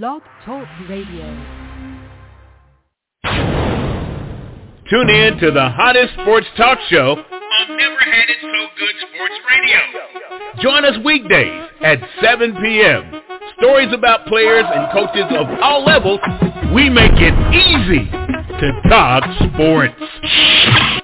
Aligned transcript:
Blog 0.00 0.22
Talk 0.46 0.66
Radio. 0.88 1.26
Tune 4.88 5.10
in 5.10 5.36
to 5.38 5.50
the 5.50 5.68
hottest 5.68 6.14
sports 6.14 6.46
talk 6.56 6.78
show 6.88 7.16
I've 7.18 7.68
Never 7.68 8.00
Had 8.00 8.30
It 8.30 8.38
So 8.40 8.68
Good 8.78 8.94
Sports 9.12 9.34
Radio. 9.50 10.62
Join 10.62 10.86
us 10.86 10.96
weekdays 11.04 11.68
at 11.82 11.98
7 12.22 12.56
p.m. 12.62 13.20
Stories 13.58 13.92
about 13.92 14.26
players 14.28 14.64
and 14.66 14.90
coaches 14.92 15.26
of 15.28 15.46
all 15.60 15.84
levels. 15.84 16.20
We 16.74 16.88
make 16.88 17.12
it 17.16 17.34
easy 17.52 18.10
to 18.60 18.88
talk 18.88 19.24
sports. 19.52 21.01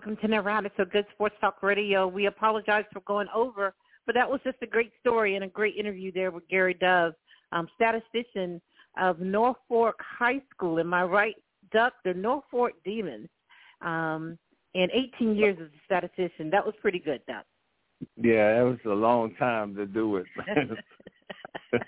Welcome 0.00 0.16
to 0.22 0.28
Never 0.28 0.50
Had 0.50 0.64
It 0.64 0.72
So 0.78 0.86
Good 0.86 1.04
Sports 1.12 1.34
Talk 1.42 1.62
Radio. 1.62 2.08
We 2.08 2.24
apologize 2.24 2.84
for 2.90 3.00
going 3.00 3.26
over, 3.34 3.74
but 4.06 4.14
that 4.14 4.30
was 4.30 4.40
just 4.44 4.56
a 4.62 4.66
great 4.66 4.92
story 4.98 5.34
and 5.34 5.44
a 5.44 5.46
great 5.46 5.76
interview 5.76 6.10
there 6.10 6.30
with 6.30 6.48
Gary 6.48 6.72
Dove, 6.72 7.12
um, 7.52 7.68
statistician 7.74 8.62
of 8.98 9.20
Norfolk 9.20 9.96
High 10.00 10.40
School. 10.54 10.80
Am 10.80 10.94
I 10.94 11.02
right, 11.02 11.34
Duck? 11.70 11.92
The 12.06 12.14
Norfolk 12.14 12.72
Demons. 12.82 13.28
Um, 13.82 14.38
and 14.74 14.90
18 14.90 15.36
years 15.36 15.58
as 15.60 15.66
a 15.66 15.84
statistician. 15.84 16.48
That 16.48 16.64
was 16.64 16.74
pretty 16.80 16.98
good, 16.98 17.20
Duck. 17.26 17.44
Yeah, 18.16 18.54
that 18.54 18.62
was 18.62 18.78
a 18.86 18.88
long 18.88 19.34
time 19.34 19.74
to 19.74 19.84
do 19.84 20.16
it. 20.16 20.26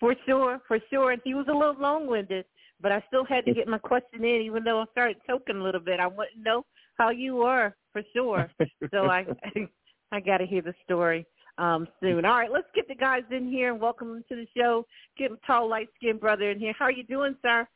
for 0.00 0.14
sure, 0.24 0.62
for 0.66 0.78
sure. 0.88 1.10
And 1.10 1.20
he 1.24 1.34
was 1.34 1.44
a 1.50 1.52
little 1.52 1.76
long-winded, 1.78 2.46
but 2.80 2.92
I 2.92 3.02
still 3.08 3.24
had 3.24 3.44
to 3.46 3.54
get 3.54 3.68
my 3.68 3.78
question 3.78 4.24
in, 4.24 4.42
even 4.42 4.64
though 4.64 4.80
I 4.80 4.84
started 4.92 5.16
choking 5.26 5.56
a 5.56 5.62
little 5.62 5.80
bit. 5.80 6.00
I 6.00 6.06
wanted 6.06 6.34
to 6.36 6.42
know 6.42 6.64
how 6.98 7.10
you 7.10 7.36
were, 7.36 7.74
for 7.92 8.02
sure. 8.14 8.50
So 8.90 9.06
I, 9.06 9.26
I 10.12 10.20
got 10.20 10.38
to 10.38 10.46
hear 10.46 10.62
the 10.62 10.74
story 10.84 11.26
um, 11.58 11.86
soon. 12.00 12.24
All 12.24 12.38
right, 12.38 12.50
let's 12.50 12.68
get 12.74 12.88
the 12.88 12.94
guys 12.94 13.22
in 13.30 13.48
here 13.48 13.72
and 13.72 13.80
welcome 13.80 14.08
them 14.08 14.24
to 14.28 14.36
the 14.36 14.46
show. 14.56 14.86
Get 15.18 15.32
a 15.32 15.36
tall, 15.46 15.68
light-skinned 15.68 16.20
brother 16.20 16.50
in 16.50 16.58
here. 16.58 16.74
How 16.78 16.86
are 16.86 16.92
you 16.92 17.04
doing, 17.04 17.36
sir? 17.42 17.66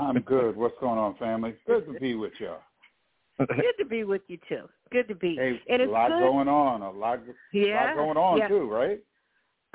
I'm 0.00 0.20
good. 0.20 0.56
What's 0.56 0.74
going 0.80 0.98
on, 0.98 1.16
family? 1.16 1.54
Good 1.66 1.86
to 1.92 2.00
be 2.00 2.14
with 2.14 2.32
y'all. 2.40 2.60
Good 3.38 3.74
to 3.78 3.84
be 3.84 4.04
with 4.04 4.22
you 4.26 4.38
too. 4.48 4.68
Good 4.90 5.06
to 5.08 5.14
be. 5.14 5.36
Hey, 5.36 5.60
and 5.68 5.82
a 5.82 5.90
lot 5.90 6.08
good. 6.10 6.20
going 6.20 6.48
on. 6.48 6.82
A 6.82 6.90
lot, 6.90 7.20
Yeah, 7.52 7.64
A 7.64 7.86
lot 7.88 7.96
going 7.96 8.16
on 8.16 8.38
yeah. 8.38 8.48
too, 8.48 8.68
right? 8.68 8.98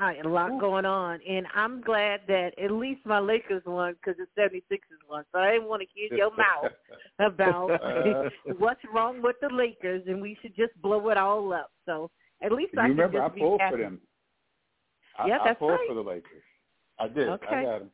All 0.00 0.08
right, 0.08 0.24
a 0.26 0.28
lot 0.28 0.58
going 0.58 0.84
on, 0.84 1.20
and 1.28 1.46
I'm 1.54 1.80
glad 1.80 2.22
that 2.26 2.50
at 2.58 2.72
least 2.72 3.02
my 3.04 3.20
Lakers 3.20 3.62
won 3.64 3.94
because 3.94 4.18
the 4.18 4.42
76ers 4.42 4.78
won. 5.08 5.24
So 5.30 5.38
I 5.38 5.52
didn't 5.52 5.68
want 5.68 5.82
to 5.82 5.88
hear 5.94 6.18
your 6.18 6.32
mouth 6.36 6.72
about 7.20 7.70
uh-huh. 7.70 8.28
what's 8.58 8.80
wrong 8.92 9.22
with 9.22 9.36
the 9.40 9.48
Lakers, 9.54 10.02
and 10.08 10.20
we 10.20 10.36
should 10.42 10.56
just 10.56 10.72
blow 10.82 11.08
it 11.10 11.16
all 11.16 11.52
up. 11.52 11.70
So 11.86 12.10
at 12.42 12.50
least 12.50 12.72
You 12.74 12.80
I 12.80 12.88
can 12.88 12.90
remember, 12.96 13.22
I 13.22 13.26
just 13.26 13.34
be 13.36 13.40
pulled 13.42 13.60
happy. 13.60 13.76
for 13.76 13.82
them. 13.82 14.00
I, 15.16 15.28
Yeah, 15.28 15.38
I 15.40 15.44
that's 15.44 15.58
pulled 15.60 15.70
right. 15.70 15.88
for 15.88 15.94
the 15.94 16.00
Lakers. 16.00 16.42
I 16.98 17.06
did. 17.08 17.28
Okay. 17.28 17.46
I 17.48 17.62
got 17.62 17.78
them. 17.78 17.90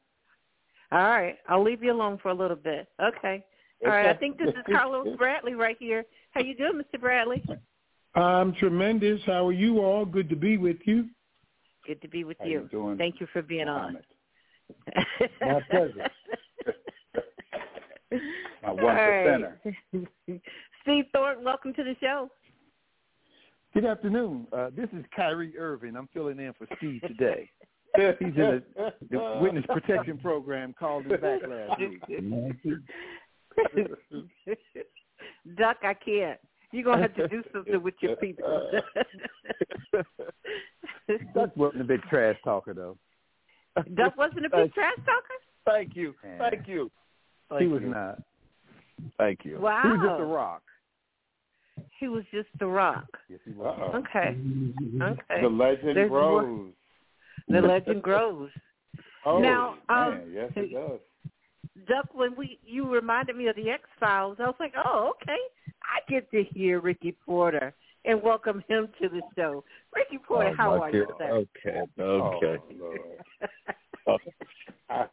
All 0.92 0.98
right, 1.00 1.36
I'll 1.50 1.62
leave 1.62 1.82
you 1.82 1.92
alone 1.92 2.18
for 2.22 2.30
a 2.30 2.34
little 2.34 2.56
bit. 2.56 2.88
Okay. 2.98 3.44
All 3.84 3.90
right, 3.92 4.06
I 4.06 4.14
think 4.14 4.38
this 4.38 4.48
is 4.48 4.54
Carlos 4.72 5.16
Bradley 5.18 5.52
right 5.52 5.76
here. 5.78 6.06
How 6.30 6.40
you 6.40 6.56
doing, 6.56 6.80
Mr. 6.80 6.98
Bradley? 6.98 7.42
I'm 8.14 8.54
tremendous. 8.54 9.20
How 9.26 9.46
are 9.46 9.52
you 9.52 9.80
all? 9.80 10.06
Good 10.06 10.30
to 10.30 10.36
be 10.36 10.56
with 10.56 10.78
you. 10.86 11.10
Good 11.86 12.00
to 12.03 12.09
be 12.09 12.25
with 12.25 12.36
How 12.39 12.45
you. 12.47 12.61
you 12.62 12.69
doing, 12.70 12.98
Thank 12.98 13.20
you 13.20 13.27
for 13.33 13.42
being 13.42 13.69
on. 13.69 13.98
My 15.41 15.61
pleasure. 15.70 16.06
My 18.62 18.70
one 18.70 18.84
All 18.84 18.86
right. 18.86 19.27
percenter. 19.27 19.55
Steve 20.83 21.05
Thornton, 21.12 21.45
welcome 21.45 21.73
to 21.75 21.83
the 21.84 21.95
show. 22.01 22.28
Good 23.73 23.84
afternoon. 23.84 24.47
Uh, 24.53 24.70
this 24.77 24.89
is 24.92 25.05
Kyrie 25.14 25.57
Irving. 25.57 25.96
I'm 25.96 26.08
filling 26.13 26.39
in 26.39 26.52
for 26.55 26.67
Steve 26.77 27.01
today. 27.02 27.48
He's 27.96 28.05
in 28.20 28.35
the, 28.36 28.63
the 29.11 29.39
witness 29.40 29.64
protection 29.69 30.19
program. 30.19 30.74
Called 30.79 31.07
him 31.07 31.20
back 31.20 31.40
last 31.48 31.80
week. 31.80 32.02
Duck, 35.57 35.79
I 35.83 35.95
can't. 35.95 36.39
You're 36.73 36.85
gonna 36.85 37.03
have 37.03 37.14
to 37.17 37.29
do 37.29 37.42
something 37.53 37.83
with 37.83 37.95
your 38.01 38.17
people. 38.17 38.70
Duck 41.35 41.57
wasn't 41.57 41.81
a 41.83 41.85
big 41.85 42.03
trash 42.03 42.36
talker 42.45 42.75
though. 42.75 42.97
Duck 43.95 44.17
wasn't 44.17 44.47
a 44.47 44.51
big 44.51 44.73
trash 44.73 44.97
talker. 44.98 45.35
Thank 45.67 45.97
you. 45.97 46.14
Thank 46.39 46.69
you. 46.69 46.91
he 47.58 47.67
was 47.67 47.83
not. 47.85 48.23
Thank 49.19 49.45
you. 49.45 49.58
Wow. 49.58 49.83
He 49.83 49.89
was 49.89 50.01
just 50.08 50.20
a 50.20 50.25
rock. 50.25 50.63
He 51.98 52.08
was 52.08 52.25
just 52.33 52.48
the 52.58 52.67
rock. 52.67 53.07
Yes, 53.29 53.41
he 53.45 53.52
was. 53.52 53.77
Uh-oh. 53.79 53.98
Okay. 53.98 54.37
Okay. 55.02 55.42
The 55.42 55.48
legend 55.48 55.97
There's 55.97 56.11
more- 56.11 56.42
grows. 56.42 56.73
The 57.48 57.61
legend 57.61 58.02
grows. 58.02 58.51
Oh, 59.27 59.39
Now, 59.39 59.75
um, 59.91 60.13
man, 60.14 60.33
yes, 60.33 60.51
it 60.57 60.73
does. 60.73 60.98
Duck, 61.89 62.08
when 62.13 62.35
we 62.36 62.58
you 62.64 62.89
reminded 62.92 63.36
me 63.36 63.48
of 63.48 63.57
the 63.57 63.70
X 63.70 63.83
Files, 63.98 64.36
I 64.41 64.45
was 64.45 64.55
like, 64.61 64.74
oh, 64.85 65.13
okay, 65.23 65.39
I 65.83 66.11
get 66.11 66.30
to 66.33 66.42
hear 66.52 66.80
Ricky 66.80 67.17
Porter 67.24 67.74
and 68.05 68.23
welcome 68.23 68.63
him 68.68 68.89
to 69.01 69.08
the 69.08 69.20
show. 69.36 69.64
Ricky 69.95 70.19
Porter, 70.19 70.51
Oh, 70.51 70.57
how 70.57 70.77
my 70.77 70.85
are 70.85 70.90
you, 70.90 71.07
God. 71.07 71.14
sir? 71.19 71.46
Okay. 71.67 71.80
Oh, 71.98 72.40
okay. 72.42 72.63
Oh, 74.07 74.17
I, 74.90 75.07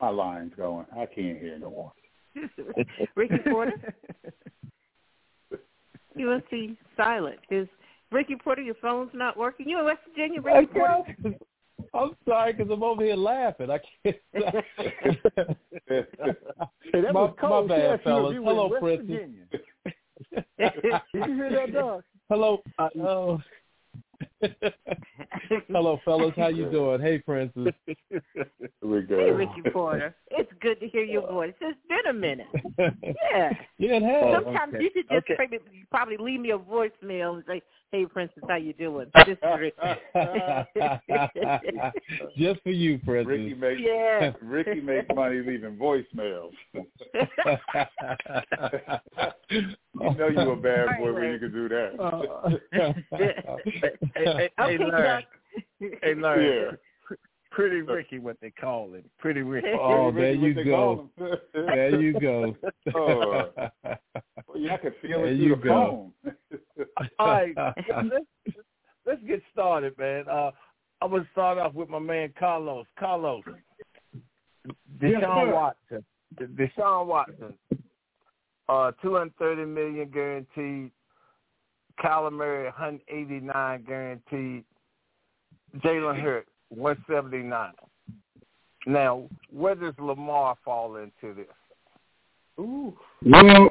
my 0.00 0.08
line's 0.08 0.52
going. 0.56 0.86
I 0.92 1.06
can't 1.06 1.38
hear 1.38 1.58
no 1.58 1.70
more. 1.70 1.92
Ricky 3.14 3.38
Porter, 3.50 3.94
you 6.16 6.26
must 6.26 6.50
be 6.50 6.76
silent. 6.96 7.38
Is 7.50 7.68
Ricky 8.10 8.36
Porter, 8.36 8.62
your 8.62 8.74
phone's 8.82 9.10
not 9.14 9.36
working? 9.36 9.68
You 9.68 9.78
in 9.78 9.84
West 9.84 10.00
Virginia, 10.08 10.40
Ricky 10.40 10.66
Porter? 10.72 11.36
I'm 11.94 12.16
sorry 12.26 12.52
because 12.52 12.70
I'm 12.70 12.82
over 12.82 13.04
here 13.04 13.16
laughing. 13.16 13.68
I 13.70 13.78
can't. 14.02 14.16
Hey, 16.92 17.00
that 17.00 17.12
my, 17.14 17.22
was 17.22 17.36
cold. 17.40 17.68
my 17.68 17.76
bad, 17.76 17.90
asked 17.94 18.04
fellas. 18.04 18.34
you 18.34 18.44
Hello, 18.44 18.68
West 18.68 18.82
Princess. 18.82 19.06
Did 20.58 21.02
you 21.14 21.34
hear 21.34 21.50
that, 21.50 21.72
dog? 21.72 22.02
Hello. 22.28 22.62
Uh, 22.78 22.88
oh. 23.00 23.40
Hello, 25.68 25.98
fellas. 26.04 26.32
How 26.36 26.48
you 26.48 26.70
doing? 26.70 27.00
Hey, 27.00 27.18
Princess. 27.18 27.72
We 28.82 29.02
good. 29.02 29.18
Hey, 29.18 29.30
go. 29.30 29.34
Ricky 29.34 29.70
Porter. 29.72 30.14
It's 30.30 30.52
good 30.60 30.80
to 30.80 30.88
hear 30.88 31.04
your 31.04 31.26
voice. 31.26 31.54
It's 31.60 31.78
been 32.02 32.10
a 32.10 32.18
minute. 32.18 32.46
Yeah. 33.32 33.50
yeah, 33.78 33.96
it 33.96 34.02
has. 34.02 34.34
Sometimes 34.34 34.74
okay. 34.74 34.84
you 34.84 34.90
should 34.94 35.08
just 35.08 35.24
Okay. 35.24 35.36
probably, 35.36 35.58
probably 35.90 36.16
leave 36.18 36.40
me 36.40 36.50
a 36.50 36.58
voicemail 36.58 37.34
and 37.34 37.44
say, 37.46 37.62
"Hey, 37.90 38.04
Princess, 38.06 38.42
how 38.48 38.56
you 38.56 38.72
doing?" 38.74 39.06
This 39.26 39.38
is 39.38 39.44
Ricky. 39.58 39.76
Just 42.36 42.60
for 42.62 42.70
you, 42.70 42.98
Princess. 42.98 43.26
Ricky 43.26 43.54
makes 43.54 43.80
yeah. 43.80 44.32
Ricky 44.42 44.80
makes 44.80 45.06
money 45.14 45.36
leaving 45.36 45.76
voicemails. 45.76 46.52
you 49.50 49.66
know 50.14 50.28
you 50.28 50.50
a 50.50 50.56
bad 50.56 50.98
boy 50.98 51.12
when 51.12 51.32
you 51.32 51.38
can 51.38 51.52
do 51.52 51.68
that. 51.68 52.00
Uh, 52.00 52.50
hey, 52.72 52.94
hey, 54.14 54.50
okay, 54.60 54.78
Larry. 54.84 55.26
Hey, 56.02 56.14
Larry. 56.14 56.66
Yeah. 56.66 56.72
Pretty 57.52 57.80
Ricky, 57.82 58.18
what 58.18 58.36
they 58.40 58.50
call 58.50 58.92
him. 58.94 59.04
Pretty 59.18 59.42
Ricky. 59.42 59.68
Oh, 59.78 60.10
there 60.10 60.32
Ricky, 60.32 60.38
you 60.38 60.48
what 60.48 60.56
they 60.56 60.64
go. 60.64 61.08
There 61.54 62.00
you 62.00 62.20
go. 62.20 62.56
Oh. 62.94 63.50
Well, 64.48 64.58
yeah, 64.58 64.74
I 64.74 64.76
could 64.78 64.94
feel 65.00 65.18
There 65.22 65.28
it 65.28 65.36
you 65.38 65.54
through 65.54 65.56
the 65.56 65.62
go. 65.68 66.12
phone. 66.24 66.34
All 67.18 67.26
right, 67.26 67.54
let's, 67.56 68.56
let's 69.06 69.22
get 69.26 69.40
started, 69.52 69.96
man. 69.98 70.24
Uh, 70.28 70.50
I'm 71.00 71.10
gonna 71.10 71.26
start 71.32 71.58
off 71.58 71.74
with 71.74 71.88
my 71.88 71.98
man 71.98 72.32
Carlos. 72.38 72.86
Carlos, 72.98 73.42
Yes, 74.64 74.74
Deshaun 75.00 75.46
sir. 75.46 75.54
Watson. 75.54 76.04
Deshaun 76.40 77.06
Watson. 77.06 77.54
Uh, 78.68 78.92
230 79.02 79.64
million 79.64 80.08
guaranteed. 80.10 80.90
Kyler 82.02 82.32
Murray 82.32 82.64
189 82.64 83.84
guaranteed. 83.86 84.64
Jalen 85.84 86.20
Hurts 86.20 86.48
179. 86.74 87.72
Now, 88.86 89.28
where 89.50 89.74
does 89.74 89.94
Lamar 89.98 90.56
fall 90.64 90.96
into 90.96 91.34
this? 91.34 91.46
Ooh. 92.58 92.96
Well, 93.24 93.70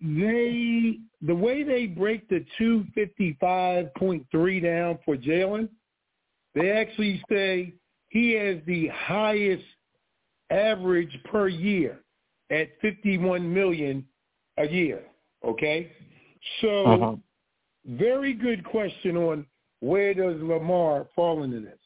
they 0.00 0.98
the 1.20 1.34
way 1.34 1.62
they 1.62 1.86
break 1.86 2.28
the 2.28 2.44
two 2.58 2.84
fifty 2.94 3.36
five 3.40 3.94
point 3.94 4.26
three 4.30 4.58
down 4.58 4.98
for 5.04 5.16
Jalen, 5.16 5.68
they 6.54 6.72
actually 6.72 7.22
say 7.30 7.74
he 8.08 8.32
has 8.32 8.58
the 8.66 8.88
highest 8.88 9.64
average 10.50 11.16
per 11.30 11.48
year 11.48 12.00
at 12.50 12.68
fifty 12.80 13.16
one 13.16 13.52
million 13.52 14.04
a 14.58 14.66
year. 14.66 15.02
Okay, 15.44 15.92
so 16.60 16.84
uh-huh. 16.86 17.16
very 17.86 18.32
good 18.34 18.64
question 18.64 19.16
on 19.16 19.46
where 19.82 20.14
does 20.14 20.40
Lamar 20.40 21.06
fall 21.14 21.42
into 21.42 21.60
this. 21.60 21.78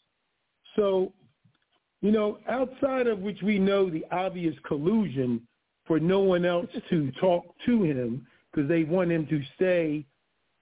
So 0.77 1.13
you 2.03 2.13
know, 2.13 2.39
outside 2.49 3.07
of 3.07 3.21
which 3.21 3.41
we 3.43 3.59
know 3.59 3.89
the 3.89 4.05
obvious 4.13 4.55
collusion 4.67 5.41
for 5.87 5.99
no 5.99 6.21
one 6.21 6.45
else 6.45 6.69
to 6.91 7.11
talk 7.21 7.45
to 7.65 7.83
him 7.83 8.27
because 8.53 8.69
they 8.69 8.85
want 8.85 9.11
him 9.11 9.27
to 9.29 9.43
stay 9.57 10.05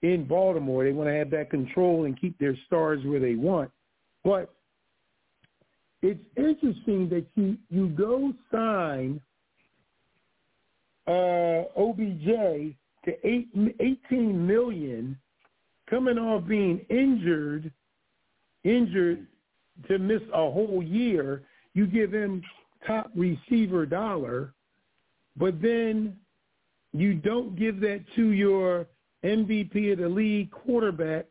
in 0.03 0.25
Baltimore. 0.25 0.85
They 0.85 0.93
want 0.93 1.09
to 1.09 1.15
have 1.15 1.31
that 1.31 1.51
control 1.51 2.05
and 2.05 2.19
keep 2.19 2.39
their 2.39 2.57
stars 2.67 3.01
where 3.05 3.21
they 3.21 3.35
want. 3.35 3.71
But 4.23 4.55
it's 6.03 6.25
interesting 6.37 7.09
that 7.09 7.27
you 7.35 7.57
you 7.69 7.89
go 7.89 8.33
sign 8.53 9.21
uh, 11.07 11.65
OBJ 11.77 12.75
to 13.05 13.27
eight, 13.27 13.49
18 13.81 14.47
million, 14.47 15.19
coming 15.89 16.19
off 16.19 16.47
being 16.47 16.85
injured, 16.89 17.73
injured 18.65 19.27
to 19.89 19.99
miss 19.99 20.23
a 20.33 20.51
whole 20.51 20.83
year. 20.83 21.43
You 21.75 21.87
give 21.87 22.13
him 22.13 22.43
top 22.87 23.11
receiver 23.15 23.87
dollar, 23.87 24.55
but 25.37 25.61
then 25.61 26.17
you 26.93 27.15
don't 27.15 27.59
give 27.59 27.81
that 27.81 28.05
to 28.15 28.31
your 28.31 28.87
MVP 29.25 29.93
of 29.93 29.99
the 29.99 30.09
league 30.09 30.51
quarterback. 30.51 31.27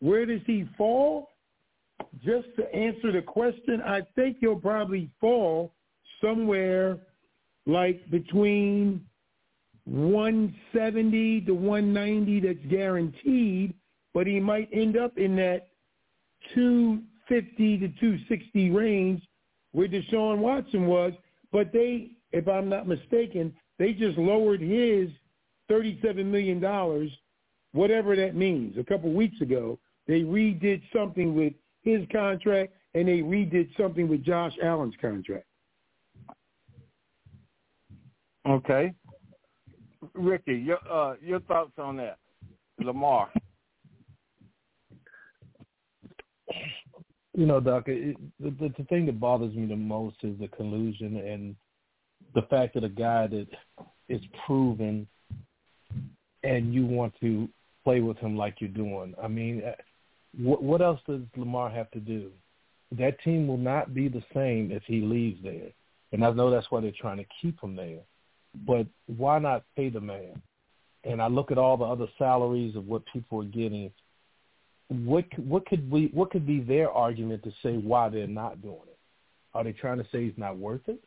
Where 0.00 0.24
does 0.24 0.40
he 0.46 0.66
fall? 0.78 1.30
Just 2.24 2.48
to 2.56 2.74
answer 2.74 3.12
the 3.12 3.22
question, 3.22 3.82
I 3.84 4.02
think 4.14 4.38
he'll 4.40 4.56
probably 4.56 5.10
fall 5.20 5.72
somewhere 6.20 6.98
like 7.66 8.08
between 8.10 9.04
170 9.88 11.40
to 11.42 11.54
190 11.54 12.40
that's 12.40 12.66
guaranteed, 12.70 13.74
but 14.12 14.26
he 14.26 14.38
might 14.38 14.68
end 14.72 14.96
up 14.98 15.16
in 15.16 15.34
that 15.36 15.68
250 16.54 17.78
to 17.78 17.88
260 17.88 18.70
range 18.70 19.22
where 19.72 19.88
Deshaun 19.88 20.38
Watson 20.38 20.86
was. 20.86 21.12
But 21.52 21.72
they, 21.72 22.10
if 22.32 22.46
I'm 22.48 22.68
not 22.68 22.86
mistaken, 22.86 23.54
they 23.78 23.92
just 23.94 24.18
lowered 24.18 24.60
his 24.60 25.08
$37 25.70 26.24
million, 26.26 27.10
whatever 27.72 28.14
that 28.16 28.34
means. 28.34 28.76
A 28.78 28.84
couple 28.84 29.12
weeks 29.12 29.40
ago, 29.40 29.78
they 30.06 30.20
redid 30.20 30.82
something 30.92 31.34
with 31.34 31.54
his 31.82 32.06
contract 32.12 32.74
and 32.94 33.08
they 33.08 33.20
redid 33.20 33.68
something 33.76 34.08
with 34.08 34.24
Josh 34.24 34.52
Allen's 34.62 34.94
contract. 35.00 35.46
Okay. 38.46 38.92
Ricky, 40.14 40.54
your 40.54 40.78
uh, 40.90 41.14
your 41.20 41.40
thoughts 41.40 41.72
on 41.78 41.96
that, 41.96 42.18
Lamar? 42.78 43.30
You 47.34 47.46
know, 47.46 47.60
Doc, 47.60 47.84
it, 47.86 48.16
the, 48.40 48.72
the 48.76 48.84
thing 48.84 49.06
that 49.06 49.20
bothers 49.20 49.54
me 49.54 49.66
the 49.66 49.76
most 49.76 50.16
is 50.22 50.38
the 50.40 50.48
collusion 50.48 51.16
and 51.18 51.54
the 52.34 52.42
fact 52.42 52.74
that 52.74 52.84
a 52.84 52.88
guy 52.88 53.26
that 53.28 53.46
is 54.08 54.20
proven 54.44 55.06
and 56.42 56.74
you 56.74 56.86
want 56.86 57.14
to 57.20 57.48
play 57.84 58.00
with 58.00 58.16
him 58.18 58.36
like 58.36 58.56
you're 58.60 58.70
doing. 58.70 59.14
I 59.22 59.28
mean, 59.28 59.62
uh, 59.64 59.72
what, 60.36 60.62
what 60.62 60.82
else 60.82 61.00
does 61.06 61.20
Lamar 61.36 61.70
have 61.70 61.90
to 61.92 62.00
do? 62.00 62.30
That 62.98 63.20
team 63.22 63.46
will 63.46 63.58
not 63.58 63.94
be 63.94 64.08
the 64.08 64.22
same 64.34 64.70
if 64.72 64.82
he 64.86 65.00
leaves 65.00 65.42
there, 65.42 65.70
and 66.12 66.24
I 66.24 66.30
know 66.30 66.50
that's 66.50 66.70
why 66.70 66.80
they're 66.80 66.92
trying 66.98 67.18
to 67.18 67.26
keep 67.40 67.62
him 67.62 67.76
there. 67.76 68.00
But 68.66 68.86
why 69.06 69.38
not 69.38 69.64
pay 69.76 69.88
the 69.88 70.00
man? 70.00 70.40
And 71.04 71.22
I 71.22 71.28
look 71.28 71.50
at 71.50 71.58
all 71.58 71.76
the 71.76 71.84
other 71.84 72.08
salaries 72.18 72.76
of 72.76 72.86
what 72.86 73.02
people 73.12 73.40
are 73.40 73.44
getting. 73.44 73.90
What 74.88 75.24
what 75.38 75.66
could 75.66 75.90
we 75.90 76.10
what 76.12 76.30
could 76.30 76.46
be 76.46 76.60
their 76.60 76.90
argument 76.90 77.42
to 77.44 77.52
say 77.62 77.76
why 77.76 78.08
they're 78.08 78.26
not 78.26 78.62
doing 78.62 78.80
it? 78.86 78.98
Are 79.54 79.64
they 79.64 79.72
trying 79.72 79.98
to 79.98 80.06
say 80.10 80.24
he's 80.24 80.38
not 80.38 80.56
worth 80.56 80.88
it? 80.88 81.02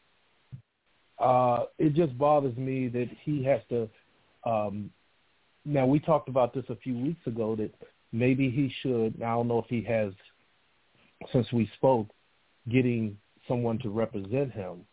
Uh, 1.20 1.66
it 1.78 1.94
just 1.94 2.18
bothers 2.18 2.56
me 2.58 2.88
that 2.88 3.10
he 3.24 3.44
has 3.44 3.62
to. 3.70 3.90
Um, 4.44 4.90
now 5.66 5.86
we 5.86 6.00
talked 6.00 6.30
about 6.30 6.54
this 6.54 6.66
a 6.70 6.76
few 6.76 6.98
weeks 6.98 7.26
ago 7.28 7.56
that 7.56 7.72
maybe 8.12 8.50
he 8.50 8.74
should. 8.82 9.22
I 9.22 9.30
don't 9.30 9.48
know 9.48 9.60
if 9.60 9.68
he 9.68 9.84
has, 9.84 10.14
since 11.32 11.52
we 11.52 11.70
spoke, 11.76 12.08
getting 12.70 13.18
someone 13.48 13.78
to 13.80 13.90
represent 13.90 14.52
him 14.52 14.86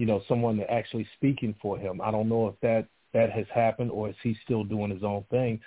you 0.00 0.06
know, 0.06 0.22
someone 0.26 0.58
actually 0.70 1.06
speaking 1.16 1.54
for 1.60 1.76
him. 1.76 2.00
I 2.00 2.10
don't 2.10 2.30
know 2.30 2.46
if 2.48 2.54
that 2.62 2.86
that 3.12 3.30
has 3.32 3.44
happened 3.54 3.90
or 3.90 4.08
is 4.08 4.14
he 4.22 4.34
still 4.42 4.64
doing 4.64 4.90
his 4.90 5.02
own 5.02 5.26
thing. 5.30 5.60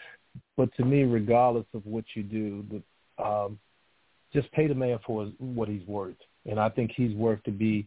But 0.57 0.73
to 0.77 0.83
me, 0.83 1.03
regardless 1.03 1.67
of 1.75 1.85
what 1.85 2.03
you 2.15 2.23
do, 2.23 2.65
the, 2.71 3.23
um, 3.23 3.59
just 4.33 4.51
pay 4.51 4.65
the 4.65 4.73
man 4.73 4.97
for 5.05 5.25
what 5.37 5.69
he's 5.69 5.85
worth. 5.85 6.15
And 6.49 6.59
I 6.59 6.69
think 6.69 6.93
he's 6.95 7.13
worth 7.13 7.43
to 7.43 7.51
be. 7.51 7.85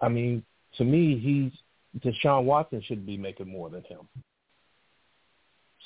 I 0.00 0.08
mean, 0.08 0.42
to 0.78 0.84
me, 0.84 1.20
he's 1.20 2.02
Deshaun 2.02 2.42
Watson 2.42 2.82
should 2.84 3.06
be 3.06 3.16
making 3.16 3.46
more 3.46 3.70
than 3.70 3.84
him. 3.84 4.00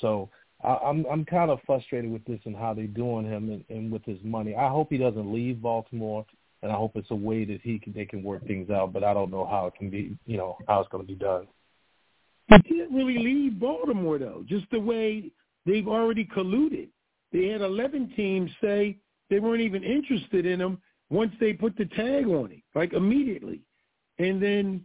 So 0.01 0.31
I, 0.63 0.77
I'm 0.83 1.05
I'm 1.05 1.25
kind 1.25 1.51
of 1.51 1.59
frustrated 1.63 2.09
with 2.09 2.25
this 2.25 2.39
and 2.45 2.55
how 2.55 2.73
they're 2.73 2.87
doing 2.87 3.27
him 3.27 3.51
and, 3.51 3.63
and 3.69 3.91
with 3.91 4.03
his 4.05 4.17
money. 4.23 4.55
I 4.55 4.67
hope 4.67 4.87
he 4.89 4.97
doesn't 4.97 5.31
leave 5.31 5.61
Baltimore 5.61 6.25
and 6.61 6.71
I 6.71 6.75
hope 6.75 6.91
it's 6.95 7.11
a 7.11 7.15
way 7.15 7.45
that 7.45 7.61
he 7.61 7.79
can 7.79 7.93
they 7.93 8.05
can 8.05 8.23
work 8.23 8.45
things 8.45 8.69
out. 8.69 8.93
But 8.93 9.03
I 9.03 9.13
don't 9.13 9.31
know 9.31 9.45
how 9.45 9.67
it 9.67 9.75
can 9.75 9.89
be, 9.89 10.17
you 10.25 10.37
know, 10.37 10.57
how 10.67 10.81
it's 10.81 10.89
going 10.89 11.03
to 11.03 11.07
be 11.07 11.17
done. 11.17 11.47
He 12.49 12.61
can't 12.63 12.91
really 12.91 13.17
leave 13.17 13.59
Baltimore 13.59 14.17
though, 14.17 14.43
just 14.47 14.65
the 14.71 14.79
way 14.79 15.31
they've 15.65 15.87
already 15.87 16.25
colluded. 16.25 16.89
They 17.31 17.47
had 17.47 17.61
11 17.61 18.13
teams 18.15 18.49
say 18.61 18.97
they 19.29 19.39
weren't 19.39 19.61
even 19.61 19.83
interested 19.83 20.45
in 20.45 20.59
him 20.59 20.81
once 21.09 21.31
they 21.39 21.53
put 21.53 21.77
the 21.77 21.85
tag 21.85 22.25
on 22.27 22.51
him, 22.51 22.61
like 22.75 22.93
immediately. 22.93 23.61
And 24.17 24.41
then 24.41 24.83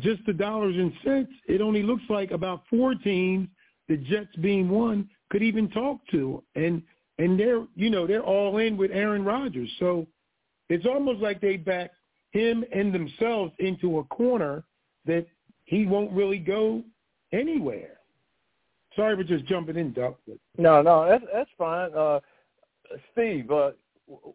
just 0.00 0.24
the 0.26 0.32
dollars 0.32 0.76
and 0.76 0.92
cents, 1.04 1.32
it 1.48 1.60
only 1.60 1.82
looks 1.82 2.02
like 2.08 2.30
about 2.30 2.62
four 2.68 2.94
teams, 2.94 3.48
the 3.88 3.96
Jets 3.96 4.34
being 4.40 4.68
one, 4.68 5.08
could 5.30 5.42
even 5.42 5.68
talk 5.70 5.98
to. 6.10 6.42
And 6.54 6.82
and 7.18 7.40
they're 7.40 7.66
you 7.74 7.88
know 7.90 8.06
they're 8.06 8.22
all 8.22 8.58
in 8.58 8.76
with 8.76 8.90
Aaron 8.92 9.24
Rodgers. 9.24 9.70
So 9.78 10.06
it's 10.68 10.86
almost 10.86 11.20
like 11.20 11.40
they 11.40 11.56
back 11.56 11.92
him 12.30 12.64
and 12.72 12.94
themselves 12.94 13.52
into 13.58 13.98
a 13.98 14.04
corner 14.04 14.64
that 15.06 15.26
he 15.64 15.86
won't 15.86 16.12
really 16.12 16.38
go 16.38 16.82
anywhere. 17.32 17.98
Sorry 18.94 19.16
for 19.16 19.24
just 19.24 19.44
jumping 19.46 19.76
in, 19.76 19.92
Duck. 19.92 20.18
But... 20.26 20.38
No, 20.58 20.82
no, 20.82 21.06
that's 21.08 21.24
that's 21.32 21.50
fine. 21.58 21.92
Uh, 21.94 22.20
Steve, 23.12 23.50
uh, 23.50 23.72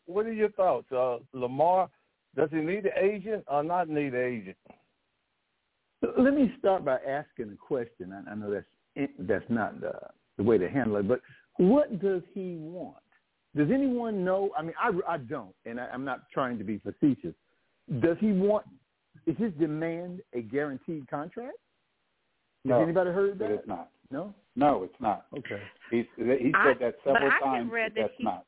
what 0.05 0.25
are 0.25 0.33
your 0.33 0.51
thoughts? 0.51 0.91
Uh, 0.91 1.17
Lamar, 1.33 1.89
does 2.35 2.49
he 2.51 2.57
need 2.57 2.85
an 2.85 2.91
agent 2.99 3.43
or 3.47 3.63
not 3.63 3.89
need 3.89 4.13
an 4.13 4.23
agent? 4.23 4.57
Let 6.17 6.33
me 6.33 6.53
start 6.59 6.83
by 6.83 6.97
asking 7.07 7.51
a 7.51 7.55
question. 7.55 8.13
I, 8.13 8.31
I 8.31 8.35
know 8.35 8.51
that's 8.51 9.11
that's 9.19 9.49
not 9.49 9.79
the, 9.81 9.93
the 10.37 10.43
way 10.43 10.57
to 10.57 10.69
handle 10.69 10.97
it, 10.97 11.07
but 11.07 11.21
what 11.57 12.01
does 12.01 12.21
he 12.33 12.57
want? 12.59 12.97
Does 13.55 13.69
anyone 13.71 14.23
know? 14.23 14.51
I 14.57 14.61
mean, 14.61 14.73
I, 14.81 14.91
I 15.07 15.17
don't, 15.17 15.53
and 15.65 15.79
I, 15.79 15.87
I'm 15.87 16.05
not 16.05 16.21
trying 16.33 16.57
to 16.57 16.63
be 16.63 16.79
facetious. 16.79 17.35
Does 17.99 18.17
he 18.19 18.31
want? 18.31 18.65
Is 19.25 19.35
his 19.37 19.51
demand 19.59 20.21
a 20.33 20.41
guaranteed 20.41 21.09
contract? 21.09 21.57
Has 22.63 22.69
no, 22.69 22.81
anybody 22.81 23.11
heard 23.11 23.39
that? 23.39 23.51
It's 23.51 23.67
not. 23.67 23.89
No. 24.09 24.33
No, 24.55 24.83
it's 24.83 24.99
not. 24.99 25.25
Okay. 25.37 25.61
He's 25.89 26.05
he 26.15 26.53
said 26.65 26.77
that 26.79 26.95
several 27.03 27.29
but 27.29 27.45
times. 27.45 27.69
I 27.69 27.73
read 27.73 27.93
that 27.95 28.01
that's 28.01 28.13
he, 28.17 28.23
not. 28.23 28.45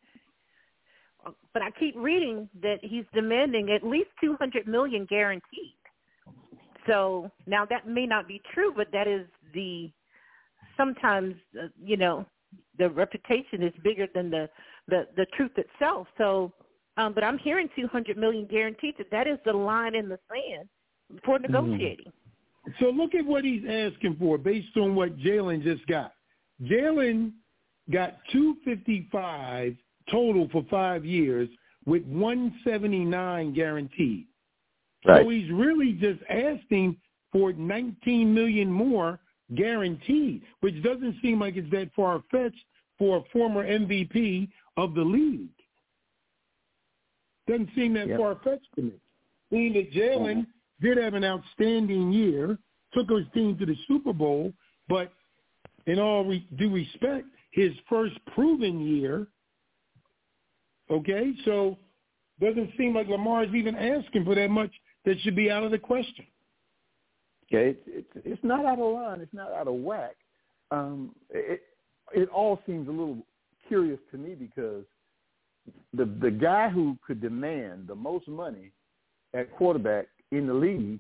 But 1.54 1.62
I 1.62 1.72
keep 1.72 1.96
reading 1.96 2.50
that 2.62 2.80
he's 2.82 3.06
demanding 3.14 3.72
at 3.72 3.88
least 3.88 4.10
two 4.22 4.36
hundred 4.40 4.68
million 4.68 5.06
guaranteed. 5.10 5.76
So 6.88 7.32
now 7.48 7.66
that 7.66 7.88
may 7.88 8.06
not 8.06 8.28
be 8.28 8.42
true, 8.54 8.74
but 8.76 8.88
that 8.92 9.08
is 9.08 9.26
the 9.54 9.90
sometimes 10.76 11.36
uh, 11.58 11.68
you 11.82 11.96
know 11.96 12.26
the 12.78 12.90
reputation 12.90 13.64
is 13.64 13.74
bigger 13.84 14.08
than 14.14 14.30
the 14.30 14.50
the 14.88 15.08
the 15.16 15.26
truth 15.38 15.52
itself. 15.58 16.08
So, 16.18 16.52
um, 16.98 17.14
but 17.14 17.24
I'm 17.24 17.38
hearing 17.38 17.70
200 17.76 18.18
million 18.18 18.46
guaranteed. 18.46 18.96
That 18.98 19.12
that 19.12 19.28
is 19.28 19.40
the 19.46 19.54
line 19.54 19.96
in 19.96 20.10
the 20.10 20.20
sand 20.30 20.68
for 21.26 21.38
Mm-hmm. 21.40 21.52
negotiating. 21.52 22.08
Mm-hmm. 22.08 22.72
So 22.80 22.90
look 22.92 23.14
at 23.14 23.26
what 23.26 23.44
he's 23.44 23.64
asking 23.68 24.16
for 24.20 24.38
based 24.38 24.78
on 24.78 24.96
what 24.96 25.18
Jalen 25.18 25.64
just 25.64 25.86
got. 25.88 26.14
Jalen 26.62 27.34
got 27.92 28.20
255 28.32 29.76
total 30.10 30.48
for 30.50 30.64
five 30.70 31.04
years 31.06 31.50
with 31.86 32.04
179 32.04 33.54
guaranteed. 33.54 34.28
Right. 35.06 35.24
So 35.24 35.30
he's 35.30 35.52
really 35.52 35.94
just 35.94 36.22
asking 36.30 36.96
for 37.34 37.52
19 37.52 38.34
million 38.34 38.72
more 38.72 39.20
guaranteed, 39.56 40.44
which 40.62 40.82
doesn't 40.84 41.16
seem 41.22 41.40
like 41.40 41.56
it's 41.56 41.70
that 41.72 41.90
far 41.96 42.24
fetched 42.32 42.66
for 42.98 43.18
a 43.18 43.24
former 43.32 43.66
MVP 43.66 44.50
of 44.78 44.94
the 44.94 45.04
league. 45.04 45.50
Doesn't 47.48 47.70
seem 47.76 47.94
that 47.94 48.08
Yep. 48.08 48.18
far 48.20 48.36
fetched 48.36 48.74
to 48.76 48.82
me. 48.84 48.94
Seeing 49.50 49.74
that 49.74 49.92
Jalen 49.92 50.38
mm-hmm. 50.38 50.86
did 50.86 50.98
have 50.98 51.14
an 51.14 51.24
outstanding 51.24 52.12
year, 52.12 52.58
took 52.94 53.10
his 53.10 53.28
team 53.34 53.58
to 53.58 53.66
the 53.66 53.76
Super 53.88 54.14
Bowl, 54.14 54.54
but 54.88 55.12
in 55.86 56.00
all 56.00 56.24
re- 56.26 56.48
due 56.56 56.70
respect, 56.70 57.28
his 57.52 57.74
first 57.90 58.16
proven 58.28 58.80
year. 58.80 59.28
Okay, 60.90 61.34
so 61.46 61.78
doesn't 62.40 62.72
seem 62.78 62.96
like 62.96 63.08
Lamar 63.08 63.44
is 63.44 63.54
even 63.54 63.76
asking 63.76 64.26
for 64.26 64.36
that 64.36 64.50
much 64.50 64.72
that 65.06 65.20
should 65.22 65.36
be 65.36 65.52
out 65.52 65.64
of 65.64 65.72
the 65.72 65.80
question. 65.80 66.26
Yeah, 67.54 67.60
it's 67.60 67.82
it's, 67.86 68.08
it's 68.26 68.44
not 68.44 68.66
out 68.66 68.80
of 68.80 68.94
line. 68.94 69.22
It's 69.22 69.34
not 69.34 69.52
out 69.52 69.68
of 69.68 69.76
whack. 69.76 70.16
Um, 70.72 71.16
it 71.30 71.62
it 72.12 72.28
all 72.30 72.60
seems 72.66 72.88
a 72.88 72.92
little 72.92 73.20
curious 73.68 74.00
to 74.12 74.18
me 74.18 74.34
because 74.34 74.84
the 75.94 76.06
the 76.20 76.32
guy 76.32 76.70
who 76.70 76.98
could 77.06 77.22
demand 77.22 77.88
the 77.88 77.94
most 77.94 78.28
money 78.28 78.72
at 79.36 79.56
quarterback 79.56 80.08
in 80.32 80.48
the 80.48 80.54
league 80.54 81.00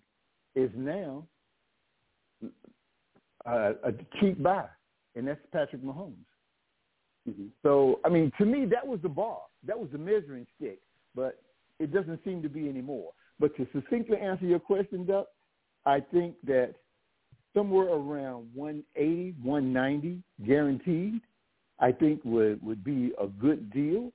is 0.55 0.69
now 0.75 1.23
uh, 3.45 3.73
a 3.83 3.91
cheap 4.19 4.41
buy, 4.41 4.65
and 5.15 5.27
that's 5.27 5.41
Patrick 5.51 5.83
Mahomes. 5.83 6.13
Mm-hmm. 7.27 7.47
So, 7.63 7.99
I 8.05 8.09
mean, 8.09 8.31
to 8.37 8.45
me, 8.45 8.65
that 8.65 8.85
was 8.85 8.99
the 9.01 9.09
bar. 9.09 9.39
That 9.65 9.79
was 9.79 9.89
the 9.91 9.97
measuring 9.97 10.45
stick. 10.55 10.79
But 11.15 11.39
it 11.79 11.91
doesn't 11.91 12.23
seem 12.23 12.41
to 12.43 12.49
be 12.49 12.69
anymore. 12.69 13.11
But 13.39 13.55
to 13.57 13.67
succinctly 13.73 14.17
answer 14.17 14.45
your 14.45 14.59
question, 14.59 15.05
Duck, 15.05 15.27
I 15.85 15.99
think 15.99 16.35
that 16.45 16.75
somewhere 17.53 17.87
around 17.87 18.47
180, 18.53 19.35
190 19.43 20.23
guaranteed, 20.45 21.21
I 21.79 21.91
think 21.91 22.21
would 22.23 22.63
would 22.63 22.83
be 22.83 23.11
a 23.19 23.27
good 23.27 23.71
deal. 23.71 24.11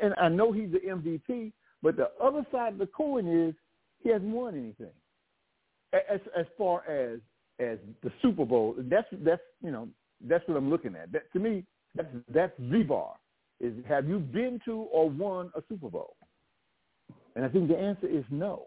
And 0.00 0.14
I 0.20 0.28
know 0.28 0.52
he's 0.52 0.70
the 0.70 0.78
MVP, 0.78 1.52
but 1.82 1.96
the 1.96 2.10
other 2.22 2.46
side 2.52 2.74
of 2.74 2.78
the 2.78 2.86
coin 2.86 3.26
is 3.26 3.54
he 4.02 4.10
hasn't 4.10 4.30
won 4.30 4.54
anything. 4.54 4.92
As 5.92 6.20
as 6.36 6.46
far 6.56 6.88
as 6.88 7.20
as 7.58 7.78
the 8.02 8.12
Super 8.22 8.44
Bowl, 8.44 8.74
that's 8.78 9.08
that's 9.24 9.42
you 9.62 9.70
know 9.70 9.88
that's 10.26 10.46
what 10.46 10.56
I'm 10.56 10.70
looking 10.70 10.94
at. 10.94 11.10
That 11.12 11.32
to 11.32 11.38
me, 11.38 11.64
that's 11.94 12.08
that's 12.32 12.52
the 12.58 12.82
bar. 12.82 13.14
Is 13.60 13.72
have 13.88 14.08
you 14.08 14.18
been 14.18 14.60
to 14.66 14.72
or 14.92 15.10
won 15.10 15.50
a 15.56 15.62
Super 15.68 15.88
Bowl? 15.88 16.14
And 17.34 17.44
I 17.44 17.48
think 17.48 17.68
the 17.68 17.78
answer 17.78 18.06
is 18.06 18.24
no. 18.30 18.66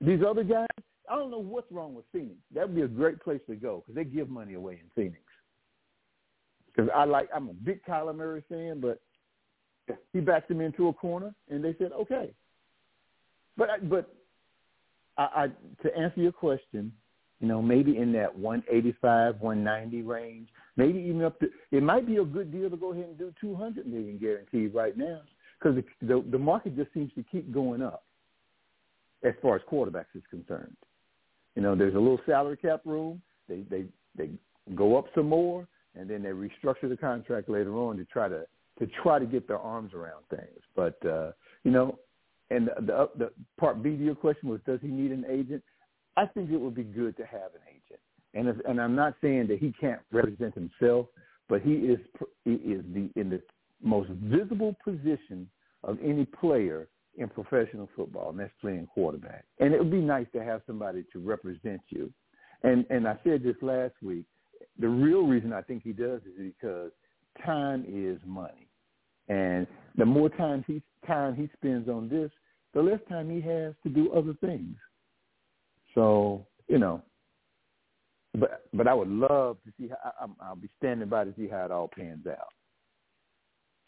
These 0.00 0.20
other 0.26 0.42
guys, 0.42 0.66
I 1.10 1.16
don't 1.16 1.30
know 1.30 1.38
what's 1.38 1.70
wrong 1.70 1.94
with 1.94 2.04
Phoenix. 2.12 2.36
That 2.54 2.68
would 2.68 2.76
be 2.76 2.82
a 2.82 2.88
great 2.88 3.20
place 3.22 3.40
to 3.48 3.56
go 3.56 3.82
because 3.84 3.94
they 3.94 4.04
give 4.04 4.28
money 4.28 4.54
away 4.54 4.80
in 4.82 4.90
Phoenix. 4.94 5.22
Because 6.66 6.90
I 6.94 7.04
like, 7.04 7.28
I'm 7.34 7.48
a 7.48 7.54
big 7.54 7.84
Kyler 7.84 8.14
Murray 8.14 8.42
fan, 8.48 8.80
but 8.80 9.00
he 10.12 10.20
backed 10.20 10.48
them 10.48 10.60
into 10.60 10.88
a 10.88 10.92
corner, 10.92 11.34
and 11.50 11.62
they 11.62 11.74
said 11.78 11.92
okay. 11.92 12.32
But 13.56 13.88
but 13.88 14.14
I, 15.18 15.22
I 15.22 15.46
to 15.82 15.96
answer 15.96 16.20
your 16.20 16.32
question, 16.32 16.92
you 17.40 17.48
know, 17.48 17.60
maybe 17.60 17.98
in 17.98 18.12
that 18.12 18.34
185, 18.34 19.40
190 19.40 20.02
range, 20.02 20.48
maybe 20.76 21.00
even 21.00 21.22
up 21.22 21.38
to. 21.40 21.50
It 21.70 21.82
might 21.82 22.06
be 22.06 22.16
a 22.16 22.24
good 22.24 22.52
deal 22.52 22.70
to 22.70 22.76
go 22.76 22.92
ahead 22.92 23.06
and 23.06 23.18
do 23.18 23.34
200 23.40 23.86
million 23.86 24.18
guaranteed 24.18 24.74
right 24.74 24.96
now 24.96 25.20
because 25.58 25.76
the, 25.76 26.06
the 26.06 26.24
the 26.30 26.38
market 26.38 26.76
just 26.76 26.92
seems 26.94 27.12
to 27.14 27.24
keep 27.30 27.52
going 27.52 27.82
up 27.82 28.04
as 29.24 29.34
far 29.42 29.56
as 29.56 29.62
quarterbacks 29.70 30.14
is 30.14 30.22
concerned. 30.30 30.76
You 31.56 31.62
know, 31.62 31.74
there's 31.74 31.94
a 31.94 31.98
little 31.98 32.20
salary 32.26 32.56
cap 32.56 32.80
room. 32.84 33.20
They 33.48 33.64
they 33.70 33.84
they 34.16 34.30
go 34.74 34.96
up 34.96 35.06
some 35.14 35.28
more, 35.28 35.66
and 35.94 36.08
then 36.08 36.22
they 36.22 36.30
restructure 36.30 36.88
the 36.88 36.96
contract 36.96 37.48
later 37.48 37.76
on 37.76 37.96
to 37.98 38.04
try 38.06 38.28
to 38.28 38.46
to 38.78 38.86
try 39.02 39.18
to 39.18 39.26
get 39.26 39.46
their 39.46 39.58
arms 39.58 39.92
around 39.94 40.24
things. 40.30 40.60
But 40.74 41.04
uh, 41.04 41.32
you 41.64 41.70
know, 41.70 41.98
and 42.50 42.68
the, 42.68 42.74
the 42.80 43.10
the 43.16 43.32
part 43.58 43.82
B 43.82 43.90
to 43.90 44.04
your 44.04 44.14
question 44.14 44.48
was, 44.48 44.60
does 44.66 44.80
he 44.80 44.88
need 44.88 45.12
an 45.12 45.24
agent? 45.28 45.62
I 46.16 46.26
think 46.26 46.50
it 46.50 46.56
would 46.56 46.74
be 46.74 46.84
good 46.84 47.16
to 47.16 47.24
have 47.24 47.54
an 47.54 47.62
agent. 47.68 48.00
And 48.34 48.48
if, 48.48 48.56
and 48.66 48.80
I'm 48.80 48.94
not 48.94 49.14
saying 49.20 49.48
that 49.48 49.58
he 49.58 49.72
can't 49.78 50.00
represent 50.10 50.54
himself, 50.54 51.06
but 51.48 51.62
he 51.62 51.72
is 51.72 51.98
he 52.44 52.52
is 52.52 52.82
the 52.94 53.10
in 53.16 53.28
the 53.30 53.42
most 53.82 54.10
visible 54.10 54.76
position 54.84 55.48
of 55.84 55.98
any 56.02 56.24
player 56.24 56.88
in 57.16 57.28
professional 57.28 57.88
football, 57.94 58.30
and 58.30 58.38
that's 58.38 58.52
playing 58.60 58.86
quarterback. 58.92 59.44
And 59.60 59.74
it 59.74 59.78
would 59.78 59.90
be 59.90 60.00
nice 60.00 60.26
to 60.34 60.42
have 60.42 60.62
somebody 60.66 61.04
to 61.12 61.18
represent 61.18 61.80
you. 61.88 62.12
And 62.62 62.86
and 62.90 63.06
I 63.06 63.18
said 63.24 63.42
this 63.42 63.56
last 63.60 63.94
week. 64.02 64.24
The 64.78 64.88
real 64.88 65.26
reason 65.26 65.52
I 65.52 65.60
think 65.62 65.82
he 65.82 65.92
does 65.92 66.22
is 66.22 66.52
because 66.58 66.92
time 67.44 67.84
is 67.86 68.18
money, 68.24 68.68
and 69.28 69.66
the 69.96 70.06
more 70.06 70.28
time 70.30 70.64
he 70.66 70.82
time 71.06 71.34
he 71.34 71.50
spends 71.56 71.88
on 71.88 72.08
this, 72.08 72.30
the 72.72 72.80
less 72.80 73.00
time 73.08 73.28
he 73.28 73.40
has 73.40 73.74
to 73.82 73.88
do 73.88 74.12
other 74.12 74.34
things. 74.40 74.76
So 75.94 76.46
you 76.68 76.78
know, 76.78 77.02
but 78.38 78.64
but 78.72 78.86
I 78.86 78.94
would 78.94 79.08
love 79.08 79.58
to 79.64 79.72
see 79.78 79.88
how 79.88 80.12
I, 80.20 80.46
I'll 80.46 80.56
be 80.56 80.70
standing 80.78 81.08
by 81.08 81.24
to 81.24 81.34
see 81.36 81.48
how 81.48 81.64
it 81.64 81.70
all 81.70 81.90
pans 81.94 82.26
out. 82.26 82.52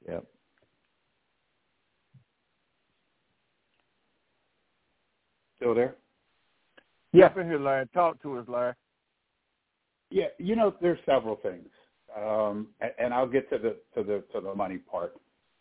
Yep. 0.08 0.24
Still 5.64 5.74
there? 5.74 5.94
Yeah. 7.14 7.28
Jump 7.28 7.38
in 7.38 7.46
here, 7.46 7.58
Larry. 7.58 7.86
Talk 7.94 8.20
to 8.20 8.36
us, 8.36 8.44
Larry. 8.48 8.74
Yeah, 10.10 10.26
you 10.36 10.56
know, 10.56 10.74
there's 10.82 10.98
several 11.06 11.36
things, 11.36 11.68
um, 12.14 12.68
and, 12.82 12.92
and 12.98 13.14
I'll 13.14 13.26
get 13.26 13.48
to 13.48 13.56
the 13.56 13.76
to 13.94 14.06
the 14.06 14.22
to 14.34 14.42
the 14.42 14.54
money 14.54 14.76
part. 14.76 15.14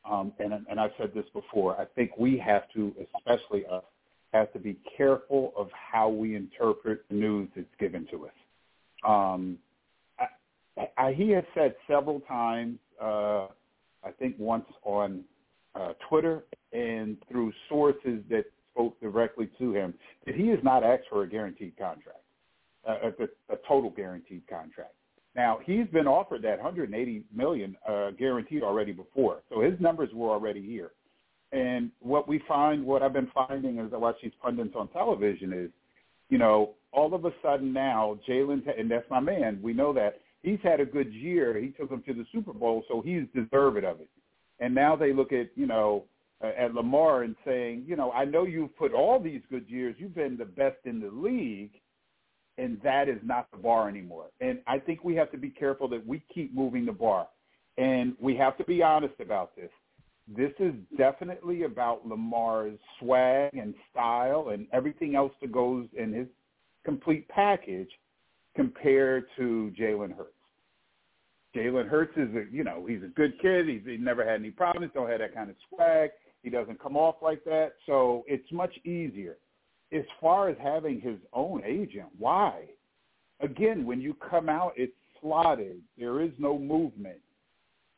Um, 0.03 0.33
and 0.39 0.53
and 0.69 0.77
I've 0.77 0.91
said 0.97 1.13
this 1.15 1.23
before. 1.33 1.79
I 1.79 1.85
think 1.85 2.11
we 2.17 2.37
have 2.37 2.63
to, 2.73 2.93
especially 3.15 3.65
us, 3.65 3.85
have 4.33 4.51
to 4.51 4.59
be 4.59 4.77
careful 4.97 5.53
of 5.55 5.69
how 5.71 6.09
we 6.09 6.35
interpret 6.35 7.05
news 7.09 7.47
that's 7.55 7.65
given 7.79 8.05
to 8.11 8.25
us. 8.25 8.33
Um, 9.07 9.57
I, 10.19 10.87
I, 10.97 11.13
he 11.13 11.29
has 11.29 11.45
said 11.55 11.75
several 11.87 12.19
times, 12.21 12.77
uh, 13.01 13.47
I 14.03 14.11
think 14.19 14.35
once 14.37 14.65
on 14.83 15.23
uh, 15.75 15.93
Twitter 16.09 16.43
and 16.73 17.15
through 17.31 17.53
sources 17.69 18.19
that 18.29 18.43
spoke 18.73 18.99
directly 18.99 19.49
to 19.59 19.73
him, 19.73 19.93
that 20.25 20.35
he 20.35 20.47
has 20.49 20.59
not 20.63 20.83
asked 20.83 21.03
for 21.09 21.23
a 21.23 21.29
guaranteed 21.29 21.77
contract, 21.77 22.23
uh, 22.87 23.09
a, 23.19 23.53
a 23.53 23.57
total 23.67 23.89
guaranteed 23.89 24.43
contract. 24.49 24.93
Now 25.35 25.59
he's 25.63 25.87
been 25.87 26.07
offered 26.07 26.41
that 26.43 26.57
180 26.57 27.23
million 27.33 27.75
uh, 27.87 28.11
guaranteed 28.11 28.63
already 28.63 28.91
before, 28.91 29.41
so 29.49 29.61
his 29.61 29.79
numbers 29.79 30.09
were 30.13 30.29
already 30.29 30.61
here. 30.65 30.91
And 31.51 31.91
what 31.99 32.27
we 32.27 32.41
find, 32.47 32.83
what 32.83 33.03
I've 33.03 33.13
been 33.13 33.31
finding 33.33 33.79
as 33.79 33.91
I 33.93 33.97
watch 33.97 34.17
these 34.23 34.31
pundits 34.41 34.73
on 34.75 34.87
television 34.89 35.53
is, 35.53 35.69
you 36.29 36.39
know, 36.39 36.71
all 36.91 37.13
of 37.13 37.25
a 37.25 37.31
sudden 37.43 37.71
now 37.71 38.19
Jalen, 38.27 38.63
and 38.79 38.89
that's 38.89 39.09
my 39.09 39.19
man. 39.19 39.59
We 39.61 39.73
know 39.73 39.93
that 39.93 40.19
he's 40.41 40.59
had 40.63 40.79
a 40.79 40.85
good 40.85 41.13
year. 41.13 41.59
He 41.59 41.69
took 41.69 41.89
them 41.89 42.03
to 42.07 42.13
the 42.13 42.25
Super 42.31 42.53
Bowl, 42.53 42.83
so 42.87 43.01
he's 43.01 43.23
deserving 43.35 43.85
of 43.85 44.01
it. 44.01 44.09
And 44.59 44.73
now 44.73 44.95
they 44.95 45.13
look 45.13 45.31
at, 45.31 45.49
you 45.55 45.65
know, 45.65 46.05
at 46.41 46.73
Lamar 46.73 47.23
and 47.23 47.35
saying, 47.45 47.85
you 47.87 47.95
know, 47.95 48.11
I 48.11 48.25
know 48.25 48.45
you've 48.45 48.75
put 48.75 48.93
all 48.93 49.19
these 49.19 49.41
good 49.49 49.69
years. 49.69 49.95
You've 49.97 50.15
been 50.15 50.37
the 50.37 50.45
best 50.45 50.77
in 50.85 50.99
the 50.99 51.09
league, 51.09 51.71
and 52.57 52.79
that 52.83 53.07
is 53.07 53.19
not 53.23 53.49
the 53.51 53.57
bar 53.57 53.87
anymore. 53.87 54.25
And 54.41 54.59
I 54.67 54.79
think 54.79 55.03
we 55.03 55.15
have 55.15 55.31
to 55.31 55.37
be 55.37 55.49
careful 55.49 55.87
that 55.89 56.05
we 56.05 56.23
keep 56.33 56.53
moving 56.53 56.85
the 56.85 56.91
bar. 56.91 57.27
And 57.77 58.13
we 58.19 58.35
have 58.35 58.57
to 58.57 58.63
be 58.65 58.83
honest 58.83 59.15
about 59.19 59.55
this 59.55 59.69
this 60.27 60.51
is 60.59 60.73
definitely 60.97 61.63
about 61.63 62.07
Lamar's 62.07 62.79
swag 62.99 63.53
and 63.53 63.73
style 63.91 64.49
and 64.49 64.67
everything 64.71 65.15
else 65.15 65.33
that 65.41 65.51
goes 65.51 65.87
in 65.97 66.13
his 66.13 66.27
complete 66.85 67.27
package 67.27 67.89
compared 68.55 69.25
to 69.37 69.73
Jalen 69.77 70.15
Hurts. 70.15 70.32
Jalen 71.55 71.87
Hurts 71.87 72.13
is 72.17 72.29
a 72.35 72.45
you 72.51 72.63
know 72.63 72.85
he's 72.87 73.03
a 73.03 73.07
good 73.07 73.39
kid. 73.41 73.67
He's 73.67 73.81
he 73.85 73.97
never 73.97 74.23
had 74.25 74.39
any 74.39 74.51
problems. 74.51 74.91
Don't 74.93 75.09
have 75.09 75.19
that 75.19 75.35
kind 75.35 75.49
of 75.49 75.55
swag. 75.69 76.09
He 76.41 76.49
doesn't 76.49 76.81
come 76.81 76.97
off 76.97 77.15
like 77.21 77.43
that. 77.45 77.73
So 77.85 78.23
it's 78.27 78.51
much 78.51 78.75
easier. 78.85 79.37
As 79.91 80.03
far 80.19 80.49
as 80.49 80.57
having 80.61 80.99
his 80.99 81.17
own 81.31 81.61
agent, 81.63 82.07
why? 82.17 82.65
Again, 83.39 83.85
when 83.85 84.01
you 84.01 84.15
come 84.29 84.49
out, 84.49 84.73
it's 84.75 84.93
slotted. 85.21 85.81
There 85.97 86.21
is 86.21 86.31
no 86.37 86.57
movement. 86.57 87.19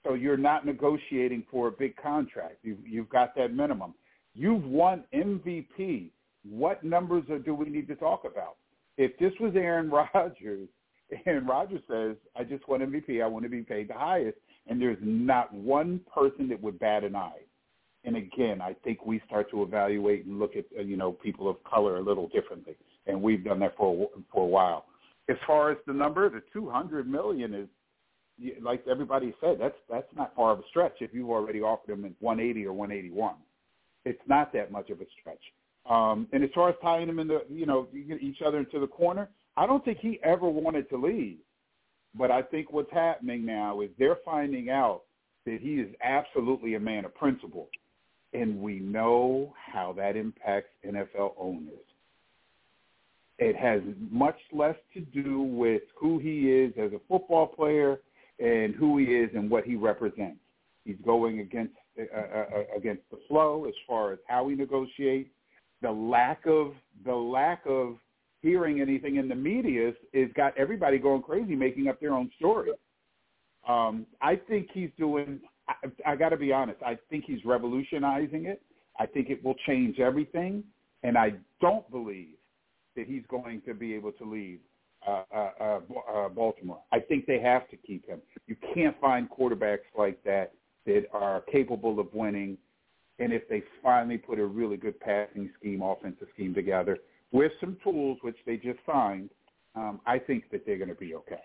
So 0.04 0.14
you're 0.14 0.38
not 0.38 0.66
negotiating 0.66 1.44
for 1.50 1.68
a 1.68 1.72
big 1.72 1.96
contract. 1.98 2.58
You've, 2.64 2.86
you've 2.86 3.10
got 3.10 3.36
that 3.36 3.54
minimum. 3.54 3.96
You've 4.36 4.64
won 4.64 5.04
MVP. 5.14 6.12
What 6.48 6.84
numbers 6.84 7.24
do 7.44 7.56
we 7.56 7.70
need 7.70 7.88
to 7.88 7.96
talk 7.96 8.24
about? 8.24 8.58
If 8.98 9.18
this 9.18 9.34
was 9.40 9.54
Aaron 9.56 9.90
Rodgers, 10.14 10.68
Aaron 11.26 11.46
Rodgers 11.46 11.82
says, 11.90 12.16
I 12.36 12.44
just 12.44 12.68
want 12.68 12.84
MVP. 12.84 13.24
I 13.24 13.28
want 13.28 13.44
to 13.44 13.50
be 13.50 13.62
paid 13.62 13.90
the 13.90 13.94
highest. 13.94 14.38
And 14.68 14.82
there's 14.82 14.98
not 15.02 15.54
one 15.54 16.02
person 16.14 16.48
that 16.50 16.62
would 16.62 16.80
bat 16.80 17.04
an 17.04 17.16
eye. 17.16 17.42
And 18.04 18.16
again, 18.16 18.62
I 18.62 18.76
think 18.84 19.06
we 19.06 19.22
start 19.26 19.50
to 19.52 19.64
evaluate 19.64 20.26
and 20.26 20.40
look 20.40 20.56
at, 20.56 20.66
uh, 20.78 20.82
you 20.82 20.98
know, 20.98 21.12
people 21.12 21.50
of 21.50 21.64
color 21.64 21.98
a 21.98 22.02
little 22.02 22.28
differently. 22.28 22.76
And 23.08 23.22
we've 23.22 23.44
done 23.44 23.60
that 23.60 23.76
for, 23.78 24.10
for 24.32 24.44
a 24.44 24.48
while. 24.48 24.86
As 25.30 25.38
far 25.48 25.72
as 25.72 25.78
the 25.88 25.94
number, 25.94 26.30
the 26.30 26.42
200 26.54 27.10
million 27.10 27.54
is 27.54 27.68
like 28.62 28.84
everybody 28.90 29.34
said, 29.40 29.58
that's 29.60 29.78
that's 29.90 30.08
not 30.16 30.36
far 30.36 30.52
of 30.52 30.60
a 30.60 30.64
stretch 30.70 30.96
if 31.00 31.14
you've 31.14 31.30
already 31.30 31.62
offered 31.62 31.94
him 31.94 32.06
at 32.06 32.12
180 32.20 32.66
or 32.66 32.74
181. 32.74 33.36
It's 34.04 34.22
not 34.28 34.54
that 34.54 34.72
much 34.72 34.90
of 34.90 35.02
a 35.02 35.06
stretch. 35.20 35.42
Um, 35.90 36.28
and 36.34 36.44
as 36.44 36.50
far 36.54 36.70
as 36.70 36.76
tying 36.82 37.08
them 37.08 37.20
into, 37.20 37.40
you 37.50 37.66
know, 37.66 37.88
each 37.94 38.42
other 38.46 38.60
into 38.60 38.80
the 38.80 38.88
corner, 38.88 39.30
I 39.58 39.66
don't 39.66 39.84
think 39.86 40.00
he 40.00 40.20
ever 40.24 40.48
wanted 40.50 40.90
to 40.90 40.98
leave. 40.98 41.38
But 42.18 42.32
I 42.32 42.42
think 42.42 42.72
what's 42.72 42.92
happening 42.92 43.46
now 43.46 43.82
is 43.82 43.90
they're 44.00 44.20
finding 44.24 44.70
out 44.70 45.02
that 45.46 45.60
he 45.62 45.76
is 45.76 45.94
absolutely 46.04 46.76
a 46.76 46.80
man 46.80 47.06
of 47.06 47.14
principle. 47.16 47.70
and 48.34 48.60
we 48.60 48.80
know 48.80 49.54
how 49.56 49.94
that 49.94 50.18
impacts 50.18 50.68
NFL 50.86 51.36
owners. 51.40 51.86
It 53.40 53.56
has 53.56 53.82
much 54.12 54.38
less 54.52 54.76
to 54.94 55.00
do 55.00 55.42
with 55.42 55.84
who 55.96 56.20
he 56.20 56.52
is 56.52 56.74
as 56.78 56.92
a 56.92 57.00
football 57.08 57.48
player 57.48 58.02
and 58.40 58.76
who 58.76 58.98
he 58.98 59.06
is 59.06 59.30
and 59.36 59.50
what 59.50 59.64
he 59.64 59.76
represents. 59.76 60.40
He's 60.84 60.98
going 61.06 61.40
against 61.40 61.76
uh, 61.98 62.04
uh, 62.14 62.46
uh 62.58 62.78
against 62.78 63.04
the 63.10 63.20
flow 63.30 63.66
as 63.68 63.74
far 63.88 64.12
as 64.12 64.20
how 64.28 64.50
he 64.50 64.56
negotiates. 64.56 65.30
The 65.82 65.92
lack 65.92 66.46
of 66.46 66.74
the 67.06 67.16
lack 67.16 67.62
of 67.66 67.96
hearing 68.46 68.80
anything 68.80 69.16
in 69.16 69.28
the 69.28 69.36
media 69.36 69.92
is 70.14 70.30
got 70.36 70.56
everybody 70.56 71.00
going 71.00 71.24
crazy, 71.24 71.56
making 71.56 71.88
up 71.88 72.00
their 72.00 72.14
own 72.14 72.30
story. 72.38 72.70
Um, 73.68 74.06
I 74.22 74.36
think 74.36 74.68
he's 74.72 74.92
doing. 75.00 75.40
I, 75.68 76.12
I 76.12 76.16
got 76.16 76.30
to 76.30 76.38
be 76.38 76.54
honest. 76.54 76.80
I 76.86 76.98
think 77.10 77.24
he's 77.26 77.44
revolutionizing 77.44 78.46
it. 78.46 78.62
I 79.00 79.08
think 79.08 79.32
it 79.32 79.44
will 79.44 79.56
change 79.66 80.00
everything, 80.00 80.64
and 81.02 81.18
I 81.18 81.34
don't 81.60 81.90
believe 81.90 82.36
that 82.96 83.08
he's 83.08 83.24
going 83.30 83.64
to 83.66 83.74
be 83.74 83.96
able 83.96 84.12
to 84.14 84.24
leave 84.24 84.60
uh, 85.08 85.24
uh, 85.34 85.50
uh, 85.60 85.80
uh, 86.14 86.30
Baltimore. 86.30 86.82
I 86.94 87.00
think 87.00 87.26
they 87.26 87.40
have 87.40 87.68
to 87.70 87.78
keep 87.78 88.08
him. 88.08 88.22
You 88.46 88.56
can't 88.76 88.96
find 89.02 89.28
quarterbacks 89.30 89.90
like 89.98 90.24
that 90.24 90.54
that 90.86 91.06
are 91.12 91.42
capable 91.52 92.00
of 92.00 92.14
winning. 92.14 92.60
And 93.18 93.34
if 93.34 93.50
they 93.50 93.64
finally 93.82 94.18
put 94.18 94.38
a 94.38 94.46
really 94.46 94.78
good 94.78 95.00
passing 95.00 95.50
scheme, 95.60 95.82
offensive 95.82 96.28
scheme 96.36 96.54
together 96.54 97.00
with 97.36 97.52
some 97.60 97.76
tools, 97.84 98.18
which 98.22 98.38
they 98.46 98.56
just 98.56 98.80
signed, 98.86 99.30
um, 99.76 100.00
I 100.06 100.18
think 100.18 100.50
that 100.52 100.66
they're 100.66 100.78
going 100.78 100.90
to 100.90 100.96
be 100.96 101.16
okay. 101.16 101.42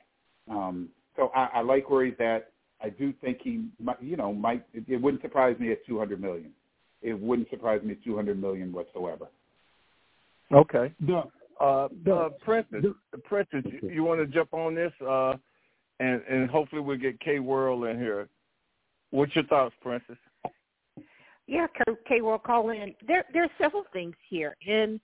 Um, 0.49 0.89
so 1.17 1.33
I, 1.35 1.49
I 1.55 1.61
like 1.63 1.91
where 1.91 2.05
he's 2.05 2.15
at. 2.21 2.53
I 2.81 2.91
do 2.91 3.13
think 3.21 3.39
he, 3.43 3.67
might, 3.83 4.01
you 4.01 4.17
know, 4.17 4.33
might. 4.33 4.65
It, 4.73 4.85
it 4.87 4.97
wouldn't 5.03 5.21
surprise 5.21 5.57
me 5.59 5.73
at 5.73 5.85
200 5.87 6.21
million. 6.21 6.53
It 7.03 7.19
wouldn't 7.19 7.51
surprise 7.51 7.83
me 7.83 7.93
at 7.93 8.05
200 8.05 8.41
million 8.41 8.73
whatsoever. 8.73 9.27
Okay. 10.53 10.95
The, 11.01 11.25
uh, 11.61 11.89
uh, 12.11 12.29
Princess, 12.45 12.85
Princess, 13.25 13.65
you, 13.65 13.91
you 13.91 14.05
want 14.05 14.21
to 14.21 14.27
jump 14.27 14.55
on 14.55 14.75
this, 14.75 14.93
uh, 15.07 15.35
and 15.99 16.23
and 16.23 16.49
hopefully 16.49 16.81
we'll 16.81 16.97
get 16.99 17.21
K 17.21 17.41
World 17.41 17.85
in 17.85 17.99
here. 17.99 18.29
What's 19.11 19.35
your 19.35 19.45
thoughts, 19.45 19.75
Princess? 19.83 20.17
Yeah, 21.47 21.67
K 22.09 22.23
World 22.23 22.45
call 22.45 22.71
in. 22.71 22.95
There 23.07 23.25
there 23.33 23.45
are 23.45 23.51
several 23.61 23.85
things 23.93 24.15
here, 24.29 24.57
and 24.67 25.01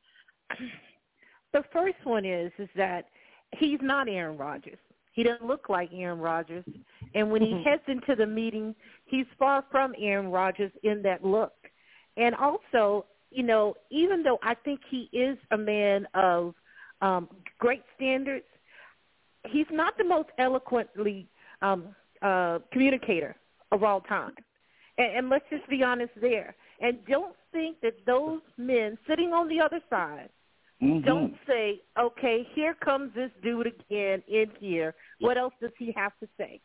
the 1.52 1.62
first 1.72 1.96
one 2.04 2.24
is 2.24 2.52
is 2.58 2.68
that 2.76 3.06
he's 3.58 3.78
not 3.82 4.08
Aaron 4.08 4.36
Rodgers. 4.36 4.78
He 5.12 5.22
doesn't 5.22 5.46
look 5.46 5.68
like 5.68 5.90
Aaron 5.94 6.18
Rodgers, 6.18 6.64
and 7.14 7.30
when 7.30 7.40
he 7.40 7.52
mm-hmm. 7.52 7.62
heads 7.62 7.82
into 7.88 8.14
the 8.14 8.26
meeting, 8.26 8.74
he's 9.06 9.26
far 9.38 9.64
from 9.70 9.94
Aaron 9.98 10.28
Rodgers 10.28 10.72
in 10.82 11.02
that 11.02 11.24
look. 11.24 11.54
And 12.18 12.34
also, 12.34 13.06
you 13.30 13.42
know, 13.42 13.74
even 13.90 14.22
though 14.22 14.38
I 14.42 14.54
think 14.54 14.80
he 14.90 15.08
is 15.12 15.38
a 15.52 15.56
man 15.56 16.06
of 16.14 16.54
um, 17.00 17.28
great 17.58 17.82
standards, 17.94 18.44
he's 19.50 19.66
not 19.70 19.96
the 19.96 20.04
most 20.04 20.28
eloquently 20.38 21.28
um, 21.62 21.94
uh, 22.22 22.58
communicator 22.72 23.36
of 23.72 23.82
all 23.82 24.00
time. 24.02 24.32
And, 24.98 25.16
and 25.16 25.28
let's 25.28 25.44
just 25.50 25.68
be 25.68 25.82
honest 25.82 26.12
there. 26.20 26.54
And 26.80 26.98
don't 27.08 27.34
think 27.52 27.80
that 27.80 27.94
those 28.06 28.40
men 28.58 28.98
sitting 29.08 29.32
on 29.32 29.48
the 29.48 29.60
other 29.60 29.80
side 29.88 30.28
mm-hmm. 30.82 31.04
don't 31.06 31.34
say, 31.46 31.82
okay, 31.98 32.46
here 32.54 32.74
comes 32.74 33.14
this 33.14 33.30
dude 33.42 33.66
again 33.66 34.22
in 34.28 34.46
here. 34.60 34.94
What 35.20 35.38
else 35.38 35.54
does 35.60 35.72
he 35.78 35.92
have 35.96 36.12
to 36.20 36.28
say? 36.38 36.60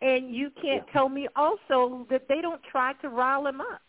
And 0.00 0.34
you 0.34 0.50
can't 0.50 0.84
yeah. 0.86 0.92
tell 0.92 1.08
me 1.08 1.28
also 1.34 2.06
that 2.10 2.28
they 2.28 2.40
don't 2.40 2.62
try 2.70 2.92
to 3.02 3.08
rile 3.08 3.46
him 3.46 3.60
up 3.60 3.82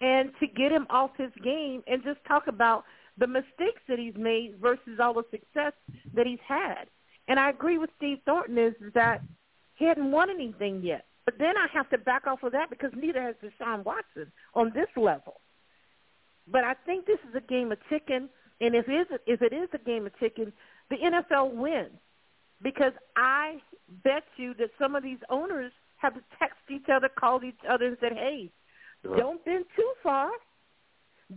and 0.00 0.30
to 0.40 0.46
get 0.46 0.70
him 0.70 0.86
off 0.90 1.10
his 1.16 1.32
game 1.42 1.82
and 1.86 2.02
just 2.02 2.18
talk 2.26 2.46
about 2.46 2.84
the 3.18 3.26
mistakes 3.26 3.82
that 3.88 3.98
he's 3.98 4.16
made 4.16 4.56
versus 4.60 4.98
all 5.00 5.14
the 5.14 5.24
success 5.30 5.72
that 6.14 6.26
he's 6.26 6.38
had. 6.46 6.84
And 7.28 7.38
I 7.38 7.50
agree 7.50 7.78
with 7.78 7.90
Steve 7.96 8.18
Thornton 8.24 8.58
is 8.58 8.74
that 8.94 9.22
he 9.76 9.84
hadn't 9.84 10.10
won 10.10 10.30
anything 10.30 10.82
yet. 10.82 11.06
But 11.24 11.38
then 11.38 11.56
I 11.56 11.66
have 11.72 11.88
to 11.90 11.98
back 11.98 12.26
off 12.26 12.42
of 12.42 12.52
that 12.52 12.68
because 12.68 12.90
neither 12.96 13.22
has 13.22 13.36
Deshaun 13.42 13.84
Watson 13.84 14.32
on 14.54 14.72
this 14.74 14.88
level. 14.96 15.40
But 16.48 16.64
I 16.64 16.74
think 16.84 17.06
this 17.06 17.20
is 17.28 17.34
a 17.36 17.40
game 17.40 17.70
of 17.70 17.78
chicken, 17.88 18.28
and 18.62 18.74
if 18.74 18.88
it 18.88 18.92
is, 18.92 19.06
if 19.26 19.42
it 19.42 19.52
is 19.52 19.68
a 19.74 19.78
game 19.78 20.06
of 20.06 20.18
chicken, 20.18 20.52
the 20.90 20.96
NFL 20.96 21.54
wins 21.54 21.98
because 22.62 22.92
I 23.16 23.58
bet 24.04 24.24
you 24.36 24.54
that 24.54 24.70
some 24.78 24.94
of 24.94 25.02
these 25.02 25.18
owners 25.28 25.72
have 25.96 26.14
texted 26.40 26.76
each 26.76 26.88
other, 26.92 27.08
called 27.08 27.44
each 27.44 27.60
other, 27.68 27.86
and 27.86 27.98
said, 28.00 28.12
"Hey, 28.12 28.50
Don't 29.04 29.44
bend 29.44 29.64
too 29.76 29.92
far. 30.02 30.30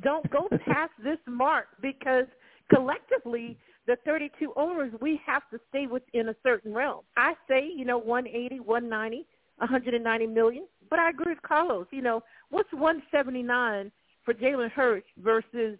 Don't 0.02 0.30
go 0.30 0.48
past 0.66 0.92
this 1.04 1.20
mark 1.28 1.68
because 1.82 2.26
collectively, 2.74 3.58
the 3.88 3.98
32 4.06 4.54
owners, 4.56 4.94
we 5.02 5.20
have 5.26 5.44
to 5.52 5.60
stay 5.70 5.88
within 5.88 6.30
a 6.30 6.36
certain 6.44 6.74
realm. 6.74 7.02
I 7.18 7.34
say, 7.48 7.70
you 7.76 7.86
know, 7.86 7.98
180, 7.98 8.60
190, 8.60 9.26
190 9.58 10.28
million. 10.28 10.68
But 10.90 11.00
I 11.00 11.10
agree 11.10 11.34
with 11.34 11.42
Carlos. 11.42 11.88
You 11.92 12.02
know, 12.02 12.24
what's 12.50 12.72
179 12.74 13.92
for 14.24 14.34
Jalen 14.34 14.72
Hurts 14.72 15.08
versus, 15.18 15.78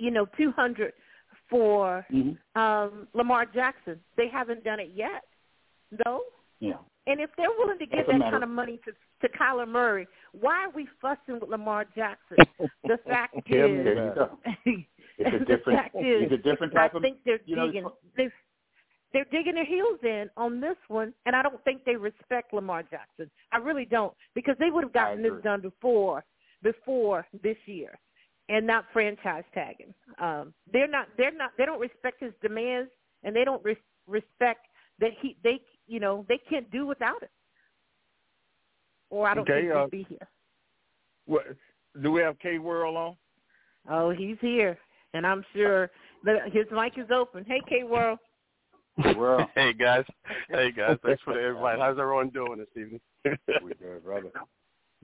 you 0.00 0.10
know, 0.10 0.26
200 0.36 0.92
for 1.48 2.06
mm-hmm. 2.12 2.60
um, 2.60 3.06
Lamar 3.14 3.46
Jackson? 3.46 4.00
They 4.16 4.28
haven't 4.28 4.64
done 4.64 4.80
it 4.80 4.90
yet, 4.94 5.24
though. 6.04 6.22
Yeah. 6.58 6.78
And 7.06 7.20
if 7.20 7.30
they're 7.36 7.50
willing 7.58 7.78
to 7.78 7.86
give 7.86 8.06
that 8.06 8.20
kind 8.30 8.42
of 8.42 8.50
money 8.50 8.78
to 8.84 8.92
to 9.20 9.28
Kyler 9.36 9.68
Murray, 9.68 10.06
why 10.32 10.64
are 10.64 10.70
we 10.70 10.88
fussing 11.00 11.40
with 11.40 11.50
Lamar 11.50 11.84
Jackson? 11.94 12.36
The 12.84 12.98
fact 13.06 13.36
is, 13.36 13.86
it's 15.18 15.34
a 15.34 15.38
different, 15.44 15.86
is, 15.94 16.22
it's 16.24 16.32
a 16.32 16.36
different 16.38 16.72
type 16.72 16.92
I 16.94 16.98
think 16.98 17.18
they're 17.24 17.38
digging. 17.38 17.82
Know, 17.82 17.94
they're, 18.16 18.32
they're 19.12 19.26
digging 19.30 19.54
their 19.54 19.66
heels 19.66 19.98
in 20.02 20.30
on 20.36 20.60
this 20.60 20.76
one, 20.88 21.12
and 21.26 21.36
I 21.36 21.42
don't 21.42 21.62
think 21.62 21.84
they 21.84 21.96
respect 21.96 22.52
Lamar 22.52 22.82
Jackson. 22.82 23.30
I 23.52 23.58
really 23.58 23.84
don't, 23.84 24.14
because 24.34 24.56
they 24.58 24.70
would 24.70 24.82
have 24.82 24.92
gotten 24.92 25.22
this 25.22 25.32
done 25.44 25.60
before 25.60 26.24
before 26.62 27.26
this 27.42 27.56
year, 27.66 27.98
and 28.50 28.66
not 28.66 28.84
franchise 28.92 29.44
tagging. 29.54 29.94
Um, 30.20 30.52
they're 30.70 30.88
not. 30.88 31.08
They're 31.16 31.34
not. 31.34 31.52
They 31.56 31.64
don't 31.64 31.80
respect 31.80 32.20
his 32.20 32.32
demands, 32.42 32.90
and 33.24 33.34
they 33.34 33.44
don't 33.44 33.64
res- 33.64 33.76
respect 34.06 34.66
that 34.98 35.12
he. 35.22 35.38
They 35.42 35.62
you 35.86 36.00
know 36.00 36.26
they 36.28 36.38
can't 36.48 36.70
do 36.70 36.86
without 36.86 37.22
it 37.22 37.30
or 39.10 39.28
I 39.28 39.34
don't 39.34 39.48
okay, 39.48 39.62
think 39.62 39.74
uh, 39.74 39.82
he'd 39.82 39.90
be 39.90 40.06
here. 40.08 40.28
What, 41.26 41.44
do 42.02 42.10
we 42.10 42.20
have 42.20 42.38
K 42.38 42.58
World 42.58 42.96
on? 42.96 43.16
Oh, 43.90 44.10
he's 44.10 44.36
here, 44.40 44.78
and 45.14 45.26
I'm 45.26 45.44
sure 45.54 45.90
that 46.24 46.52
his 46.52 46.66
mic 46.72 46.94
is 46.96 47.10
open. 47.12 47.44
Hey, 47.46 47.60
K 47.68 47.82
World. 47.82 48.18
World. 49.16 49.48
hey 49.54 49.72
guys. 49.72 50.04
Hey 50.48 50.72
guys. 50.72 50.98
Thanks 51.04 51.22
for 51.22 51.34
the 51.34 51.40
invite. 51.50 51.78
How's 51.78 51.98
everyone 51.98 52.30
doing 52.30 52.58
this 52.58 52.68
evening? 52.76 53.00
we 53.62 53.74
good, 53.74 54.04
brother. 54.04 54.30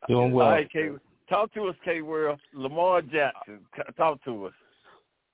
Doing 0.08 0.32
well. 0.32 0.46
All 0.46 0.52
right, 0.52 0.70
K. 0.70 0.90
Talk 1.28 1.52
to 1.54 1.66
us, 1.66 1.76
K. 1.84 2.02
World. 2.02 2.40
Lamar 2.54 3.02
Jackson. 3.02 3.60
Talk 3.96 4.22
to 4.24 4.46
us. 4.46 4.52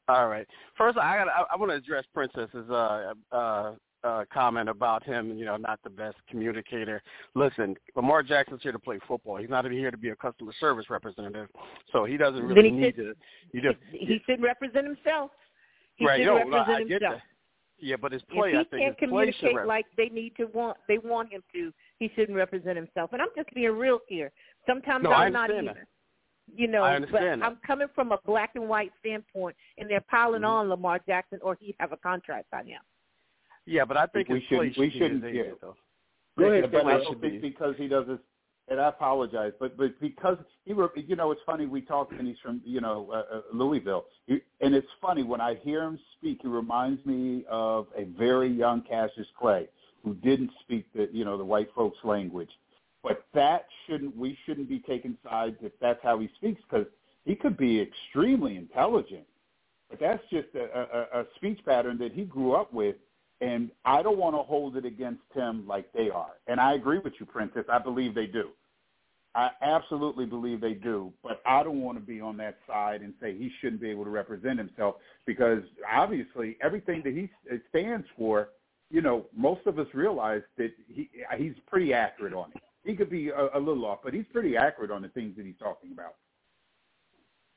All 0.09 0.29
right. 0.29 0.47
First, 0.77 0.99
I 0.99 1.19
got. 1.19 1.29
I, 1.29 1.45
I 1.53 1.57
want 1.57 1.71
to 1.71 1.77
address 1.77 2.05
Princess's 2.13 2.69
uh, 2.71 3.13
uh, 3.31 3.73
uh, 4.05 4.25
comment 4.33 4.69
about 4.69 5.05
him, 5.05 5.37
you 5.39 5.45
know, 5.45 5.57
not 5.57 5.79
the 5.85 5.91
best 5.91 6.17
communicator. 6.29 7.03
Listen, 7.35 7.77
Lamar 7.95 8.23
Jackson's 8.23 8.63
here 8.63 8.73
to 8.73 8.79
play 8.79 8.99
football. 9.07 9.37
He's 9.37 9.51
not 9.51 9.65
even 9.65 9.79
here 9.79 9.91
to 9.91 9.97
be 9.97 10.11
a 10.11 10.17
customer 10.17 10.53
service 10.59 10.87
representative, 10.91 11.49
so 11.93 12.05
he 12.05 12.17
doesn't 12.17 12.43
really 12.43 12.71
he 12.71 12.77
need 12.77 12.97
should, 12.97 13.05
to. 13.05 13.15
He, 13.53 13.61
just, 13.61 13.77
he 13.91 14.21
should 14.27 14.43
represent 14.43 14.87
himself. 14.87 15.31
He 15.97 16.07
right, 16.07 16.19
should 16.19 16.27
no, 16.27 16.35
represent 16.37 16.67
no, 16.69 16.75
I 16.75 16.79
get 16.81 17.03
himself. 17.03 17.15
That. 17.15 17.23
Yeah, 17.79 17.97
but 18.01 18.13
his 18.13 18.23
play, 18.23 18.51
if 18.51 18.55
he 18.55 18.59
I 18.59 18.65
think 18.65 18.71
can't 18.71 19.01
his 19.01 19.11
play 19.11 19.33
communicate 19.33 19.67
like 19.67 19.87
they 19.97 20.09
need 20.09 20.35
to 20.37 20.47
want, 20.47 20.79
they 20.89 20.99
want 20.99 21.33
him 21.33 21.43
to. 21.55 21.73
He 22.03 22.11
shouldn't 22.17 22.37
represent 22.37 22.77
himself. 22.77 23.13
And 23.13 23.23
I'm 23.23 23.29
just 23.37 23.49
being 23.55 23.71
real 23.71 24.01
here. 24.09 24.33
Sometimes 24.67 25.05
no, 25.05 25.13
I'm 25.13 25.33
not 25.33 25.53
either. 25.53 25.71
either. 25.71 25.87
You 26.53 26.67
know, 26.67 26.83
I 26.83 26.91
but 26.91 26.97
understand 26.97 27.45
I'm 27.45 27.59
coming 27.65 27.87
from 27.95 28.11
a 28.11 28.19
black 28.27 28.51
and 28.57 28.69
white 28.69 28.91
standpoint, 28.99 29.55
and 29.79 29.89
they're 29.89 30.01
piling 30.11 30.43
mm-hmm. 30.43 30.51
on 30.51 30.69
Lamar 30.69 30.99
Jackson, 31.07 31.39
or 31.43 31.57
he 31.61 31.77
have 31.79 31.93
a 31.93 31.97
contract 31.97 32.49
on 32.53 32.67
him. 32.67 32.81
Yeah, 33.67 33.85
but 33.85 33.97
I 33.97 34.07
think 34.07 34.29
we 34.29 34.45
shouldn't. 34.49 34.77
We 34.77 34.91
shouldn't. 34.91 35.33
Yeah. 35.33 35.53
Though. 35.61 35.77
Go 36.37 36.47
ahead, 36.47 36.73
but 36.73 36.87
I 36.87 36.99
don't 36.99 37.21
think 37.21 37.41
because 37.41 37.77
he 37.79 37.87
does 37.87 38.09
this, 38.09 38.19
and 38.67 38.81
I 38.81 38.89
apologize, 38.89 39.53
but 39.61 39.77
but 39.77 40.01
because 40.01 40.39
he 40.65 40.73
were, 40.73 40.91
you 40.97 41.15
know, 41.15 41.31
it's 41.31 41.41
funny. 41.47 41.67
We 41.67 41.83
talked, 41.83 42.15
and 42.15 42.27
he's 42.27 42.39
from 42.43 42.61
you 42.65 42.81
know 42.81 43.11
uh, 43.13 43.37
uh, 43.37 43.41
Louisville, 43.53 44.07
he, 44.27 44.41
and 44.61 44.75
it's 44.75 44.89
funny 45.01 45.23
when 45.23 45.41
I 45.41 45.55
hear 45.63 45.85
him 45.85 46.01
speak. 46.19 46.41
He 46.43 46.49
reminds 46.49 47.07
me 47.07 47.45
of 47.49 47.87
a 47.97 48.07
very 48.19 48.49
young 48.49 48.83
Cassius 48.83 49.29
Clay, 49.39 49.69
who 50.05 50.15
didn't 50.15 50.51
speak 50.61 50.87
the 50.95 51.09
you 51.13 51.25
know 51.25 51.37
the 51.37 51.45
white 51.45 51.69
folks' 51.75 51.99
language. 52.05 52.51
But 53.03 53.25
that 53.35 53.67
shouldn't 53.87 54.17
we 54.17 54.39
shouldn't 54.47 54.69
be 54.69 54.81
taking 54.81 55.17
sides 55.29 55.57
if 55.61 55.73
that's 55.81 56.01
how 56.03 56.19
he 56.19 56.29
speaks 56.37 56.61
because 56.69 56.87
he 57.25 57.35
could 57.35 57.57
be 57.57 57.81
extremely 57.81 58.57
intelligent, 58.57 59.27
but 59.89 60.01
that's 60.01 60.23
just 60.31 60.49
a, 60.55 61.09
a, 61.15 61.21
a 61.21 61.27
speech 61.37 61.61
pattern 61.65 61.99
that 61.99 62.13
he 62.13 62.25
grew 62.25 62.55
up 62.55 62.73
with 62.73 62.97
and 63.43 63.71
I 63.85 64.03
don't 64.03 64.19
want 64.19 64.37
to 64.37 64.43
hold 64.43 64.77
it 64.77 64.85
against 64.85 65.23
him 65.35 65.67
like 65.67 65.93
they 65.93 66.11
are. 66.11 66.35
And 66.47 66.61
I 66.61 66.75
agree 66.75 67.01
with 67.01 67.15
you, 67.19 67.27
Princess. 67.27 67.65
I 67.69 67.79
believe 67.81 68.15
they 68.15 68.27
do. 68.27 68.51
I 69.35 69.51
absolutely 69.63 70.27
believe 70.27 70.61
they 70.61 70.75
do, 70.75 71.13
but 71.23 71.41
I 71.47 71.63
don't 71.63 71.81
want 71.81 71.99
to 71.99 72.05
be 72.05 72.21
on 72.21 72.37
that 72.37 72.59
side 72.67 73.01
and 73.01 73.15
say 73.21 73.37
he 73.37 73.51
shouldn't 73.61 73.81
be 73.81 73.91
able 73.91 74.05
to 74.05 74.11
represent 74.11 74.59
himself 74.59 74.97
because 75.27 75.63
obviously 75.91 76.59
everything 76.63 77.03
that 77.05 77.15
he 77.15 77.31
stands 77.71 78.07
for, 78.17 78.51
you 78.93 79.01
know, 79.01 79.25
most 79.35 79.67
of 79.67 79.79
us 79.79 79.87
realize 79.95 80.43
that 80.59 80.71
he 80.87 81.09
he's 81.39 81.55
pretty 81.67 81.95
accurate 81.95 82.35
on 82.35 82.51
it. 82.55 82.63
He 82.85 82.95
could 82.95 83.09
be 83.09 83.31
a, 83.31 83.49
a 83.55 83.59
little 83.59 83.87
off, 83.87 84.01
but 84.05 84.13
he's 84.13 84.27
pretty 84.33 84.57
accurate 84.57 84.91
on 84.91 85.01
the 85.01 85.09
things 85.09 85.35
that 85.37 85.47
he's 85.47 85.57
talking 85.59 85.93
about. 85.93 86.17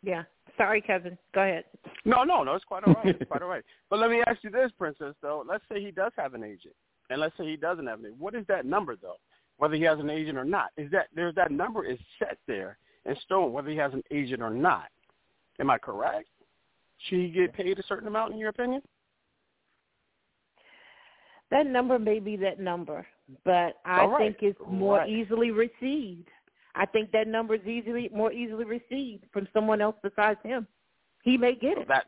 Yeah. 0.02 0.24
Sorry, 0.56 0.82
Kevin. 0.82 1.18
Go 1.34 1.42
ahead. 1.42 1.66
No, 2.06 2.24
no, 2.24 2.44
no. 2.44 2.54
It's 2.54 2.64
quite 2.64 2.84
all 2.86 2.94
right. 2.94 3.08
It's 3.20 3.30
quite 3.30 3.42
all 3.42 3.50
right. 3.50 3.64
But 3.90 4.00
let 4.00 4.10
me 4.10 4.24
ask 4.26 4.44
you 4.44 4.50
this, 4.50 4.72
Princess. 4.78 5.14
Though, 5.22 5.44
let's 5.48 5.64
say 5.70 5.84
he 5.84 5.92
does 5.92 6.14
have 6.18 6.36
an 6.36 6.44
agent, 6.44 6.76
and 7.10 7.20
let's 7.20 7.36
say 7.38 7.46
he 7.46 7.58
doesn't 7.58 7.86
have 7.86 8.00
an 8.00 8.06
agent. 8.06 8.22
What 8.22 8.36
is 8.36 8.46
that 8.48 8.66
number, 8.66 8.96
though? 8.96 9.18
Whether 9.58 9.76
he 9.76 9.84
has 9.84 10.00
an 10.00 10.10
agent 10.10 10.38
or 10.38 10.46
not, 10.46 10.70
is 10.78 10.90
that 10.92 11.08
there's 11.14 11.36
that 11.36 11.52
number 11.52 11.84
is 11.84 12.00
set 12.18 12.38
there 12.48 12.78
in 13.06 13.16
stone, 13.26 13.52
whether 13.52 13.70
he 13.70 13.78
has 13.78 13.94
an 13.94 14.04
agent 14.12 14.42
or 14.42 14.52
not. 14.52 14.88
Am 15.60 15.70
I 15.70 15.78
correct? 15.78 16.28
Should 17.10 17.20
he 17.20 17.30
get 17.30 17.54
paid 17.54 17.78
a 17.78 17.84
certain 17.84 18.08
amount, 18.08 18.34
in 18.34 18.40
your 18.40 18.50
opinion? 18.50 18.82
That 21.52 21.68
number 21.68 22.00
may 22.00 22.20
be 22.20 22.36
that 22.38 22.60
number, 22.60 23.06
but 23.44 23.78
I 23.86 24.06
right. 24.06 24.18
think 24.18 24.38
it's 24.42 24.60
more 24.68 24.98
Right. 25.00 25.10
easily 25.10 25.52
received. 25.52 26.30
I 26.74 26.86
think 26.86 27.12
that 27.12 27.28
number 27.28 27.56
is 27.56 27.66
easily 27.66 28.10
more 28.10 28.32
easily 28.32 28.66
received 28.66 29.26
from 29.32 29.48
someone 29.54 29.82
else 29.82 29.96
besides 30.02 30.40
him. 30.44 30.68
He 31.24 31.38
may 31.38 31.56
get 31.56 31.78
it. 31.78 31.88
That 31.88 32.06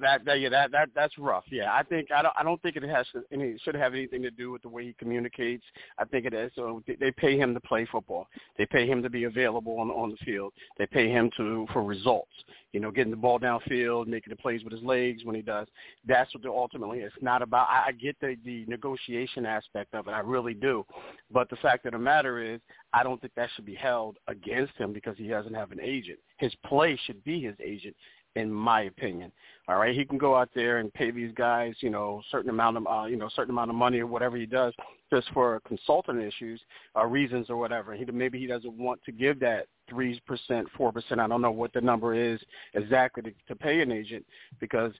that 0.00 0.24
that 0.24 0.40
yeah 0.40 0.48
that 0.50 0.70
that 0.72 0.90
that's 0.94 1.16
rough. 1.18 1.44
Yeah, 1.50 1.72
I 1.72 1.82
think 1.82 2.10
I 2.10 2.22
don't 2.22 2.34
I 2.38 2.42
don't 2.42 2.60
think 2.62 2.76
it 2.76 2.82
has 2.82 3.06
any 3.32 3.56
should 3.64 3.74
have 3.74 3.94
anything 3.94 4.22
to 4.22 4.30
do 4.30 4.50
with 4.50 4.62
the 4.62 4.68
way 4.68 4.84
he 4.84 4.94
communicates. 4.98 5.64
I 5.98 6.04
think 6.04 6.26
it 6.26 6.34
is. 6.34 6.50
So 6.54 6.82
they 6.86 7.10
pay 7.10 7.38
him 7.38 7.54
to 7.54 7.60
play 7.60 7.86
football. 7.90 8.26
They 8.58 8.66
pay 8.66 8.86
him 8.86 9.02
to 9.02 9.10
be 9.10 9.24
available 9.24 9.78
on 9.78 9.90
on 9.90 10.10
the 10.10 10.16
field. 10.24 10.52
They 10.78 10.86
pay 10.86 11.08
him 11.08 11.30
to 11.36 11.66
for 11.72 11.82
results. 11.82 12.32
You 12.72 12.80
know, 12.80 12.90
getting 12.90 13.10
the 13.10 13.16
ball 13.16 13.38
downfield, 13.38 14.06
making 14.06 14.30
the 14.30 14.36
plays 14.36 14.64
with 14.64 14.72
his 14.72 14.82
legs 14.82 15.24
when 15.24 15.36
he 15.36 15.42
does. 15.42 15.68
That's 16.06 16.32
what 16.34 16.44
ultimately. 16.46 17.00
It's 17.00 17.14
not 17.20 17.42
about. 17.42 17.68
I, 17.68 17.88
I 17.88 17.92
get 17.92 18.16
the 18.20 18.36
the 18.44 18.64
negotiation 18.66 19.46
aspect 19.46 19.94
of 19.94 20.06
it. 20.06 20.10
I 20.10 20.20
really 20.20 20.54
do. 20.54 20.84
But 21.30 21.48
the 21.48 21.56
fact 21.56 21.86
of 21.86 21.92
the 21.92 21.98
matter 21.98 22.42
is, 22.42 22.60
I 22.92 23.02
don't 23.02 23.20
think 23.20 23.34
that 23.36 23.48
should 23.54 23.66
be 23.66 23.74
held 23.74 24.18
against 24.28 24.74
him 24.76 24.92
because 24.92 25.16
he 25.16 25.28
doesn't 25.28 25.54
have 25.54 25.72
an 25.72 25.80
agent. 25.82 26.18
His 26.36 26.52
play 26.66 26.98
should 27.06 27.22
be 27.24 27.40
his 27.40 27.54
agent 27.64 27.96
in 28.36 28.50
my 28.50 28.82
opinion. 28.82 29.32
All 29.68 29.76
right, 29.76 29.94
he 29.94 30.04
can 30.04 30.18
go 30.18 30.36
out 30.36 30.50
there 30.54 30.78
and 30.78 30.92
pay 30.92 31.10
these 31.10 31.32
guys, 31.34 31.74
you 31.80 31.90
know, 31.90 32.22
certain 32.30 32.50
amount 32.50 32.78
of, 32.78 32.86
uh, 32.86 33.06
you 33.06 33.16
know, 33.16 33.28
certain 33.34 33.52
amount 33.52 33.70
of 33.70 33.76
money 33.76 34.00
or 34.00 34.06
whatever 34.06 34.36
he 34.36 34.46
does, 34.46 34.74
just 35.10 35.28
for 35.32 35.60
consultant 35.66 36.20
issues, 36.20 36.60
uh, 36.96 37.06
reasons 37.06 37.48
or 37.48 37.56
whatever. 37.56 37.94
He 37.94 38.04
maybe 38.06 38.38
he 38.40 38.46
doesn't 38.46 38.72
want 38.76 39.00
to 39.04 39.12
give 39.12 39.38
that 39.40 39.66
three 39.88 40.20
percent, 40.26 40.66
four 40.76 40.92
percent. 40.92 41.20
I 41.20 41.28
don't 41.28 41.42
know 41.42 41.52
what 41.52 41.72
the 41.72 41.80
number 41.80 42.14
is 42.14 42.40
exactly 42.74 43.22
to, 43.22 43.32
to 43.48 43.54
pay 43.54 43.80
an 43.80 43.92
agent 43.92 44.24
because 44.58 44.92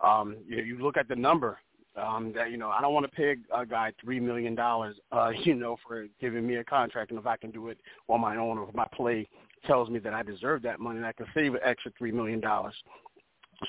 um, 0.00 0.36
you, 0.48 0.62
you 0.62 0.78
look 0.78 0.96
at 0.96 1.08
the 1.08 1.16
number. 1.16 1.58
Um, 1.96 2.32
that 2.36 2.52
you 2.52 2.58
know, 2.58 2.68
I 2.68 2.80
don't 2.80 2.94
want 2.94 3.06
to 3.06 3.12
pay 3.12 3.34
a, 3.52 3.66
guy 3.66 3.92
three 4.00 4.20
million 4.20 4.54
dollars, 4.54 4.96
uh, 5.10 5.30
you 5.42 5.54
know, 5.54 5.76
for 5.86 6.06
giving 6.20 6.46
me 6.46 6.56
a 6.56 6.64
contract, 6.64 7.10
and 7.10 7.18
if 7.18 7.26
I 7.26 7.36
can 7.36 7.50
do 7.50 7.68
it 7.68 7.78
on 8.08 8.20
my 8.20 8.36
own, 8.36 8.58
or 8.58 8.68
if 8.68 8.74
my 8.74 8.86
play 8.92 9.28
tells 9.64 9.88
me 9.88 9.98
that 10.00 10.14
I 10.14 10.22
deserve 10.22 10.62
that 10.62 10.80
money 10.80 10.98
and 10.98 11.06
I 11.06 11.12
can 11.12 11.26
save 11.34 11.54
an 11.54 11.60
extra 11.64 11.92
three 11.98 12.12
million 12.12 12.40
dollars. 12.40 12.74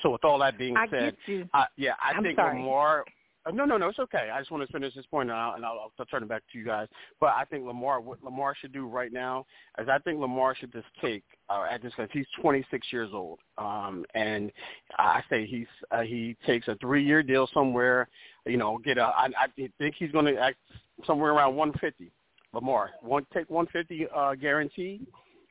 So 0.02 0.10
with 0.10 0.24
all 0.24 0.38
that 0.38 0.58
being 0.58 0.76
I 0.76 0.88
said. 0.88 1.16
I, 1.52 1.66
yeah, 1.76 1.94
I 2.02 2.12
I'm 2.16 2.22
think 2.22 2.36
sorry. 2.36 2.58
Lamar. 2.58 3.04
Uh, 3.46 3.50
no, 3.52 3.64
no, 3.64 3.78
no, 3.78 3.88
it's 3.88 3.98
okay. 3.98 4.28
I 4.32 4.38
just 4.38 4.50
want 4.50 4.66
to 4.66 4.72
finish 4.72 4.94
this 4.94 5.06
point, 5.06 5.30
and 5.30 5.38
I'll, 5.38 5.54
and 5.54 5.64
I'll, 5.64 5.90
I'll 5.98 6.06
turn 6.06 6.22
it 6.22 6.28
back 6.28 6.42
to 6.52 6.58
you 6.58 6.64
guys. 6.64 6.88
But 7.20 7.30
I 7.30 7.44
think 7.44 7.64
Lamar, 7.64 8.00
what 8.00 8.22
Lamar 8.22 8.54
should 8.54 8.72
do 8.72 8.86
right 8.86 9.12
now 9.12 9.46
is 9.78 9.88
I 9.88 9.98
think 9.98 10.20
Lamar 10.20 10.54
should 10.54 10.72
just 10.72 10.86
take 11.00 11.24
uh, 11.48 11.64
at 11.70 11.82
this 11.82 11.92
because 11.96 12.10
he's 12.12 12.26
26 12.42 12.86
years 12.92 13.10
old, 13.14 13.38
um, 13.56 14.04
and 14.14 14.52
I 14.98 15.22
say 15.30 15.46
he's 15.46 15.66
uh, 15.90 16.02
he 16.02 16.36
takes 16.46 16.68
a 16.68 16.76
three-year 16.82 17.22
deal 17.22 17.48
somewhere. 17.54 18.08
You 18.44 18.58
know, 18.58 18.78
get 18.84 18.98
a. 18.98 19.04
I, 19.04 19.28
I 19.38 19.46
think 19.78 19.94
he's 19.98 20.12
going 20.12 20.26
to 20.26 20.38
act 20.38 20.58
somewhere 21.06 21.32
around 21.32 21.56
150. 21.56 22.12
Lamar, 22.52 22.90
one 23.00 23.24
take 23.32 23.48
150 23.48 24.06
uh, 24.14 24.34
guaranteed 24.34 25.06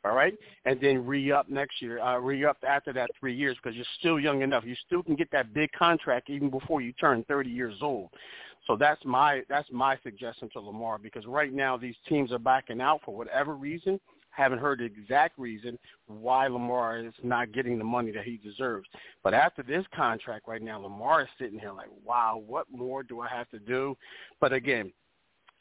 all 0.05 0.15
right, 0.15 0.33
and 0.65 0.79
then 0.79 1.05
re-up 1.05 1.49
next 1.49 1.81
year, 1.81 1.99
uh, 1.99 2.17
re-up 2.17 2.57
after 2.67 2.93
that 2.93 3.09
three 3.19 3.35
years 3.35 3.57
because 3.61 3.75
you're 3.75 3.85
still 3.99 4.19
young 4.19 4.41
enough. 4.41 4.63
You 4.65 4.75
still 4.85 5.03
can 5.03 5.15
get 5.15 5.29
that 5.31 5.53
big 5.53 5.71
contract 5.73 6.29
even 6.29 6.49
before 6.49 6.81
you 6.81 6.93
turn 6.93 7.25
30 7.27 7.49
years 7.49 7.75
old. 7.81 8.09
So 8.67 8.75
that's 8.75 9.03
my 9.03 9.41
that's 9.49 9.69
my 9.71 9.97
suggestion 10.03 10.49
to 10.53 10.59
Lamar 10.59 10.97
because 10.97 11.25
right 11.25 11.51
now 11.51 11.75
these 11.75 11.95
teams 12.07 12.31
are 12.31 12.39
backing 12.39 12.81
out 12.81 13.01
for 13.03 13.15
whatever 13.15 13.55
reason. 13.55 13.99
Haven't 14.29 14.59
heard 14.59 14.79
the 14.79 14.85
exact 14.85 15.37
reason 15.39 15.77
why 16.07 16.47
Lamar 16.47 16.99
is 16.99 17.13
not 17.23 17.51
getting 17.51 17.77
the 17.77 17.83
money 17.83 18.11
that 18.11 18.23
he 18.23 18.37
deserves. 18.37 18.87
But 19.23 19.33
after 19.33 19.63
this 19.63 19.85
contract 19.93 20.47
right 20.47 20.61
now, 20.61 20.79
Lamar 20.79 21.23
is 21.23 21.27
sitting 21.39 21.59
here 21.59 21.71
like, 21.73 21.89
wow, 22.05 22.41
what 22.45 22.67
more 22.71 23.01
do 23.03 23.21
I 23.21 23.27
have 23.27 23.49
to 23.49 23.59
do? 23.59 23.97
But 24.39 24.53
again, 24.53 24.93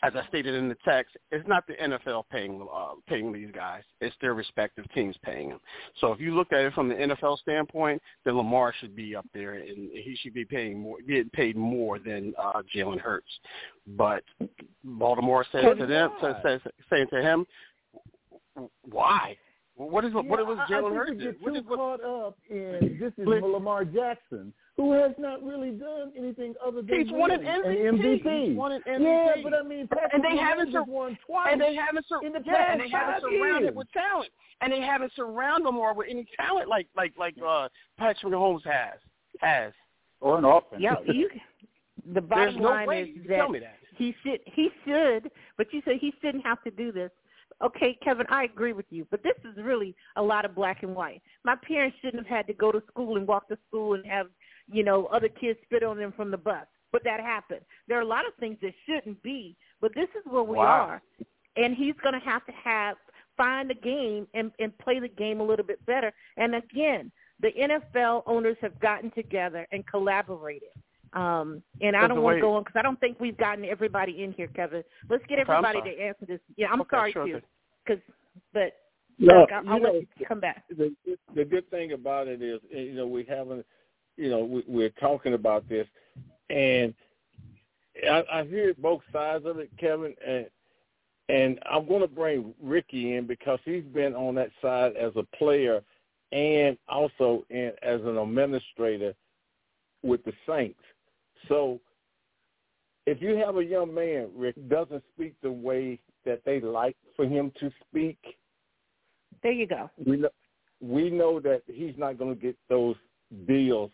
as 0.02 0.12
I 0.14 0.26
stated 0.28 0.54
in 0.54 0.68
the 0.68 0.76
text, 0.84 1.16
it's 1.32 1.46
not 1.48 1.66
the 1.66 1.74
NFL 1.74 2.24
paying 2.30 2.66
uh, 2.72 2.94
paying 3.08 3.32
these 3.32 3.50
guys; 3.54 3.82
it's 4.00 4.14
their 4.20 4.34
respective 4.34 4.84
teams 4.94 5.16
paying 5.22 5.48
them. 5.48 5.60
So 6.00 6.12
if 6.12 6.20
you 6.20 6.34
look 6.34 6.52
at 6.52 6.60
it 6.60 6.74
from 6.74 6.88
the 6.88 6.94
NFL 6.94 7.38
standpoint, 7.38 8.00
then 8.24 8.36
Lamar 8.36 8.72
should 8.80 8.94
be 8.94 9.16
up 9.16 9.26
there, 9.34 9.54
and 9.54 9.90
he 9.92 10.16
should 10.20 10.34
be 10.34 10.44
paying 10.44 10.78
more, 10.78 10.98
getting 11.06 11.30
paid 11.30 11.56
more 11.56 11.98
than 11.98 12.32
uh, 12.38 12.62
Jalen 12.74 13.00
Hurts. 13.00 13.26
But 13.86 14.22
Baltimore 14.84 15.44
says 15.50 15.64
to 15.78 15.86
them, 15.86 16.10
says, 16.22 16.34
says, 16.44 16.60
saying 16.90 17.08
to 17.12 17.22
him, 17.22 17.46
"Why? 18.82 19.36
What 19.78 20.04
is 20.04 20.12
what 20.12 20.26
was 20.26 20.58
yeah, 20.68 20.76
I- 20.78 20.80
Jalen 20.80 20.94
Hurts 20.96 21.10
think 21.10 21.20
we 21.20 21.24
get 21.26 21.40
too 21.44 21.54
is 21.54 21.64
what, 21.66 21.76
caught 21.78 22.04
up 22.04 22.36
in 22.50 22.98
this 23.00 23.12
is 23.16 23.26
Lamar 23.26 23.84
Jackson, 23.84 24.52
who 24.76 24.90
has 24.92 25.12
not 25.18 25.40
really 25.44 25.70
done 25.70 26.12
anything 26.18 26.54
other 26.66 26.82
than 26.82 26.98
He's 27.00 27.12
won 27.12 27.30
an 27.30 27.44
win 27.44 28.00
MVP. 28.00 28.48
He's 28.48 28.56
won 28.56 28.72
an 28.72 28.82
MVP. 28.88 29.36
Yeah, 29.36 29.42
but 29.44 29.54
I 29.54 29.62
mean, 29.62 29.86
Patrick 29.86 30.14
and 30.14 30.24
they 30.24 30.36
haven't 30.36 30.72
sur- 30.72 30.82
won 30.82 31.16
twice. 31.24 31.48
and 31.52 31.60
they 31.60 31.76
haven't 31.76 32.06
sur- 32.08 32.26
in 32.26 32.32
the 32.32 32.42
yeah, 32.44 32.54
past 32.54 32.70
and 32.72 32.80
they 32.80 32.88
haven't 32.90 33.22
surrounded 33.22 33.62
years. 33.66 33.76
with 33.76 33.92
talent, 33.92 34.30
and 34.60 34.72
they 34.72 34.80
haven't 34.80 35.12
surrounded 35.14 35.64
Lamar 35.66 35.94
with 35.94 36.08
any 36.10 36.26
talent 36.36 36.68
like 36.68 36.88
like 36.96 37.12
like 37.16 37.36
uh, 37.46 37.68
Patrick 37.98 38.32
Mahomes 38.32 38.64
has 38.66 38.98
has. 39.40 39.72
Or 40.20 40.38
an 40.38 40.44
offense. 40.44 40.82
Yeah, 40.82 40.96
you. 41.06 41.30
The 42.14 42.20
bottom 42.22 42.44
There's 42.44 42.56
no 42.56 42.62
line 42.70 42.86
way 42.88 43.02
is 43.02 43.08
you 43.16 43.22
that 43.28 43.36
tell 43.36 43.48
me 43.50 43.58
that. 43.58 43.76
he 43.96 44.14
should 44.24 44.40
he 44.46 44.70
should, 44.86 45.30
but 45.58 45.66
you 45.74 45.82
say 45.84 45.98
he 45.98 46.12
shouldn't 46.22 46.44
have 46.46 46.62
to 46.64 46.70
do 46.70 46.90
this. 46.90 47.10
Okay, 47.62 47.98
Kevin, 48.04 48.26
I 48.28 48.44
agree 48.44 48.72
with 48.72 48.86
you, 48.90 49.06
but 49.10 49.22
this 49.22 49.34
is 49.44 49.62
really 49.64 49.96
a 50.16 50.22
lot 50.22 50.44
of 50.44 50.54
black 50.54 50.82
and 50.84 50.94
white. 50.94 51.22
My 51.44 51.56
parents 51.56 51.96
shouldn't 52.00 52.24
have 52.26 52.36
had 52.36 52.46
to 52.46 52.52
go 52.54 52.70
to 52.70 52.82
school 52.88 53.16
and 53.16 53.26
walk 53.26 53.48
to 53.48 53.58
school 53.66 53.94
and 53.94 54.06
have, 54.06 54.26
you 54.70 54.84
know, 54.84 55.06
other 55.06 55.28
kids 55.28 55.58
spit 55.64 55.82
on 55.82 55.98
them 55.98 56.12
from 56.16 56.30
the 56.30 56.36
bus. 56.36 56.66
But 56.92 57.02
that 57.04 57.20
happened. 57.20 57.62
There 57.88 57.98
are 57.98 58.02
a 58.02 58.06
lot 58.06 58.26
of 58.26 58.32
things 58.38 58.58
that 58.62 58.72
shouldn't 58.86 59.22
be, 59.22 59.56
but 59.80 59.92
this 59.94 60.08
is 60.16 60.24
where 60.30 60.44
we 60.44 60.56
Wow. 60.56 60.64
are. 60.64 61.02
And 61.56 61.74
he's 61.74 61.96
going 62.02 62.14
to 62.14 62.24
have 62.24 62.46
to 62.46 62.52
have 62.52 62.96
find 63.36 63.70
the 63.70 63.74
game 63.74 64.26
and 64.34 64.52
and 64.58 64.76
play 64.78 65.00
the 65.00 65.08
game 65.08 65.40
a 65.40 65.44
little 65.44 65.64
bit 65.64 65.84
better. 65.86 66.12
And 66.36 66.54
again, 66.54 67.10
the 67.40 67.50
NFL 67.52 68.24
owners 68.26 68.56
have 68.60 68.78
gotten 68.80 69.10
together 69.12 69.66
and 69.72 69.86
collaborated. 69.86 70.70
Um, 71.12 71.62
and 71.80 71.96
I 71.96 72.06
don't 72.06 72.22
want 72.22 72.36
to 72.36 72.40
go 72.40 72.54
on 72.54 72.62
because 72.62 72.78
I 72.78 72.82
don't 72.82 73.00
think 73.00 73.18
we've 73.18 73.36
gotten 73.36 73.64
everybody 73.64 74.22
in 74.22 74.32
here, 74.32 74.48
Kevin. 74.48 74.82
Let's 75.08 75.24
get 75.26 75.38
everybody 75.38 75.78
sorry. 75.78 75.96
to 75.96 76.02
answer 76.02 76.26
this. 76.26 76.40
Yeah, 76.56 76.68
I'm 76.70 76.80
Okay, 76.82 76.96
sorry 76.96 77.12
sure 77.12 77.26
too, 77.26 77.40
because 77.84 78.02
but 78.52 78.74
No, 79.18 79.46
Doug, 79.46 79.52
I'll, 79.52 79.64
you 79.64 79.70
I'll 79.70 79.80
know, 79.80 79.92
let 79.92 80.02
you 80.18 80.26
come 80.26 80.40
back. 80.40 80.64
the 80.68 80.94
the 81.34 81.44
good 81.44 81.68
thing 81.70 81.92
about 81.92 82.28
it 82.28 82.42
is, 82.42 82.60
you 82.70 82.94
know, 82.94 83.06
we 83.06 83.24
haven't, 83.24 83.64
you 84.16 84.30
know, 84.30 84.44
we, 84.44 84.64
we're 84.66 84.90
talking 85.00 85.34
about 85.34 85.68
this, 85.68 85.86
and 86.50 86.94
I, 88.08 88.22
I 88.32 88.44
hear 88.44 88.74
both 88.78 89.00
sides 89.12 89.46
of 89.46 89.58
it, 89.58 89.70
Kevin, 89.78 90.14
and 90.26 90.46
and 91.30 91.58
I'm 91.70 91.86
going 91.86 92.00
to 92.00 92.08
bring 92.08 92.54
Ricky 92.62 93.14
in 93.16 93.26
because 93.26 93.58
he's 93.64 93.84
been 93.84 94.14
on 94.14 94.34
that 94.36 94.50
side 94.62 94.96
as 94.96 95.12
a 95.16 95.24
player 95.36 95.82
and 96.32 96.78
also 96.88 97.44
in, 97.50 97.72
as 97.82 98.00
an 98.02 98.16
administrator 98.18 99.14
with 100.02 100.24
the 100.24 100.32
Saints. 100.46 100.80
So 101.46 101.80
if 103.06 103.22
you 103.22 103.36
have 103.36 103.56
a 103.56 103.64
young 103.64 103.94
man, 103.94 104.28
Rick, 104.34 104.56
doesn't 104.68 105.02
speak 105.14 105.34
the 105.42 105.50
way 105.50 106.00
that 106.24 106.42
they 106.44 106.60
like 106.60 106.96
for 107.16 107.24
him 107.24 107.52
to 107.60 107.70
speak, 107.88 108.18
There 109.42 109.52
you 109.52 109.66
go. 109.66 109.90
we 110.04 110.16
know, 110.16 110.28
we 110.80 111.10
know 111.10 111.40
that 111.40 111.62
he's 111.66 111.94
not 111.96 112.18
going 112.18 112.34
to 112.34 112.40
get 112.40 112.56
those 112.68 112.96
deals 113.46 113.90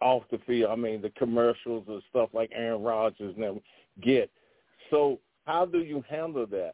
off 0.00 0.24
the 0.30 0.38
field. 0.46 0.70
I 0.70 0.76
mean, 0.76 1.00
the 1.00 1.10
commercials 1.10 1.84
and 1.88 2.02
stuff 2.10 2.30
like 2.32 2.50
Aaron 2.54 2.82
Rodgers 2.82 3.34
never 3.36 3.58
get. 4.02 4.30
So 4.90 5.20
how 5.46 5.64
do 5.64 5.78
you 5.78 6.04
handle 6.08 6.46
that? 6.48 6.72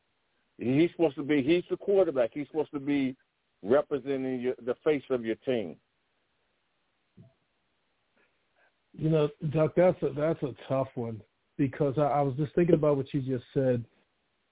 He's 0.59 0.91
supposed 0.91 1.17
to 1.17 1.23
be. 1.23 1.43
He's 1.43 1.65
the 1.71 1.77
quarterback. 1.77 2.31
He's 2.35 2.47
supposed 2.49 2.73
to 2.73 2.81
be 2.81 3.17
representing 3.63 4.41
your, 4.41 4.55
the 4.65 4.75
face 4.85 5.03
of 5.11 5.25
your 5.25 5.37
team. 5.37 5.77
You 8.96 9.09
know, 9.11 9.29
Doc, 9.50 9.72
that's 9.76 10.03
a 10.03 10.11
that's 10.11 10.42
a 10.42 10.55
tough 10.68 10.88
one 10.94 11.20
because 11.57 11.94
I, 11.98 12.03
I 12.03 12.20
was 12.22 12.35
just 12.37 12.55
thinking 12.55 12.74
about 12.74 12.96
what 12.96 13.12
you 13.12 13.20
just 13.20 13.44
said, 13.55 13.85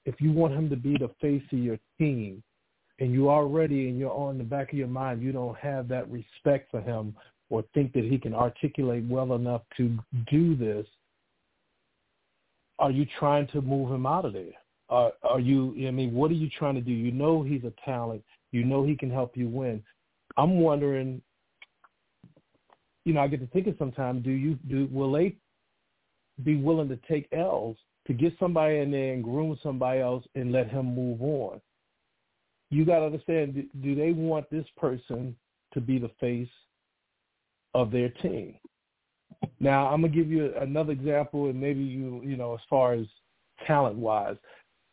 if 0.04 0.20
you 0.20 0.32
want 0.32 0.54
him 0.54 0.70
to 0.70 0.76
be 0.76 0.96
the 0.96 1.10
face 1.20 1.42
of 1.52 1.58
your 1.58 1.78
team, 1.98 2.42
and 3.00 3.12
you 3.12 3.30
already 3.30 3.88
and 3.88 3.98
you're 3.98 4.12
on 4.12 4.38
the 4.38 4.44
back 4.44 4.72
of 4.72 4.78
your 4.78 4.88
mind, 4.88 5.22
you 5.22 5.32
don't 5.32 5.56
have 5.58 5.88
that 5.88 6.10
respect 6.10 6.70
for 6.70 6.80
him 6.80 7.14
or 7.50 7.64
think 7.74 7.92
that 7.94 8.04
he 8.04 8.18
can 8.18 8.34
articulate 8.34 9.04
well 9.08 9.34
enough 9.34 9.62
to 9.76 9.96
do 10.30 10.54
this, 10.56 10.86
are 12.78 12.90
you 12.90 13.06
trying 13.18 13.46
to 13.48 13.60
move 13.62 13.90
him 13.90 14.06
out 14.06 14.24
of 14.24 14.32
there? 14.34 14.52
Are, 14.90 15.12
are 15.22 15.40
you? 15.40 15.74
I 15.86 15.90
mean, 15.90 16.14
what 16.14 16.30
are 16.30 16.34
you 16.34 16.48
trying 16.58 16.74
to 16.76 16.80
do? 16.80 16.92
You 16.92 17.12
know 17.12 17.42
he's 17.42 17.64
a 17.64 17.72
talent. 17.84 18.22
You 18.52 18.64
know 18.64 18.84
he 18.84 18.96
can 18.96 19.10
help 19.10 19.36
you 19.36 19.48
win. 19.48 19.82
I'm 20.36 20.60
wondering. 20.60 21.20
You 23.08 23.14
know, 23.14 23.22
I 23.22 23.28
get 23.28 23.40
to 23.40 23.46
thinking 23.46 23.74
sometimes. 23.78 24.22
Do 24.22 24.30
you 24.30 24.58
do? 24.68 24.86
Will 24.92 25.10
they 25.10 25.34
be 26.44 26.56
willing 26.56 26.90
to 26.90 26.98
take 27.08 27.26
L's 27.32 27.78
to 28.06 28.12
get 28.12 28.34
somebody 28.38 28.80
in 28.80 28.90
there 28.90 29.14
and 29.14 29.24
groom 29.24 29.58
somebody 29.62 30.00
else 30.00 30.26
and 30.34 30.52
let 30.52 30.68
him 30.68 30.94
move 30.94 31.22
on? 31.22 31.58
You 32.68 32.84
got 32.84 32.98
to 32.98 33.06
understand. 33.06 33.64
Do 33.82 33.94
they 33.94 34.12
want 34.12 34.50
this 34.50 34.66
person 34.76 35.34
to 35.72 35.80
be 35.80 35.98
the 35.98 36.10
face 36.20 36.50
of 37.72 37.90
their 37.90 38.10
team? 38.10 38.56
Now, 39.58 39.86
I'm 39.88 40.02
gonna 40.02 40.12
give 40.12 40.30
you 40.30 40.54
another 40.60 40.92
example, 40.92 41.46
and 41.48 41.58
maybe 41.58 41.80
you, 41.80 42.20
you 42.22 42.36
know, 42.36 42.52
as 42.52 42.60
far 42.68 42.92
as 42.92 43.06
talent 43.66 43.96
wise, 43.96 44.36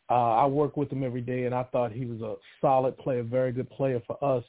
uh, 0.09 0.35
I 0.35 0.45
work 0.45 0.77
with 0.77 0.89
him 0.89 1.03
every 1.03 1.19
day, 1.19 1.47
and 1.47 1.53
I 1.53 1.63
thought 1.63 1.91
he 1.91 2.05
was 2.05 2.21
a 2.21 2.35
solid 2.61 2.97
player, 2.97 3.23
very 3.23 3.51
good 3.51 3.69
player 3.71 4.01
for 4.07 4.17
us 4.23 4.45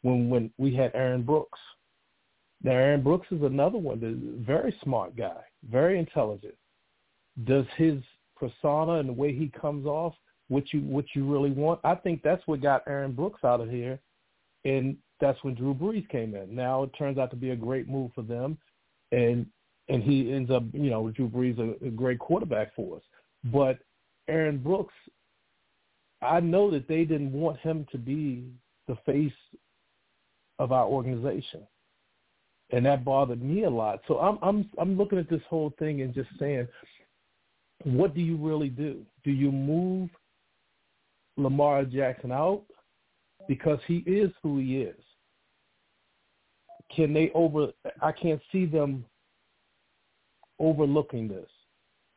when 0.00 0.30
when 0.30 0.50
we 0.56 0.74
had 0.74 0.92
Aaron 0.94 1.22
Brooks. 1.22 1.58
Now, 2.62 2.72
Aaron 2.72 3.02
Brooks 3.02 3.28
is 3.30 3.42
another 3.42 3.78
one, 3.78 4.02
a 4.02 4.44
very 4.44 4.74
smart 4.82 5.16
guy, 5.16 5.40
very 5.70 5.98
intelligent. 5.98 6.54
Does 7.44 7.64
his 7.76 8.02
persona 8.36 8.94
and 8.94 9.08
the 9.08 9.14
way 9.14 9.34
he 9.34 9.48
comes 9.48 9.86
off 9.86 10.14
what 10.48 10.72
you 10.72 10.80
what 10.80 11.06
you 11.14 11.24
really 11.30 11.52
want? 11.52 11.80
I 11.84 11.94
think 11.94 12.22
that's 12.22 12.46
what 12.46 12.60
got 12.60 12.82
Aaron 12.86 13.12
Brooks 13.12 13.44
out 13.44 13.60
of 13.60 13.70
here, 13.70 13.98
and 14.64 14.96
that's 15.20 15.42
when 15.42 15.54
Drew 15.54 15.74
Brees 15.74 16.08
came 16.10 16.34
in. 16.34 16.54
Now 16.54 16.82
it 16.82 16.90
turns 16.98 17.18
out 17.18 17.30
to 17.30 17.36
be 17.36 17.50
a 17.50 17.56
great 17.56 17.88
move 17.88 18.10
for 18.14 18.22
them, 18.22 18.58
and 19.12 19.46
and 19.88 20.02
he 20.02 20.32
ends 20.32 20.50
up, 20.50 20.62
you 20.72 20.90
know, 20.90 21.10
Drew 21.10 21.28
Brees 21.28 21.58
a, 21.58 21.86
a 21.86 21.90
great 21.90 22.18
quarterback 22.18 22.74
for 22.74 22.96
us. 22.96 23.02
But 23.44 23.78
Aaron 24.28 24.58
Brooks, 24.58 24.94
I 26.20 26.40
know 26.40 26.70
that 26.70 26.88
they 26.88 27.04
didn't 27.04 27.32
want 27.32 27.58
him 27.60 27.86
to 27.90 27.98
be 27.98 28.44
the 28.86 28.96
face 29.06 29.32
of 30.58 30.72
our 30.72 30.86
organization. 30.86 31.66
And 32.72 32.86
that 32.86 33.04
bothered 33.04 33.42
me 33.42 33.64
a 33.64 33.70
lot. 33.70 34.00
So 34.06 34.18
I'm 34.18 34.38
I'm 34.42 34.70
I'm 34.78 34.96
looking 34.96 35.18
at 35.18 35.28
this 35.28 35.42
whole 35.48 35.72
thing 35.78 36.02
and 36.02 36.14
just 36.14 36.28
saying, 36.38 36.68
what 37.82 38.14
do 38.14 38.20
you 38.20 38.36
really 38.36 38.68
do? 38.68 39.04
Do 39.24 39.30
you 39.30 39.50
move 39.50 40.08
Lamar 41.36 41.84
Jackson 41.84 42.30
out 42.30 42.62
because 43.48 43.80
he 43.86 43.98
is 44.06 44.30
who 44.42 44.58
he 44.58 44.82
is? 44.82 45.02
Can 46.94 47.12
they 47.12 47.30
over 47.34 47.72
I 48.00 48.12
can't 48.12 48.40
see 48.52 48.66
them 48.66 49.04
overlooking 50.60 51.26
this. 51.26 51.48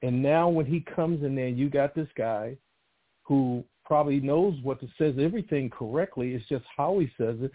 And 0.03 0.21
now 0.21 0.49
when 0.49 0.65
he 0.65 0.81
comes 0.81 1.23
in 1.23 1.33
there, 1.33 1.47
you 1.47 1.69
got 1.69 1.95
this 1.95 2.09
guy 2.15 2.57
who 3.23 3.63
probably 3.85 4.19
knows 4.19 4.55
what 4.61 4.79
to 4.81 4.87
says 4.97 5.15
everything 5.19 5.69
correctly. 5.69 6.33
It's 6.33 6.47
just 6.47 6.65
how 6.75 6.99
he 6.99 7.09
says 7.17 7.37
it. 7.39 7.51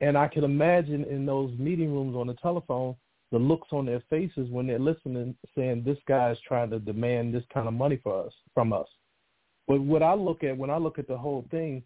And 0.00 0.16
I 0.16 0.28
can 0.28 0.44
imagine 0.44 1.04
in 1.04 1.26
those 1.26 1.50
meeting 1.58 1.92
rooms 1.92 2.16
on 2.16 2.28
the 2.28 2.34
telephone, 2.34 2.94
the 3.32 3.38
looks 3.38 3.68
on 3.72 3.84
their 3.84 4.02
faces 4.08 4.48
when 4.50 4.66
they're 4.66 4.78
listening, 4.78 5.36
saying 5.56 5.82
this 5.84 5.98
guy 6.06 6.30
is 6.30 6.38
trying 6.46 6.70
to 6.70 6.78
demand 6.78 7.34
this 7.34 7.44
kind 7.52 7.68
of 7.68 7.74
money 7.74 7.98
for 8.02 8.26
us 8.26 8.32
from 8.54 8.72
us. 8.72 8.86
But 9.66 9.80
what 9.80 10.02
I 10.02 10.14
look 10.14 10.44
at 10.44 10.56
when 10.56 10.70
I 10.70 10.78
look 10.78 10.98
at 10.98 11.08
the 11.08 11.18
whole 11.18 11.44
thing, 11.50 11.82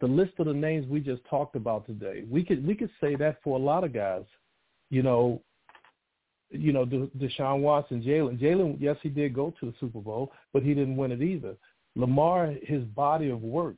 the 0.00 0.06
list 0.06 0.32
of 0.38 0.46
the 0.46 0.54
names 0.54 0.86
we 0.86 1.00
just 1.00 1.22
talked 1.28 1.56
about 1.56 1.86
today, 1.86 2.24
we 2.30 2.44
could 2.44 2.64
we 2.64 2.74
could 2.74 2.90
say 3.00 3.16
that 3.16 3.38
for 3.42 3.58
a 3.58 3.62
lot 3.62 3.82
of 3.82 3.92
guys. 3.92 4.24
You 4.90 5.02
know, 5.02 5.42
you 6.50 6.72
know, 6.72 6.84
De- 6.84 7.10
Deshaun 7.18 7.60
Watson, 7.60 8.02
Jalen. 8.02 8.40
Jalen, 8.40 8.76
yes, 8.80 8.96
he 9.02 9.08
did 9.08 9.34
go 9.34 9.52
to 9.60 9.66
the 9.66 9.74
Super 9.80 10.00
Bowl, 10.00 10.32
but 10.52 10.62
he 10.62 10.74
didn't 10.74 10.96
win 10.96 11.12
it 11.12 11.22
either. 11.22 11.54
Lamar, 11.96 12.54
his 12.62 12.84
body 12.84 13.30
of 13.30 13.42
work, 13.42 13.76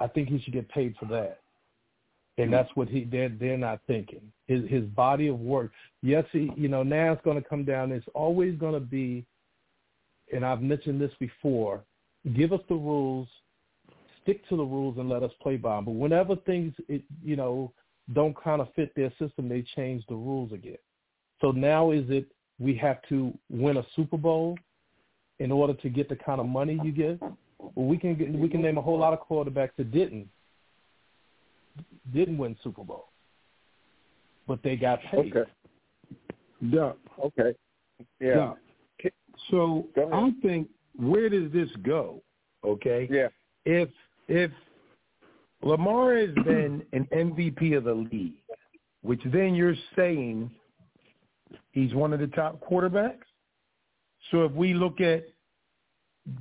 I 0.00 0.06
think 0.08 0.28
he 0.28 0.40
should 0.40 0.52
get 0.52 0.68
paid 0.68 0.94
for 0.98 1.06
that. 1.06 1.40
And 2.38 2.46
mm-hmm. 2.46 2.52
that's 2.54 2.70
what 2.74 2.88
he 2.88 3.04
they're 3.04 3.28
they're 3.28 3.58
not 3.58 3.80
thinking. 3.86 4.22
His 4.46 4.68
his 4.68 4.84
body 4.84 5.28
of 5.28 5.38
work. 5.40 5.72
Yes, 6.02 6.24
he 6.32 6.50
you 6.56 6.68
know, 6.68 6.82
now 6.82 7.12
it's 7.12 7.24
gonna 7.24 7.42
come 7.42 7.64
down. 7.64 7.92
It's 7.92 8.06
always 8.14 8.56
gonna 8.58 8.80
be 8.80 9.26
and 10.32 10.44
I've 10.44 10.62
mentioned 10.62 11.00
this 11.00 11.12
before, 11.18 11.82
give 12.36 12.52
us 12.52 12.60
the 12.68 12.74
rules, 12.74 13.28
stick 14.22 14.46
to 14.48 14.56
the 14.56 14.62
rules 14.62 14.98
and 14.98 15.08
let 15.08 15.22
us 15.22 15.32
play 15.42 15.56
by 15.56 15.76
them. 15.76 15.86
But 15.86 15.94
whenever 15.94 16.36
things 16.36 16.74
it, 16.88 17.02
you 17.24 17.36
know, 17.36 17.72
don't 18.12 18.36
kind 18.42 18.60
of 18.60 18.68
fit 18.74 18.94
their 18.94 19.10
system, 19.18 19.48
they 19.48 19.64
change 19.76 20.04
the 20.08 20.14
rules 20.14 20.52
again. 20.52 20.78
So 21.40 21.50
now 21.50 21.92
is 21.92 22.04
it 22.08 22.26
we 22.58 22.74
have 22.76 22.98
to 23.08 23.36
win 23.48 23.76
a 23.76 23.86
Super 23.94 24.16
Bowl 24.16 24.58
in 25.38 25.52
order 25.52 25.74
to 25.74 25.88
get 25.88 26.08
the 26.08 26.16
kind 26.16 26.40
of 26.40 26.46
money 26.46 26.78
you 26.82 26.92
get? 26.92 27.20
Well, 27.20 27.86
we 27.86 27.96
can 27.96 28.14
get, 28.16 28.32
we 28.32 28.48
can 28.48 28.62
name 28.62 28.78
a 28.78 28.82
whole 28.82 28.98
lot 28.98 29.12
of 29.12 29.20
quarterbacks 29.26 29.70
that 29.76 29.92
didn't 29.92 30.28
didn't 32.12 32.38
win 32.38 32.56
Super 32.62 32.84
Bowl, 32.84 33.08
but 34.46 34.62
they 34.62 34.76
got 34.76 35.00
paid. 35.10 35.36
Okay. 35.36 35.50
Yeah. 36.60 36.92
Okay. 37.22 37.54
Yeah. 38.20 38.54
yeah. 39.02 39.10
So 39.50 39.86
I 40.12 40.32
think 40.42 40.68
where 40.96 41.28
does 41.28 41.52
this 41.52 41.70
go? 41.82 42.22
Okay. 42.64 43.08
Yeah. 43.10 43.28
If 43.64 43.88
if 44.28 44.50
Lamar 45.62 46.16
has 46.16 46.34
been 46.44 46.82
an 46.92 47.08
MVP 47.12 47.76
of 47.76 47.84
the 47.84 47.94
league, 47.94 48.42
which 49.02 49.20
then 49.32 49.54
you're 49.54 49.76
saying 49.96 50.50
He's 51.72 51.94
one 51.94 52.12
of 52.12 52.20
the 52.20 52.26
top 52.28 52.60
quarterbacks. 52.68 53.22
So 54.30 54.44
if 54.44 54.52
we 54.52 54.74
look 54.74 55.00
at 55.00 55.24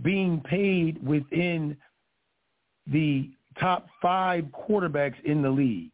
being 0.04 0.41
paid 0.41 1.06
within 1.06 1.78
the 2.88 3.30
top 3.60 3.88
five 4.02 4.46
quarterbacks 4.46 5.22
in 5.26 5.41
the 5.41 5.50
league, 5.50 5.91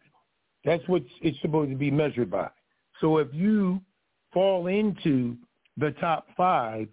that's 0.65 0.87
what 0.87 1.03
it's 1.21 1.39
supposed 1.41 1.71
to 1.71 1.77
be 1.77 1.91
measured 1.91 2.31
by. 2.31 2.49
So 3.01 3.17
if 3.17 3.27
you 3.33 3.81
fall 4.33 4.67
into 4.67 5.35
the 5.77 5.91
top 5.99 6.27
five, 6.35 6.87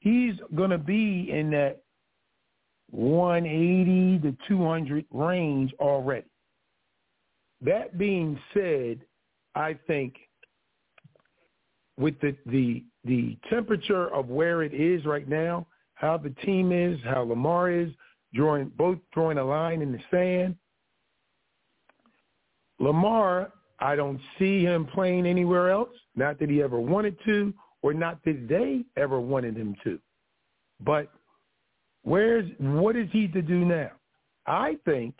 he's 0.00 0.34
going 0.54 0.70
to 0.70 0.78
be 0.78 1.30
in 1.30 1.50
that 1.50 1.82
180 2.90 4.18
to 4.20 4.36
200 4.48 5.04
range 5.10 5.72
already. 5.80 6.26
That 7.62 7.98
being 7.98 8.38
said, 8.52 9.00
I 9.54 9.78
think 9.86 10.14
with 11.96 12.20
the, 12.20 12.36
the 12.44 12.84
the 13.06 13.38
temperature 13.48 14.12
of 14.12 14.28
where 14.28 14.62
it 14.62 14.74
is 14.74 15.06
right 15.06 15.28
now, 15.28 15.66
how 15.94 16.18
the 16.18 16.30
team 16.44 16.72
is, 16.72 16.98
how 17.04 17.22
Lamar 17.22 17.70
is, 17.70 17.90
drawing 18.36 18.70
both 18.76 18.98
drawing 19.12 19.38
a 19.38 19.44
line 19.44 19.82
in 19.82 19.90
the 19.90 19.98
sand. 20.10 20.54
Lamar, 22.78 23.52
I 23.80 23.96
don't 23.96 24.20
see 24.38 24.62
him 24.62 24.86
playing 24.86 25.26
anywhere 25.26 25.70
else. 25.70 25.88
Not 26.14 26.38
that 26.38 26.50
he 26.50 26.62
ever 26.62 26.78
wanted 26.78 27.16
to, 27.24 27.52
or 27.82 27.94
not 27.94 28.22
that 28.24 28.46
they 28.48 28.84
ever 29.00 29.18
wanted 29.18 29.56
him 29.56 29.74
to. 29.84 29.98
But 30.80 31.10
where's 32.02 32.48
what 32.58 32.96
is 32.96 33.08
he 33.12 33.26
to 33.28 33.42
do 33.42 33.64
now? 33.64 33.92
I 34.46 34.76
think 34.84 35.14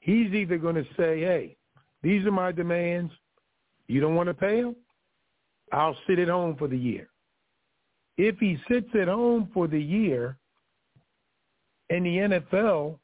he's 0.00 0.32
either 0.34 0.58
going 0.58 0.74
to 0.74 0.86
say, 0.96 1.20
"Hey, 1.20 1.56
these 2.02 2.26
are 2.26 2.32
my 2.32 2.52
demands. 2.52 3.12
You 3.86 4.00
don't 4.00 4.16
want 4.16 4.28
to 4.28 4.34
pay 4.34 4.62
them? 4.62 4.76
I'll 5.72 5.96
sit 6.06 6.18
at 6.18 6.28
home 6.28 6.56
for 6.56 6.68
the 6.68 6.76
year. 6.76 7.08
If 8.18 8.38
he 8.38 8.58
sits 8.70 8.88
at 9.00 9.08
home 9.08 9.48
for 9.54 9.66
the 9.66 9.80
year 9.80 10.36
and 11.92 12.06
the 12.06 12.40
NFL 12.40 12.98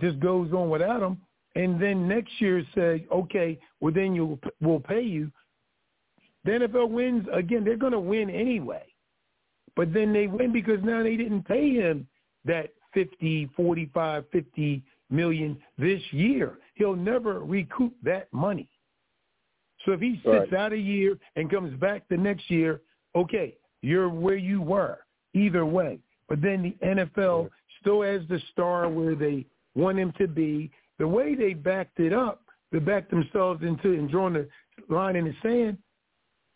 just 0.00 0.20
goes 0.20 0.52
on 0.52 0.70
without 0.70 1.02
him, 1.02 1.20
and 1.56 1.82
then 1.82 2.06
next 2.08 2.30
year 2.40 2.64
say, 2.74 3.06
okay, 3.12 3.58
well 3.80 3.92
then 3.92 4.14
you 4.14 4.38
will 4.60 4.80
pay 4.80 5.02
you. 5.02 5.30
The 6.44 6.52
NFL 6.52 6.90
wins 6.90 7.26
again. 7.32 7.64
They're 7.64 7.76
going 7.76 7.92
to 7.92 7.98
win 7.98 8.30
anyway, 8.30 8.84
but 9.74 9.92
then 9.92 10.12
they 10.12 10.28
win 10.28 10.52
because 10.52 10.78
now 10.84 11.02
they 11.02 11.16
didn't 11.16 11.42
pay 11.42 11.72
him 11.72 12.06
that 12.44 12.70
50, 12.92 13.50
45, 13.56 14.24
50 14.30 14.82
million 15.10 15.56
this 15.76 16.00
year. 16.12 16.58
He'll 16.74 16.96
never 16.96 17.40
recoup 17.40 17.94
that 18.04 18.32
money. 18.32 18.68
So 19.84 19.92
if 19.92 20.00
he 20.00 20.20
sits 20.24 20.52
right. 20.52 20.54
out 20.54 20.72
a 20.72 20.78
year 20.78 21.18
and 21.34 21.50
comes 21.50 21.78
back 21.80 22.04
the 22.08 22.16
next 22.16 22.48
year, 22.48 22.80
okay, 23.16 23.56
you're 23.82 24.08
where 24.08 24.36
you 24.36 24.62
were 24.62 24.98
either 25.34 25.66
way. 25.66 25.98
But 26.28 26.40
then 26.40 26.62
the 26.62 26.86
NFL 26.86 27.50
still 27.84 28.02
has 28.02 28.22
the 28.28 28.40
star 28.50 28.88
where 28.88 29.14
they 29.14 29.44
want 29.74 29.98
him 29.98 30.12
to 30.18 30.26
be. 30.26 30.70
The 30.98 31.06
way 31.06 31.34
they 31.34 31.52
backed 31.52 32.00
it 32.00 32.12
up, 32.12 32.42
they 32.72 32.78
backed 32.78 33.10
themselves 33.10 33.62
into 33.62 33.92
and 33.92 34.10
drawing 34.10 34.34
the 34.34 34.48
line 34.88 35.16
in 35.16 35.26
the 35.26 35.34
sand. 35.42 35.76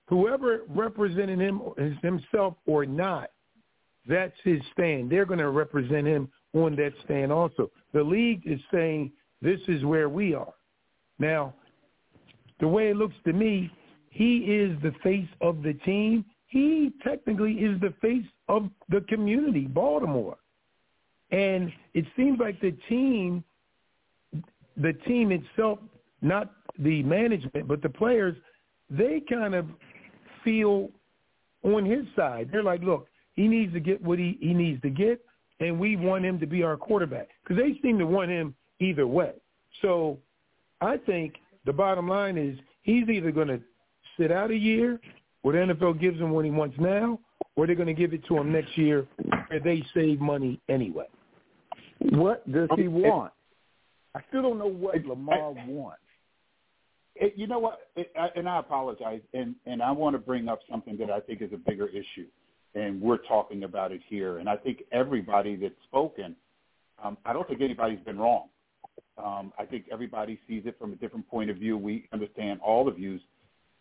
Whoever 0.06 0.62
represented 0.68 1.38
him 1.38 1.60
himself 2.02 2.54
or 2.66 2.86
not, 2.86 3.30
that's 4.08 4.36
his 4.42 4.60
stand. 4.72 5.10
They're 5.10 5.26
going 5.26 5.38
to 5.38 5.50
represent 5.50 6.06
him 6.06 6.28
on 6.54 6.76
that 6.76 6.94
stand 7.04 7.30
also. 7.30 7.70
The 7.92 8.02
league 8.02 8.42
is 8.46 8.60
saying 8.72 9.12
this 9.42 9.60
is 9.68 9.84
where 9.84 10.08
we 10.08 10.34
are. 10.34 10.54
Now, 11.18 11.52
the 12.58 12.68
way 12.68 12.88
it 12.88 12.96
looks 12.96 13.16
to 13.26 13.34
me, 13.34 13.70
he 14.08 14.38
is 14.38 14.80
the 14.82 14.94
face 15.02 15.28
of 15.42 15.62
the 15.62 15.74
team. 15.84 16.24
He 16.46 16.92
technically 17.04 17.52
is 17.52 17.78
the 17.80 17.92
face 18.00 18.24
of 18.48 18.70
the 18.88 19.02
community, 19.02 19.66
Baltimore. 19.66 20.38
And 21.30 21.72
it 21.94 22.04
seems 22.16 22.38
like 22.38 22.60
the 22.60 22.72
team, 22.88 23.44
the 24.76 24.92
team 25.06 25.32
itself, 25.32 25.78
not 26.22 26.52
the 26.78 27.02
management, 27.02 27.68
but 27.68 27.82
the 27.82 27.88
players, 27.88 28.36
they 28.90 29.22
kind 29.28 29.54
of 29.54 29.66
feel 30.42 30.90
on 31.62 31.84
his 31.84 32.06
side. 32.16 32.48
They're 32.50 32.62
like, 32.62 32.82
look, 32.82 33.08
he 33.34 33.46
needs 33.48 33.72
to 33.74 33.80
get 33.80 34.02
what 34.02 34.18
he, 34.18 34.38
he 34.40 34.54
needs 34.54 34.80
to 34.82 34.90
get, 34.90 35.20
and 35.60 35.78
we 35.78 35.96
want 35.96 36.24
him 36.24 36.40
to 36.40 36.46
be 36.46 36.62
our 36.62 36.76
quarterback. 36.76 37.28
Because 37.42 37.62
they 37.62 37.78
seem 37.82 37.98
to 37.98 38.06
want 38.06 38.30
him 38.30 38.54
either 38.80 39.06
way. 39.06 39.32
So 39.82 40.18
I 40.80 40.96
think 40.96 41.34
the 41.66 41.72
bottom 41.72 42.08
line 42.08 42.38
is 42.38 42.58
he's 42.82 43.08
either 43.08 43.30
going 43.30 43.48
to 43.48 43.60
sit 44.18 44.32
out 44.32 44.50
a 44.50 44.56
year 44.56 45.00
where 45.42 45.66
the 45.66 45.74
NFL 45.74 46.00
gives 46.00 46.18
him 46.18 46.30
what 46.30 46.44
he 46.44 46.50
wants 46.50 46.76
now, 46.78 47.18
or 47.56 47.66
they're 47.66 47.76
going 47.76 47.88
to 47.88 47.94
give 47.94 48.12
it 48.12 48.24
to 48.26 48.38
him 48.38 48.52
next 48.52 48.76
year 48.76 49.06
where 49.48 49.60
they 49.60 49.84
save 49.94 50.20
money 50.20 50.60
anyway. 50.68 51.06
What 52.00 52.50
does 52.50 52.68
he 52.76 52.88
want? 52.88 53.32
I 54.14 54.20
still 54.28 54.42
don't 54.42 54.58
know 54.58 54.68
what 54.68 55.04
Lamar 55.04 55.52
wants. 55.52 56.00
It, 57.14 57.34
you 57.36 57.46
know 57.46 57.58
what? 57.58 57.80
It, 57.96 58.12
I, 58.18 58.28
and 58.36 58.48
I 58.48 58.60
apologize, 58.60 59.20
and 59.34 59.54
and 59.66 59.82
I 59.82 59.90
want 59.90 60.14
to 60.14 60.18
bring 60.18 60.48
up 60.48 60.60
something 60.70 60.96
that 60.98 61.10
I 61.10 61.20
think 61.20 61.42
is 61.42 61.52
a 61.52 61.56
bigger 61.56 61.88
issue, 61.88 62.26
and 62.74 63.00
we're 63.00 63.18
talking 63.18 63.64
about 63.64 63.92
it 63.92 64.00
here. 64.08 64.38
And 64.38 64.48
I 64.48 64.56
think 64.56 64.82
everybody 64.92 65.56
that's 65.56 65.74
spoken, 65.84 66.36
um, 67.02 67.18
I 67.24 67.32
don't 67.32 67.46
think 67.48 67.60
anybody's 67.60 68.00
been 68.00 68.18
wrong. 68.18 68.48
Um, 69.22 69.52
I 69.58 69.64
think 69.64 69.86
everybody 69.90 70.38
sees 70.46 70.62
it 70.64 70.78
from 70.78 70.92
a 70.92 70.96
different 70.96 71.28
point 71.28 71.50
of 71.50 71.56
view. 71.56 71.76
We 71.76 72.08
understand 72.12 72.60
all 72.62 72.84
the 72.84 72.92
views. 72.92 73.20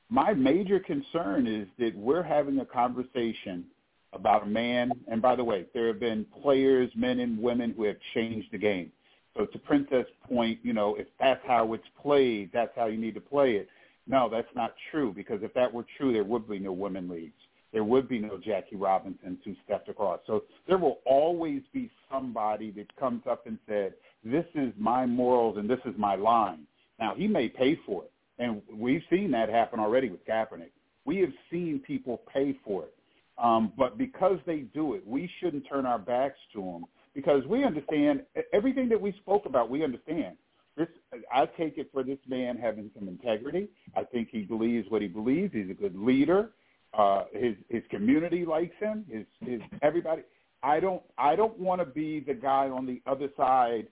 My 0.09 0.33
major 0.33 0.79
concern 0.79 1.45
is 1.45 1.67
that 1.77 1.95
we're 1.95 2.23
having 2.23 2.59
a 2.59 2.65
conversation 2.65 3.65
about 4.13 4.43
a 4.43 4.47
man, 4.47 4.91
and 5.07 5.21
by 5.21 5.35
the 5.35 5.43
way, 5.43 5.65
there 5.73 5.87
have 5.87 5.99
been 5.99 6.25
players, 6.41 6.89
men 6.95 7.19
and 7.19 7.37
women, 7.39 7.73
who 7.75 7.83
have 7.83 7.97
changed 8.13 8.47
the 8.51 8.57
game. 8.57 8.91
So 9.35 9.45
to 9.45 9.59
Princess' 9.59 10.07
point, 10.27 10.59
you 10.63 10.73
know, 10.73 10.95
if 10.95 11.07
that's 11.19 11.41
how 11.45 11.73
it's 11.73 11.87
played, 12.01 12.49
that's 12.53 12.71
how 12.75 12.87
you 12.87 12.97
need 12.97 13.13
to 13.15 13.21
play 13.21 13.53
it. 13.53 13.69
No, 14.07 14.29
that's 14.29 14.47
not 14.55 14.73
true 14.89 15.13
because 15.13 15.43
if 15.43 15.53
that 15.53 15.71
were 15.71 15.85
true, 15.97 16.13
there 16.13 16.23
would 16.23 16.49
be 16.49 16.59
no 16.59 16.71
women 16.71 17.09
leagues. 17.09 17.33
There 17.73 17.83
would 17.83 18.07
be 18.07 18.19
no 18.19 18.37
Jackie 18.37 18.77
Robinson 18.77 19.37
who 19.43 19.53
stepped 19.65 19.89
across. 19.89 20.21
So 20.25 20.45
there 20.67 20.77
will 20.77 20.99
always 21.05 21.61
be 21.73 21.91
somebody 22.09 22.71
that 22.71 22.95
comes 22.95 23.23
up 23.29 23.45
and 23.45 23.59
said, 23.67 23.93
this 24.23 24.45
is 24.55 24.73
my 24.77 25.05
morals 25.05 25.57
and 25.57 25.69
this 25.69 25.79
is 25.85 25.93
my 25.97 26.15
line. 26.15 26.61
Now, 26.99 27.13
he 27.15 27.27
may 27.27 27.49
pay 27.49 27.77
for 27.85 28.03
it. 28.03 28.11
And 28.39 28.61
we've 28.73 29.03
seen 29.09 29.29
that 29.31 29.49
happen 29.49 29.79
already 29.79 30.09
with 30.09 30.25
Kaepernick. 30.25 30.71
We 31.05 31.17
have 31.17 31.33
seen 31.51 31.79
people 31.85 32.21
pay 32.33 32.57
for 32.65 32.83
it. 32.83 32.93
Um, 33.37 33.71
but 33.77 33.97
because 33.97 34.39
they 34.45 34.59
do 34.59 34.95
it, 34.95 35.05
we 35.05 35.29
shouldn't 35.39 35.67
turn 35.67 35.85
our 35.85 35.99
backs 35.99 36.39
to 36.53 36.61
them 36.61 36.85
because 37.13 37.45
we 37.45 37.63
understand 37.63 38.23
everything 38.53 38.89
that 38.89 38.99
we 38.99 39.11
spoke 39.13 39.45
about. 39.45 39.69
We 39.69 39.83
understand 39.83 40.37
this. 40.75 40.87
I 41.31 41.45
take 41.45 41.77
it 41.77 41.89
for 41.93 42.03
this 42.03 42.19
man 42.27 42.57
having 42.57 42.89
some 42.97 43.07
integrity. 43.07 43.69
I 43.95 44.03
think 44.03 44.29
he 44.31 44.41
believes 44.41 44.89
what 44.89 45.01
he 45.01 45.07
believes. 45.07 45.53
He's 45.53 45.69
a 45.69 45.73
good 45.73 45.95
leader. 45.95 46.49
Uh, 46.97 47.25
his 47.33 47.55
his 47.69 47.83
community 47.89 48.45
likes 48.45 48.75
him. 48.79 49.05
His 49.09 49.25
his 49.41 49.61
everybody. 49.81 50.23
I 50.63 50.79
don't 50.79 51.03
I 51.17 51.35
don't 51.35 51.57
want 51.59 51.81
to 51.81 51.85
be 51.85 52.21
the 52.21 52.33
guy 52.33 52.69
on 52.69 52.85
the 52.85 53.01
other 53.05 53.29
side 53.37 53.87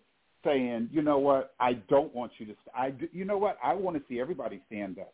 saying, 0.45 0.89
you 0.91 1.01
know 1.01 1.17
what, 1.17 1.55
I 1.59 1.73
don't 1.73 2.13
want 2.13 2.31
you 2.37 2.45
to. 2.45 2.51
St- 2.51 2.75
I 2.75 2.91
do, 2.91 3.07
you 3.11 3.25
know 3.25 3.37
what, 3.37 3.57
I 3.63 3.73
want 3.73 3.97
to 3.97 4.03
see 4.07 4.19
everybody 4.19 4.61
stand 4.67 4.99
up. 4.99 5.13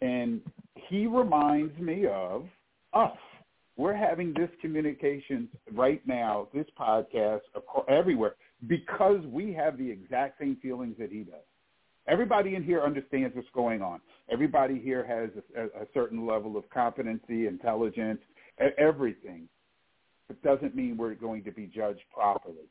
And 0.00 0.40
he 0.74 1.06
reminds 1.06 1.78
me 1.78 2.06
of 2.06 2.46
us 2.92 3.16
we're 3.76 3.94
having 3.94 4.34
this 4.34 4.50
communication 4.60 5.48
right 5.72 6.02
now, 6.06 6.48
this 6.52 6.66
podcast 6.78 7.40
everywhere, 7.88 8.34
because 8.66 9.24
we 9.26 9.52
have 9.52 9.78
the 9.78 9.90
exact 9.90 10.38
same 10.40 10.56
feelings 10.60 10.96
that 10.98 11.10
he 11.10 11.20
does. 11.20 11.40
Everybody 12.08 12.54
in 12.56 12.64
here 12.64 12.82
understands 12.82 13.34
what's 13.34 13.48
going 13.54 13.80
on. 13.80 14.00
Everybody 14.30 14.78
here 14.78 15.06
has 15.06 15.30
a, 15.56 15.82
a 15.82 15.86
certain 15.94 16.26
level 16.26 16.56
of 16.56 16.68
competency, 16.70 17.46
intelligence, 17.46 18.20
everything. 18.76 19.48
It 20.28 20.42
doesn't 20.42 20.74
mean 20.74 20.96
we're 20.96 21.14
going 21.14 21.44
to 21.44 21.52
be 21.52 21.66
judged 21.66 22.02
properly. 22.12 22.68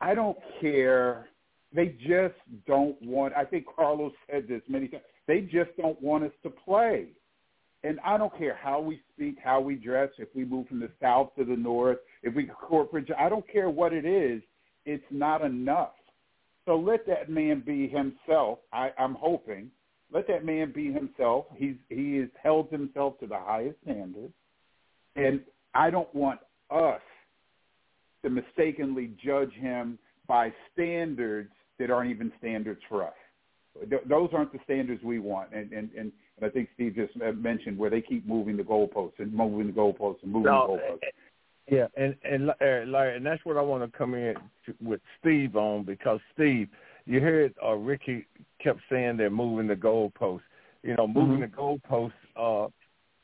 I 0.00 0.14
don't 0.14 0.38
care. 0.60 1.28
They 1.72 1.96
just 2.00 2.34
don't 2.66 3.00
want. 3.02 3.34
I 3.36 3.44
think 3.44 3.66
Carlos 3.76 4.12
said 4.30 4.48
this 4.48 4.62
many 4.68 4.88
times. 4.88 5.04
They 5.26 5.42
just 5.42 5.70
don't 5.76 6.00
want 6.02 6.24
us 6.24 6.32
to 6.42 6.50
play 6.50 7.08
and 7.82 7.98
I 8.04 8.18
don't 8.18 8.36
care 8.36 8.58
how 8.60 8.80
we 8.80 9.00
speak, 9.14 9.36
how 9.42 9.60
we 9.60 9.74
dress, 9.74 10.10
if 10.18 10.28
we 10.34 10.44
move 10.44 10.68
from 10.68 10.80
the 10.80 10.90
south 11.00 11.34
to 11.38 11.44
the 11.44 11.56
north, 11.56 11.98
if 12.22 12.34
we 12.34 12.44
corporate, 12.46 13.08
I 13.18 13.28
don't 13.28 13.50
care 13.50 13.70
what 13.70 13.92
it 13.92 14.04
is. 14.04 14.42
It's 14.84 15.04
not 15.10 15.42
enough. 15.42 15.92
So 16.66 16.76
let 16.76 17.06
that 17.06 17.30
man 17.30 17.62
be 17.64 17.88
himself. 17.88 18.58
I, 18.72 18.90
I'm 18.98 19.14
hoping. 19.14 19.70
Let 20.12 20.26
that 20.28 20.44
man 20.44 20.72
be 20.72 20.92
himself. 20.92 21.46
He's 21.54 21.76
he 21.88 22.16
has 22.16 22.28
held 22.42 22.70
himself 22.70 23.18
to 23.20 23.26
the 23.26 23.38
highest 23.38 23.76
standards, 23.82 24.32
and 25.16 25.40
I 25.74 25.90
don't 25.90 26.12
want 26.14 26.40
us 26.70 27.00
to 28.22 28.30
mistakenly 28.30 29.12
judge 29.24 29.52
him 29.52 29.98
by 30.26 30.52
standards 30.72 31.50
that 31.78 31.90
aren't 31.90 32.10
even 32.10 32.32
standards 32.38 32.80
for 32.88 33.04
us. 33.04 33.14
Th- 33.88 34.02
those 34.08 34.30
aren't 34.32 34.52
the 34.52 34.58
standards 34.64 35.02
we 35.02 35.20
want, 35.20 35.52
and 35.52 35.72
and 35.72 35.90
and 35.96 36.12
I 36.42 36.48
think 36.48 36.68
Steve 36.74 36.94
just 36.94 37.16
mentioned 37.36 37.78
where 37.78 37.90
they 37.90 38.00
keep 38.00 38.26
moving 38.26 38.56
the 38.56 38.62
goalposts 38.62 39.18
and 39.18 39.32
moving 39.32 39.66
the 39.68 39.72
goalposts 39.72 40.22
and 40.22 40.32
moving 40.32 40.52
no, 40.52 40.78
the 40.78 40.82
goalposts. 40.82 41.10
Yeah, 41.70 41.86
and 41.96 42.16
and 42.24 42.50
uh, 42.50 42.54
Larry, 42.60 43.16
and 43.16 43.24
that's 43.24 43.44
what 43.44 43.56
I 43.56 43.62
want 43.62 43.90
to 43.90 43.96
come 43.96 44.14
in 44.14 44.34
to, 44.66 44.74
with 44.82 45.00
Steve 45.20 45.54
on 45.54 45.84
because 45.84 46.18
Steve, 46.34 46.68
you 47.06 47.20
heard 47.20 47.54
uh, 47.64 47.74
Ricky 47.74 48.26
kept 48.62 48.80
saying 48.90 49.16
they're 49.16 49.30
moving 49.30 49.68
the 49.68 49.76
goalposts. 49.76 50.40
You 50.82 50.96
know, 50.96 51.06
moving 51.06 51.38
mm-hmm. 51.38 51.42
the 51.42 51.78
goalposts 51.88 52.12
uh, 52.36 52.68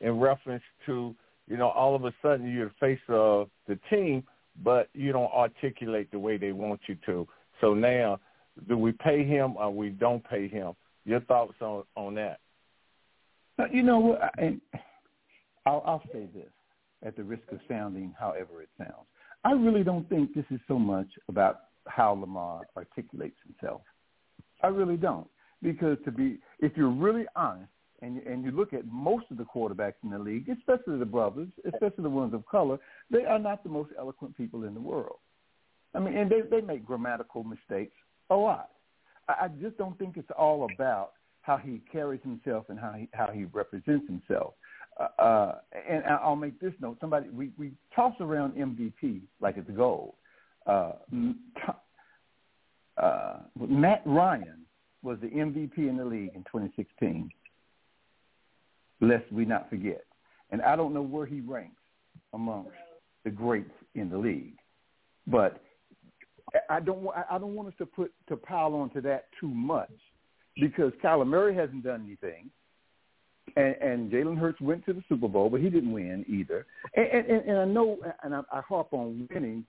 in 0.01 0.21
reference 0.21 0.63
to 0.87 1.15
you 1.49 1.57
know 1.57 1.71
all 1.71 1.97
of 1.97 2.05
a 2.05 2.13
sudden 2.23 2.49
you're 2.49 2.69
the 2.69 2.75
face 2.79 3.01
of 3.09 3.49
the 3.67 3.79
team, 3.91 4.23
but 4.63 4.91
you 4.95 5.11
don't 5.11 5.33
articulate 5.33 6.11
the 6.13 6.19
way 6.19 6.37
they 6.37 6.53
want 6.53 6.81
you 6.87 6.97
to. 7.07 7.27
So 7.61 7.75
now, 7.75 8.21
do 8.69 8.79
we 8.79 8.93
pay 8.93 9.25
him 9.25 9.57
or 9.57 9.75
we 9.75 9.89
don't 9.89 10.23
pay 10.29 10.47
him? 10.47 10.75
Your 11.05 11.21
thoughts 11.21 11.55
on 11.61 11.83
on 11.97 12.15
that? 12.15 12.39
Uh, 13.59 13.65
you 13.73 13.83
know 13.83 13.99
what? 13.99 14.21
And 14.39 14.61
I'll, 15.65 15.83
I'll 15.87 16.03
say 16.13 16.29
this 16.35 16.51
at 17.05 17.17
the 17.17 17.25
risk 17.25 17.43
of 17.53 17.59
sounding 17.69 18.15
however 18.19 18.63
it 18.63 18.69
sounds. 18.79 19.07
I 19.45 19.53
really 19.53 19.85
don't 19.85 20.09
think 20.09 20.35
this 20.35 20.45
is 20.51 20.61
so 20.67 20.79
much 20.79 21.09
about 21.29 21.61
how 21.87 22.13
Lamar 22.13 22.63
articulates 22.77 23.37
himself. 23.47 23.83
I 24.63 24.69
really 24.69 24.97
don't. 24.97 25.29
Because 25.63 25.97
to 26.05 26.11
be, 26.11 26.39
if 26.61 26.73
you're 26.77 26.91
really 26.91 27.25
honest, 27.35 27.71
and 28.03 28.19
and 28.25 28.45
you 28.45 28.51
look 28.51 28.75
at 28.75 28.87
most 28.87 29.25
of 29.31 29.39
the 29.39 29.45
quarterbacks 29.45 29.95
in 30.05 30.11
the 30.11 30.19
league, 30.19 30.49
especially 30.51 30.99
the 30.99 31.07
brothers, 31.07 31.49
especially 31.65 32.03
the 32.03 32.11
ones 32.11 32.35
of 32.35 32.45
color, 32.47 32.79
they 33.11 33.25
are 33.25 33.39
not 33.39 33.63
the 33.63 33.71
most 33.71 33.91
eloquent 33.99 34.37
people 34.37 34.65
in 34.65 34.75
the 34.75 34.81
world. 34.81 35.17
I 35.95 36.01
mean, 36.01 36.15
and 36.15 36.31
they 36.31 36.43
they 36.43 36.61
make 36.61 36.85
grammatical 36.85 37.43
mistakes 37.43 37.97
a 38.29 38.37
lot. 38.37 38.71
I, 39.29 39.45
I 39.45 39.49
just 39.49 39.79
don't 39.79 39.99
think 39.99 40.19
it's 40.19 40.31
all 40.37 40.69
about 40.75 41.13
how 41.47 41.57
he 41.57 41.81
carries 41.93 42.21
himself 42.23 42.67
and 42.69 42.79
how 42.79 42.93
he 42.93 43.09
how 43.13 43.29
he 43.29 43.45
represents 43.45 44.05
himself. 44.09 44.55
Uh, 44.99 45.23
uh, 45.23 45.59
and 45.89 46.03
I'll 46.05 46.35
make 46.35 46.59
this 46.61 46.73
note: 46.81 46.97
somebody 47.01 47.29
we 47.29 47.51
we 47.57 47.71
toss 47.95 48.15
around 48.21 48.55
MVP 48.55 49.21
like 49.41 49.57
it's 49.57 49.71
gold. 49.71 50.15
Uh, 50.67 50.93
uh, 52.97 53.37
Matt 53.57 54.03
Ryan 54.05 54.63
was 55.05 55.19
the 55.21 55.29
MVP 55.29 55.79
in 55.79 55.97
the 55.97 56.05
league 56.05 56.33
in 56.35 56.43
2016. 56.43 57.31
Lest 59.01 59.31
we 59.31 59.45
not 59.45 59.71
forget, 59.71 60.05
and 60.51 60.61
I 60.63 60.75
don't 60.75 60.93
know 60.93 61.03
where 61.03 61.27
he 61.27 61.41
ranks 61.41 61.83
amongst 62.33 62.71
the 63.25 63.31
greats 63.31 63.71
in 63.95 64.11
the 64.11 64.19
league, 64.19 64.57
but 65.29 65.63
I 66.69 66.81
don't 66.81 67.07
I 67.31 67.39
don't 67.39 67.55
want 67.55 67.69
us 67.69 67.75
to 67.79 67.87
put 67.87 68.13
to 68.29 68.37
pile 68.37 68.75
onto 68.75 69.01
that 69.03 69.27
too 69.39 69.49
much 69.49 69.93
because 70.59 70.93
Kyler 71.03 71.27
Murray 71.27 71.55
hasn't 71.55 71.85
done 71.85 72.05
anything, 72.05 72.51
and, 73.57 73.75
and 73.81 74.11
Jalen 74.11 74.39
Hurts 74.39 74.61
went 74.61 74.85
to 74.87 74.93
the 74.93 75.03
Super 75.09 75.29
Bowl, 75.29 75.51
but 75.51 75.61
he 75.61 75.71
didn't 75.71 75.93
win 75.93 76.25
either. 76.29 76.67
And, 76.95 77.07
and, 77.07 77.49
and 77.49 77.59
I 77.59 77.65
know, 77.65 77.99
and 78.23 78.35
I, 78.35 78.41
I 78.53 78.61
harp 78.61 78.89
on 78.93 79.29
winning 79.33 79.65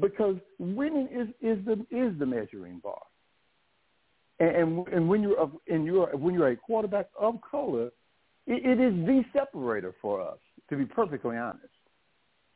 because 0.00 0.36
winning 0.58 1.08
is 1.12 1.28
is 1.40 1.64
the 1.64 1.72
is 1.90 2.16
the 2.18 2.26
measuring 2.26 2.80
bar. 2.82 3.00
And 4.38 4.86
and, 4.88 5.08
when 5.08 5.22
you're 5.22 5.38
of, 5.38 5.52
and 5.68 5.84
you're 5.84 6.14
when 6.16 6.34
you're 6.34 6.48
a 6.48 6.56
quarterback 6.56 7.08
of 7.18 7.36
color, 7.48 7.86
it, 8.46 8.64
it 8.64 8.80
is 8.80 8.94
the 9.06 9.24
separator 9.32 9.94
for 10.00 10.20
us. 10.20 10.38
To 10.70 10.76
be 10.76 10.84
perfectly 10.84 11.36
honest, 11.36 11.66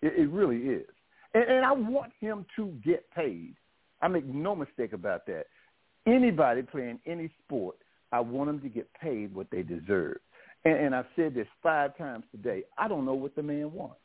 it, 0.02 0.12
it 0.16 0.30
really 0.30 0.58
is. 0.58 0.88
And, 1.34 1.44
and 1.44 1.64
I 1.64 1.72
want 1.72 2.12
him 2.20 2.44
to 2.56 2.72
get 2.84 3.10
paid. 3.12 3.54
I 4.02 4.08
make 4.08 4.26
no 4.26 4.54
mistake 4.56 4.92
about 4.92 5.26
that. 5.26 5.46
Anybody 6.06 6.62
playing 6.62 6.98
any 7.06 7.30
sport, 7.44 7.76
I 8.12 8.20
want 8.20 8.48
them 8.48 8.60
to 8.60 8.68
get 8.68 8.92
paid 8.94 9.34
what 9.34 9.48
they 9.50 9.62
deserve. 9.62 10.18
And, 10.64 10.74
and 10.74 10.94
I've 10.94 11.06
said 11.16 11.34
this 11.34 11.46
five 11.62 11.96
times 11.96 12.24
today. 12.30 12.62
I 12.78 12.88
don't 12.88 13.04
know 13.04 13.14
what 13.14 13.34
the 13.36 13.42
man 13.42 13.72
wants. 13.72 14.00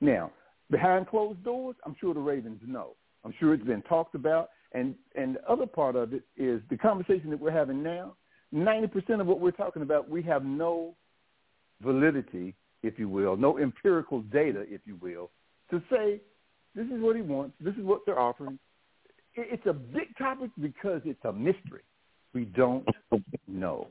Now, 0.00 0.30
behind 0.70 1.08
closed 1.08 1.42
doors, 1.42 1.76
I'm 1.84 1.96
sure 2.00 2.14
the 2.14 2.20
Ravens 2.20 2.60
know. 2.66 2.94
I'm 3.24 3.34
sure 3.40 3.54
it's 3.54 3.64
been 3.64 3.82
talked 3.82 4.14
about. 4.14 4.50
And 4.72 4.94
and 5.14 5.36
the 5.36 5.50
other 5.50 5.66
part 5.66 5.96
of 5.96 6.12
it 6.12 6.22
is 6.36 6.60
the 6.70 6.76
conversation 6.76 7.30
that 7.30 7.40
we're 7.40 7.50
having 7.50 7.82
now. 7.82 8.14
Ninety 8.52 8.88
percent 8.88 9.20
of 9.20 9.26
what 9.26 9.40
we're 9.40 9.50
talking 9.50 9.82
about, 9.82 10.08
we 10.08 10.22
have 10.22 10.44
no 10.44 10.94
validity, 11.82 12.54
if 12.82 12.98
you 12.98 13.08
will, 13.08 13.36
no 13.36 13.58
empirical 13.58 14.20
data, 14.22 14.64
if 14.68 14.80
you 14.84 14.96
will, 15.00 15.30
to 15.70 15.82
say 15.90 16.20
this 16.74 16.86
is 16.86 17.00
what 17.00 17.16
he 17.16 17.22
wants, 17.22 17.54
this 17.60 17.74
is 17.74 17.84
what 17.84 18.00
they're 18.06 18.18
offering. 18.18 18.58
It's 19.36 19.66
a 19.66 19.72
big 19.72 20.16
topic 20.18 20.50
because 20.60 21.02
it's 21.04 21.24
a 21.24 21.32
mystery. 21.32 21.82
We 22.32 22.44
don't 22.44 22.86
know. 23.46 23.88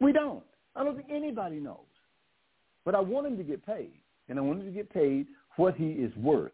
We 0.00 0.12
don't. 0.12 0.42
I 0.76 0.84
don't 0.84 0.96
think 0.96 1.08
anybody 1.10 1.56
knows. 1.56 1.78
But 2.84 2.94
I 2.94 3.00
want 3.00 3.26
him 3.26 3.36
to 3.36 3.42
get 3.42 3.64
paid, 3.66 3.92
and 4.28 4.38
I 4.38 4.42
want 4.42 4.60
him 4.60 4.66
to 4.66 4.72
get 4.72 4.92
paid 4.92 5.26
what 5.56 5.74
he 5.74 5.88
is 5.88 6.14
worth. 6.16 6.52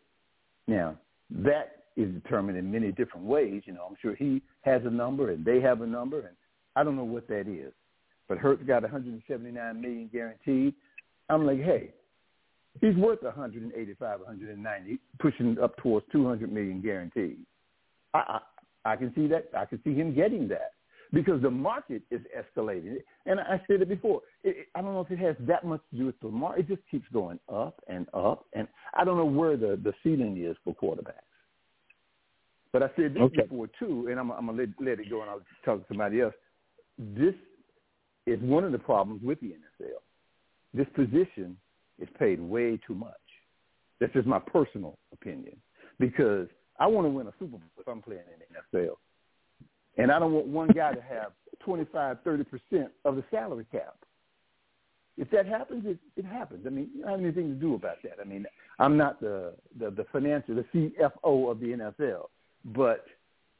Now, 0.66 0.96
that 1.30 1.84
is 1.96 2.12
determined 2.12 2.58
in 2.58 2.70
many 2.70 2.90
different 2.92 3.26
ways. 3.26 3.62
You 3.66 3.74
know, 3.74 3.86
I'm 3.88 3.96
sure 4.00 4.14
he 4.14 4.42
has 4.62 4.82
a 4.84 4.90
number 4.90 5.30
and 5.30 5.44
they 5.44 5.60
have 5.60 5.82
a 5.82 5.86
number, 5.86 6.20
and 6.20 6.36
I 6.74 6.82
don't 6.82 6.96
know 6.96 7.04
what 7.04 7.28
that 7.28 7.46
is. 7.48 7.72
But 8.28 8.38
Hurts 8.38 8.62
got 8.64 8.82
179 8.82 9.80
million 9.80 10.10
guaranteed. 10.12 10.74
I'm 11.28 11.46
like, 11.46 11.62
hey, 11.62 11.90
he's 12.80 12.96
worth 12.96 13.22
185, 13.22 14.20
190, 14.20 14.98
pushing 15.20 15.56
up 15.62 15.76
towards 15.76 16.06
200 16.10 16.50
million 16.50 16.80
guaranteed. 16.80 17.38
I, 18.14 18.18
I 18.18 18.40
I 18.84 18.96
can 18.96 19.12
see 19.14 19.26
that. 19.28 19.48
I 19.56 19.64
can 19.64 19.80
see 19.82 19.94
him 19.94 20.14
getting 20.14 20.48
that 20.48 20.72
because 21.12 21.40
the 21.40 21.50
market 21.50 22.02
is 22.10 22.20
escalating. 22.36 22.96
And 23.26 23.40
I 23.40 23.60
said 23.66 23.80
it 23.80 23.88
before. 23.88 24.20
It, 24.42 24.56
it, 24.56 24.66
I 24.74 24.82
don't 24.82 24.92
know 24.92 25.00
if 25.00 25.10
it 25.10 25.18
has 25.20 25.36
that 25.40 25.64
much 25.64 25.80
to 25.90 25.98
do 25.98 26.06
with 26.06 26.20
the 26.20 26.28
market. 26.28 26.60
It 26.60 26.68
just 26.68 26.82
keeps 26.90 27.06
going 27.12 27.38
up 27.52 27.80
and 27.88 28.06
up, 28.12 28.44
and 28.52 28.68
I 28.94 29.04
don't 29.04 29.16
know 29.16 29.24
where 29.24 29.56
the 29.56 29.78
the 29.82 29.94
ceiling 30.02 30.42
is 30.42 30.56
for 30.64 30.74
quarterbacks. 30.74 31.20
But 32.72 32.82
I 32.82 32.88
said 32.96 33.14
this 33.14 33.22
okay. 33.22 33.42
before 33.42 33.68
too, 33.78 34.08
and 34.10 34.18
I'm, 34.18 34.32
I'm 34.32 34.46
gonna 34.46 34.58
let, 34.58 34.68
let 34.80 35.00
it 35.00 35.08
go, 35.08 35.22
and 35.22 35.30
I'll 35.30 35.42
talk 35.64 35.80
to 35.80 35.84
somebody 35.88 36.20
else. 36.20 36.34
This 36.98 37.34
is 38.26 38.40
one 38.40 38.64
of 38.64 38.72
the 38.72 38.78
problems 38.78 39.22
with 39.22 39.40
the 39.40 39.54
NFL. 39.54 40.00
This 40.72 40.86
position 40.94 41.56
is 42.00 42.08
paid 42.18 42.40
way 42.40 42.78
too 42.86 42.94
much. 42.94 43.12
That's 44.00 44.12
just 44.12 44.26
my 44.26 44.40
personal 44.40 44.98
opinion 45.12 45.56
because 46.00 46.48
I 46.78 46.86
want 46.86 47.06
to 47.06 47.10
win 47.10 47.26
a 47.26 47.32
Super 47.38 47.58
Bowl 47.58 47.60
if 47.78 47.88
I'm 47.88 48.02
playing 48.02 48.22
in 48.32 48.40
the 48.72 48.78
NFL. 48.78 48.96
And 49.96 50.10
I 50.10 50.18
don't 50.18 50.32
want 50.32 50.46
one 50.46 50.68
guy 50.68 50.92
to 50.92 51.00
have 51.00 51.32
25, 51.64 52.18
30% 52.24 52.44
of 53.04 53.16
the 53.16 53.24
salary 53.30 53.66
cap. 53.70 53.96
If 55.16 55.30
that 55.30 55.46
happens, 55.46 55.84
it, 55.86 55.98
it 56.16 56.24
happens. 56.24 56.66
I 56.66 56.70
mean, 56.70 56.90
you 56.94 57.02
don't 57.02 57.10
have 57.12 57.20
anything 57.20 57.48
to 57.48 57.54
do 57.54 57.74
about 57.74 58.02
that. 58.02 58.16
I 58.20 58.24
mean, 58.24 58.46
I'm 58.80 58.96
not 58.96 59.20
the, 59.20 59.54
the, 59.78 59.90
the 59.90 60.04
financial, 60.10 60.56
the 60.56 60.64
CFO 60.74 61.50
of 61.50 61.60
the 61.60 61.66
NFL. 61.66 62.26
But 62.64 63.04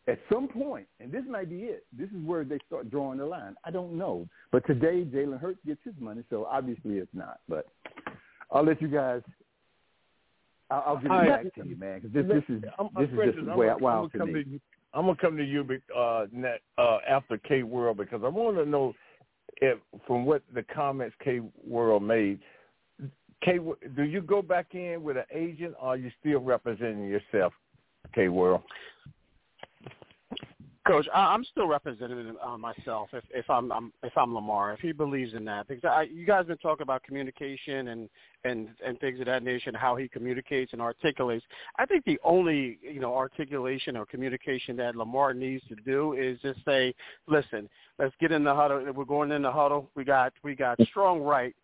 at 0.09 0.19
some 0.31 0.49
point, 0.49 0.87
and 0.99 1.13
this 1.13 1.23
might 1.29 1.49
be 1.49 1.61
it, 1.61 1.87
this 1.97 2.09
is 2.09 2.27
where 2.27 2.45
they 2.45 2.59
start 2.67 2.91
drawing 2.91 3.19
the 3.19 3.27
line. 3.27 3.55
I 3.65 3.71
don't 3.71 3.97
know. 3.97 4.29
But 4.51 4.67
today, 4.67 5.05
Jalen 5.05 5.41
Hurts 5.41 5.61
gets 5.65 5.81
his 5.85 5.95
money, 6.01 6.25
so 6.29 6.47
obviously 6.51 6.95
it's 6.95 7.15
not. 7.15 7.39
But 7.49 7.69
I'll 8.51 8.65
let 8.65 8.83
you 8.83 8.89
guys 8.89 9.23
I'll, 10.71 10.85
I'll 10.87 10.97
give 10.97 11.11
it 11.11 11.29
back 11.29 11.55
to 11.55 11.69
you, 11.69 11.77
man. 11.77 12.01
Because 12.01 12.15
this, 12.15 12.27
this 12.27 12.57
is 12.57 12.63
this 12.99 13.11
is 13.11 13.35
just 13.35 13.57
way 13.57 13.71
wild 13.81 14.13
to 14.13 14.27
me. 14.27 14.61
I'm 14.93 15.07
gonna 15.07 15.17
come 15.17 15.37
to 15.37 15.45
you 15.45 15.67
uh, 15.97 16.27
net, 16.33 16.61
uh, 16.79 16.99
after 17.09 17.37
K 17.39 17.65
World 17.65 17.97
because 17.97 18.23
I 18.25 18.29
want 18.29 18.57
to 18.57 18.65
know 18.65 18.95
if 19.57 19.79
from 20.07 20.25
what 20.25 20.43
the 20.55 20.63
comments 20.63 21.17
K 21.23 21.41
World 21.67 22.03
made. 22.03 22.39
K, 23.43 23.59
do 23.95 24.03
you 24.05 24.23
go 24.23 24.41
back 24.41 24.69
in 24.75 25.03
with 25.03 25.19
an 25.19 25.25
agent, 25.31 25.75
or 25.81 25.89
are 25.89 25.97
you 25.97 26.11
still 26.21 26.41
representing 26.41 27.07
yourself, 27.09 27.53
K 28.15 28.29
World? 28.29 28.63
Coach, 30.87 31.07
I, 31.15 31.33
I'm 31.33 31.45
still 31.45 31.67
representing 31.67 32.35
uh, 32.45 32.59
myself 32.59 33.09
if, 33.13 33.25
if 33.31 33.49
I'm, 33.49 33.73
I'm 33.73 33.93
if 34.03 34.17
I'm 34.17 34.35
Lamar, 34.35 34.75
if 34.75 34.81
he 34.81 34.93
believes 34.93 35.33
in 35.33 35.45
that, 35.47 35.67
because 35.67 35.85
I, 35.85 36.03
you 36.03 36.27
guys 36.27 36.45
been 36.47 36.59
talking 36.59 36.83
about 36.83 37.03
communication 37.03 37.89
and 37.89 38.09
and 38.45 38.69
and 38.85 39.01
things 39.01 39.19
of 39.21 39.27
that 39.27 39.43
nature, 39.43 39.71
and 39.71 39.77
how 39.77 39.97
he 39.97 40.09
communicates 40.09 40.73
and 40.73 40.83
articulates. 40.83 41.45
I 41.79 41.87
think 41.87 42.05
the 42.05 42.21
only 42.23 42.79
you 42.83 43.01
know 43.01 43.15
articulation 43.15 43.97
or 43.97 44.05
communication 44.05 44.77
that 44.77 44.95
Lamar 44.95 45.33
needs 45.33 45.65
to 45.69 45.77
do 45.77 46.13
is 46.13 46.39
just 46.43 46.63
say, 46.67 46.95
listen, 47.27 47.69
let's 47.99 48.15
get 48.21 48.31
in 48.31 48.45
the 48.45 48.55
huddle. 48.55 48.85
We're 48.93 49.05
going 49.05 49.33
in 49.33 49.43
the 49.43 49.53
huddle. 49.53 49.91
We 49.95 50.05
got 50.05 50.35
we 50.43 50.55
got 50.55 50.79
strong 50.87 51.23
right, 51.23 51.57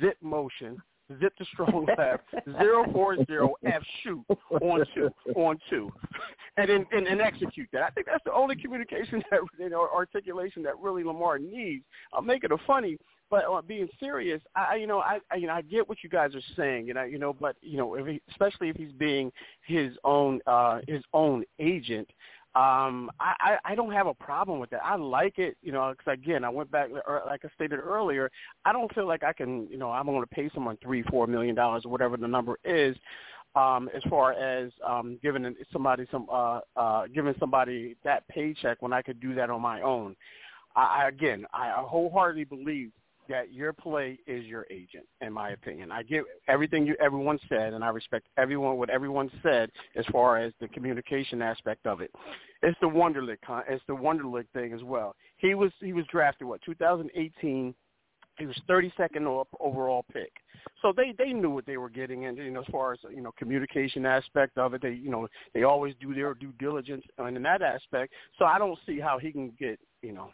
zip 0.00 0.16
motion 0.20 0.82
zip 1.20 1.36
to 1.36 1.44
strong 1.46 1.86
left, 1.98 2.24
zero 2.58 2.84
four 2.92 3.16
zero 3.26 3.54
F 3.64 3.82
shoot 4.02 4.24
on 4.50 4.84
two 4.94 5.10
on 5.34 5.58
two, 5.70 5.90
and 6.56 6.68
then 6.68 6.86
and, 6.92 7.06
and 7.06 7.20
execute 7.20 7.68
that. 7.72 7.82
I 7.82 7.90
think 7.90 8.06
that's 8.06 8.24
the 8.24 8.32
only 8.32 8.56
communication 8.56 9.22
that 9.30 9.40
you 9.58 9.68
know 9.68 9.88
articulation 9.92 10.62
that 10.64 10.78
really 10.78 11.04
Lamar 11.04 11.38
needs. 11.38 11.84
I'm 12.16 12.26
making 12.26 12.50
it 12.50 12.52
a 12.52 12.66
funny, 12.66 12.98
but 13.30 13.44
uh, 13.44 13.62
being 13.62 13.88
serious, 13.98 14.40
I 14.54 14.76
you 14.76 14.86
know 14.86 14.98
I, 14.98 15.18
I 15.30 15.36
you 15.36 15.46
know 15.46 15.54
I 15.54 15.62
get 15.62 15.88
what 15.88 15.98
you 16.02 16.10
guys 16.10 16.34
are 16.34 16.42
saying, 16.56 16.86
you 16.86 16.94
know 16.94 17.04
you 17.04 17.18
know, 17.18 17.32
but 17.32 17.56
you 17.62 17.76
know 17.76 17.94
if 17.94 18.06
he, 18.06 18.20
especially 18.30 18.68
if 18.68 18.76
he's 18.76 18.92
being 18.92 19.32
his 19.66 19.92
own 20.04 20.40
uh 20.46 20.80
his 20.86 21.02
own 21.12 21.44
agent, 21.58 22.08
um, 22.56 23.10
I, 23.20 23.34
I 23.38 23.72
I 23.72 23.74
don't 23.74 23.92
have 23.92 24.06
a 24.06 24.14
problem 24.14 24.60
with 24.60 24.70
that. 24.70 24.80
I 24.82 24.96
like 24.96 25.38
it, 25.38 25.58
you 25.62 25.72
know, 25.72 25.92
because 25.92 26.14
again, 26.14 26.42
I 26.42 26.48
went 26.48 26.70
back, 26.70 26.88
like 26.90 27.44
I 27.44 27.48
stated 27.54 27.80
earlier, 27.80 28.30
I 28.64 28.72
don't 28.72 28.92
feel 28.94 29.06
like 29.06 29.22
I 29.22 29.34
can, 29.34 29.68
you 29.70 29.76
know, 29.76 29.90
I'm 29.90 30.06
going 30.06 30.22
to 30.22 30.26
pay 30.26 30.48
someone 30.54 30.78
three, 30.82 31.02
four 31.02 31.26
million 31.26 31.54
dollars 31.54 31.82
or 31.84 31.90
whatever 31.90 32.16
the 32.16 32.26
number 32.26 32.58
is, 32.64 32.96
um, 33.56 33.90
as 33.94 34.02
far 34.08 34.32
as 34.32 34.72
um, 34.88 35.18
giving 35.22 35.54
somebody 35.70 36.06
some, 36.10 36.26
uh, 36.32 36.60
uh, 36.76 37.06
giving 37.14 37.34
somebody 37.38 37.94
that 38.04 38.26
paycheck 38.28 38.80
when 38.80 38.92
I 38.94 39.02
could 39.02 39.20
do 39.20 39.34
that 39.34 39.50
on 39.50 39.60
my 39.60 39.82
own. 39.82 40.16
I, 40.74 41.02
I 41.02 41.08
again, 41.08 41.44
I 41.52 41.74
wholeheartedly 41.76 42.44
believe 42.44 42.90
that 43.28 43.52
your 43.52 43.72
play 43.72 44.18
is 44.26 44.44
your 44.44 44.66
agent, 44.70 45.06
in 45.20 45.32
my 45.32 45.50
opinion. 45.50 45.92
I 45.92 46.02
get 46.02 46.24
everything 46.48 46.86
you 46.86 46.96
everyone 47.00 47.38
said, 47.48 47.74
and 47.74 47.84
I 47.84 47.88
respect 47.88 48.26
everyone 48.36 48.76
what 48.76 48.90
everyone 48.90 49.30
said 49.42 49.70
as 49.96 50.04
far 50.12 50.38
as 50.38 50.52
the 50.60 50.68
communication 50.68 51.42
aspect 51.42 51.86
of 51.86 52.00
it. 52.00 52.10
It's 52.62 52.78
the 52.80 52.86
Wonderlic, 52.86 53.38
it's 53.68 53.84
the 53.86 53.94
Wonderlic 53.94 54.46
thing 54.52 54.72
as 54.72 54.82
well. 54.82 55.14
He 55.36 55.54
was 55.54 55.72
he 55.80 55.92
was 55.92 56.04
drafted 56.10 56.46
what 56.46 56.60
2018. 56.62 57.74
He 58.38 58.44
was 58.44 58.60
32nd 58.68 59.46
overall 59.60 60.04
pick, 60.12 60.30
so 60.82 60.92
they 60.94 61.14
they 61.16 61.32
knew 61.32 61.50
what 61.50 61.64
they 61.64 61.78
were 61.78 61.88
getting, 61.88 62.26
and 62.26 62.36
you 62.36 62.50
know 62.50 62.60
as 62.60 62.66
far 62.70 62.92
as 62.92 62.98
you 63.10 63.22
know 63.22 63.32
communication 63.38 64.04
aspect 64.04 64.58
of 64.58 64.74
it, 64.74 64.82
they 64.82 64.92
you 64.92 65.10
know 65.10 65.26
they 65.54 65.62
always 65.62 65.94
do 66.00 66.14
their 66.14 66.34
due 66.34 66.52
diligence 66.58 67.04
in 67.26 67.42
that 67.42 67.62
aspect. 67.62 68.12
So 68.38 68.44
I 68.44 68.58
don't 68.58 68.78
see 68.86 69.00
how 69.00 69.18
he 69.18 69.32
can 69.32 69.52
get 69.58 69.80
you 70.02 70.12
know 70.12 70.30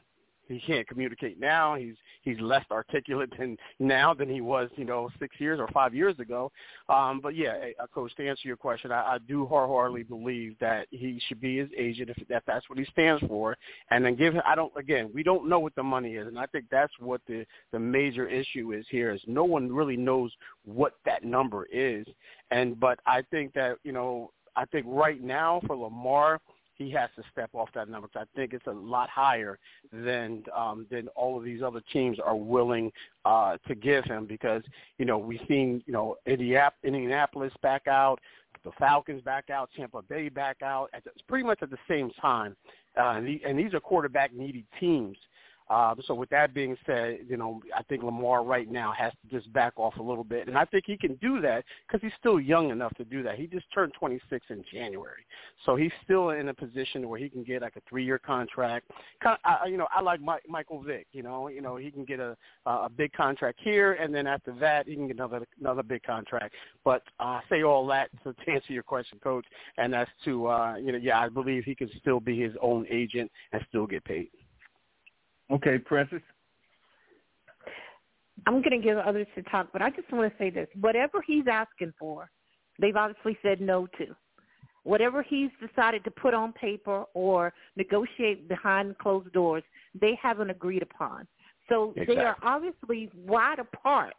he 0.53 0.61
can't 0.61 0.87
communicate 0.87 1.41
now. 1.41 1.75
He's 1.75 1.95
he's 2.23 2.41
less 2.41 2.65
articulate 2.71 3.33
than 3.39 3.57
now 3.79 4.15
than 4.15 4.29
he 4.29 4.41
was, 4.41 4.71
you 4.77 4.85
know, 4.85 5.11
six 5.19 5.37
years 5.39 5.61
or 5.61 5.69
five 5.69 5.95
years 5.95 6.19
ago. 6.19 6.51
Um, 6.89 7.21
but 7.23 7.35
yeah, 7.37 7.55
uh, 7.81 7.87
coach, 7.89 8.15
to 8.17 8.29
answer 8.29 8.49
your 8.49 8.57
question, 8.57 8.93
I, 8.93 9.15
I 9.15 9.19
do 9.27 9.47
wholeheartedly 9.47 10.05
believe 10.05 10.57
that 10.61 10.87
he 10.91 11.21
should 11.27 11.41
be 11.41 11.59
his 11.59 11.69
agent 11.77 12.11
if, 12.11 12.17
if 12.29 12.43
that's 12.47 12.69
what 12.69 12.79
he 12.79 12.85
stands 12.87 13.23
for, 13.27 13.57
and 13.91 14.05
then 14.05 14.17
give 14.17 14.35
him. 14.35 14.43
I 14.47 14.55
don't. 14.55 14.73
Again, 14.77 15.11
we 15.15 15.23
don't 15.23 15.49
know 15.49 15.59
what 15.59 15.75
the 15.75 15.83
money 15.83 16.15
is, 16.15 16.27
and 16.27 16.39
I 16.39 16.47
think 16.47 16.67
that's 16.71 16.93
what 16.99 17.21
the 17.27 17.45
the 17.73 17.79
major 17.79 18.29
issue 18.29 18.73
is 18.73 18.87
here. 18.91 19.13
Is 19.13 19.21
no 19.27 19.45
one 19.45 19.71
really 19.73 19.97
knows 19.97 20.33
what 20.65 20.95
that 21.05 21.25
number 21.25 21.67
is, 21.73 22.07
and 22.51 22.79
but 22.79 22.99
I 23.07 23.23
think 23.31 23.55
that 23.55 23.77
you 23.85 23.93
know. 23.93 24.31
I 24.55 24.67
think 24.67 24.85
right 24.87 25.23
now 25.23 25.63
for 25.67 25.75
Lamar, 25.75 26.39
he 26.85 26.91
has 26.93 27.11
to 27.17 27.23
step 27.31 27.51
off 27.55 27.69
that 27.75 27.89
number. 27.89 28.09
I 28.15 28.25
think 28.35 28.53
it's 28.53 28.67
a 28.67 28.73
lot 28.73 29.09
higher 29.09 29.59
than 29.93 30.45
um, 30.57 30.87
than 30.91 31.09
all 31.09 31.39
of 31.39 31.45
these 31.45 31.63
other 31.63 31.83
teams 31.93 32.19
are 32.19 32.37
willing 32.37 32.93
uh, 33.25 33.57
to 33.69 33.75
give 33.75 34.05
him 34.05 34.27
because 34.27 34.63
you 34.99 35.05
know 35.05 35.19
we've 35.19 35.41
seen 35.49 35.83
you 35.87 35.93
know 35.93 36.17
Indianapolis 36.27 37.53
back 37.63 37.87
out, 37.87 38.19
the 38.65 38.73
Falcons 38.79 39.23
back 39.23 39.51
out, 39.51 39.71
Tampa 39.77 40.03
Bay 40.03 40.29
back 40.29 40.63
out. 40.63 40.91
It's 40.95 41.23
pretty 41.29 41.45
much 41.45 41.63
at 41.63 41.71
the 41.71 41.79
same 41.89 42.11
time, 42.21 42.57
uh, 42.99 43.15
and, 43.17 43.27
the, 43.27 43.41
and 43.47 43.59
these 43.59 43.75
are 43.75 43.81
quarterback 43.81 44.35
needy 44.35 44.65
teams. 44.79 45.17
Uh, 45.73 45.95
so 46.07 46.13
with 46.13 46.29
that 46.29 46.53
being 46.53 46.77
said, 46.85 47.21
you 47.27 47.39
know, 47.39 47.63
I 47.75 47.83
think 47.85 48.03
Lamar 48.03 48.45
right 48.45 48.71
now 48.71 48.93
has 48.93 49.11
to 49.23 49.39
just 49.39 49.51
back 49.55 49.73
off 49.77 49.97
a 49.97 50.03
little 50.03 50.23
bit, 50.23 50.47
and 50.47 50.59
I 50.59 50.67
think 50.67 50.85
he 50.87 50.99
can 50.99 51.15
do 51.15 51.41
that 51.41 51.65
because 51.87 52.03
he's 52.03 52.13
still 52.21 52.39
young 52.39 52.69
enough 52.69 52.95
to 52.99 53.05
do 53.05 53.23
that. 53.23 53.39
He 53.39 53.47
just 53.47 53.65
turned 53.73 53.95
26 53.99 54.45
in 54.51 54.63
January, 54.71 55.25
so 55.65 55.75
he's 55.75 55.91
still 56.05 56.31
in 56.31 56.51
a 56.51 56.55
position 56.55 57.09
where 57.09 57.19
he 57.19 57.31
can 57.31 57.43
get 57.43 57.63
like 57.63 57.77
a 57.77 57.81
three-year 57.89 58.19
contract. 58.19 58.91
I, 59.25 59.65
you 59.67 59.79
know, 59.79 59.87
I 59.91 60.03
like 60.03 60.21
Mike, 60.21 60.43
Michael 60.47 60.83
Vick. 60.83 61.07
You 61.13 61.23
know, 61.23 61.49
you 61.49 61.63
know, 61.63 61.77
he 61.77 61.91
can 61.91 62.05
get 62.05 62.21
a 62.21 62.37
a 62.67 62.91
big 62.91 63.13
contract 63.15 63.59
here, 63.63 63.95
and 63.95 64.15
then 64.15 64.27
after 64.27 64.53
that, 64.61 64.87
he 64.87 64.95
can 64.95 65.07
get 65.07 65.17
another 65.17 65.47
another 65.59 65.83
big 65.83 66.03
contract. 66.03 66.55
But 66.85 67.03
uh, 67.19 67.25
I 67.25 67.41
say 67.49 67.63
all 67.63 67.87
that 67.87 68.11
to, 68.25 68.35
to 68.35 68.51
answer 68.51 68.75
your 68.75 68.83
question, 68.83 69.19
Coach, 69.25 69.47
and 69.79 69.91
that's 69.91 70.11
to 70.27 70.49
uh, 70.49 70.77
you 70.77 70.93
know, 70.93 70.99
yeah, 70.99 71.19
I 71.19 71.31
believe 71.31 71.65
he 71.65 71.75
can 71.75 71.91
still 71.99 72.21
be 72.21 72.39
his 72.39 72.53
own 72.61 72.87
agent 72.91 73.31
and 73.53 73.65
still 73.71 73.87
get 73.87 74.05
paid. 74.05 74.29
Okay, 75.53 75.79
Princess. 75.79 76.23
I'm 78.47 78.63
going 78.63 78.81
to 78.81 78.85
give 78.85 78.99
others 78.99 79.27
to 79.35 79.43
talk, 79.45 79.69
but 79.73 79.83
I 79.83 79.91
just 79.91 80.11
want 80.11 80.33
to 80.33 80.39
say 80.39 80.51
this. 80.51 80.67
Whatever 80.81 81.23
he's 81.25 81.45
asking 81.51 81.93
for, 81.99 82.31
they've 82.81 82.97
obviously 82.97 83.39
said 83.43 83.61
no 83.61 83.87
to. 83.99 84.07
Whatever 84.85 85.23
he's 85.23 85.51
decided 85.65 86.03
to 86.05 86.11
put 86.11 86.35
on 86.35 86.53
paper 86.55 87.05
or 87.15 87.53
negotiate 87.77 88.49
behind 88.49 88.99
closed 88.99 89.33
doors, 89.33 89.63
they 90.01 90.19
haven't 90.21 90.51
agreed 90.51 90.83
upon. 90.83 91.29
So 91.69 91.91
exactly. 91.91 92.17
they 92.17 92.21
are 92.23 92.37
obviously 92.43 93.11
wide 93.15 93.61
apart, 93.61 94.15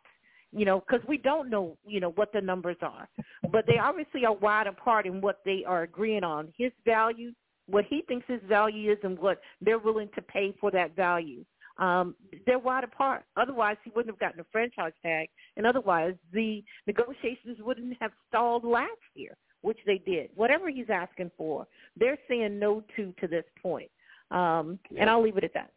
you 0.54 0.64
know, 0.64 0.80
because 0.80 1.06
we 1.06 1.18
don't 1.18 1.50
know, 1.50 1.78
you 1.86 2.00
know, 2.00 2.12
what 2.12 2.32
the 2.32 2.40
numbers 2.40 2.78
are. 2.82 3.10
But 3.52 3.66
they 3.68 3.78
obviously 3.78 4.24
are 4.26 4.34
wide 4.34 4.68
apart 4.68 5.06
in 5.06 5.20
what 5.20 5.42
they 5.44 5.66
are 5.68 5.84
agreeing 5.84 6.24
on. 6.24 6.54
His 6.58 6.72
value 6.86 7.34
what 7.68 7.86
he 7.86 8.02
thinks 8.08 8.26
his 8.28 8.42
value 8.48 8.92
is 8.92 8.98
and 9.04 9.18
what 9.18 9.40
they're 9.62 9.80
willing 9.80 10.10
to 10.16 10.22
pay 10.22 10.54
for 10.60 10.72
that 10.72 10.96
value. 10.96 11.44
Um, 11.78 12.16
they're 12.46 12.60
wide 12.60 12.84
apart. 12.84 13.24
Otherwise, 13.36 13.78
he 13.84 13.92
wouldn't 13.96 14.14
have 14.14 14.20
gotten 14.20 14.40
a 14.40 14.46
franchise 14.52 14.94
tag, 15.02 15.30
and 15.58 15.66
otherwise, 15.66 16.14
the 16.32 16.64
negotiations 16.86 17.58
wouldn't 17.60 17.98
have 18.00 18.12
stalled 18.30 18.64
last 18.64 18.92
year, 19.16 19.36
which 19.62 19.80
they 19.86 19.98
did. 19.98 20.30
Whatever 20.36 20.70
he's 20.70 20.90
asking 20.90 21.32
for, 21.36 21.66
they're 21.98 22.20
saying 22.28 22.60
no 22.60 22.84
to 22.96 23.14
to 23.20 23.28
this 23.28 23.46
point. 23.62 23.90
Um, 24.30 24.80
yeah. 24.92 25.02
And 25.02 25.10
I'll 25.10 25.24
leave 25.24 25.38
it 25.38 25.44
at 25.44 25.54
that. 25.56 25.72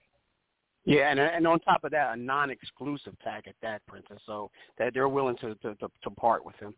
Yeah, 0.84 1.10
and 1.10 1.18
and 1.18 1.46
on 1.46 1.60
top 1.60 1.82
of 1.84 1.90
that, 1.92 2.14
a 2.14 2.16
non-exclusive 2.16 3.18
tag 3.24 3.44
at 3.48 3.56
that, 3.62 3.84
Princess. 3.86 4.18
So 4.26 4.50
that 4.78 4.92
they're 4.92 5.08
willing 5.08 5.36
to 5.38 5.54
to, 5.56 5.74
to, 5.76 5.90
to 6.02 6.10
part 6.10 6.44
with 6.44 6.56
him. 6.56 6.74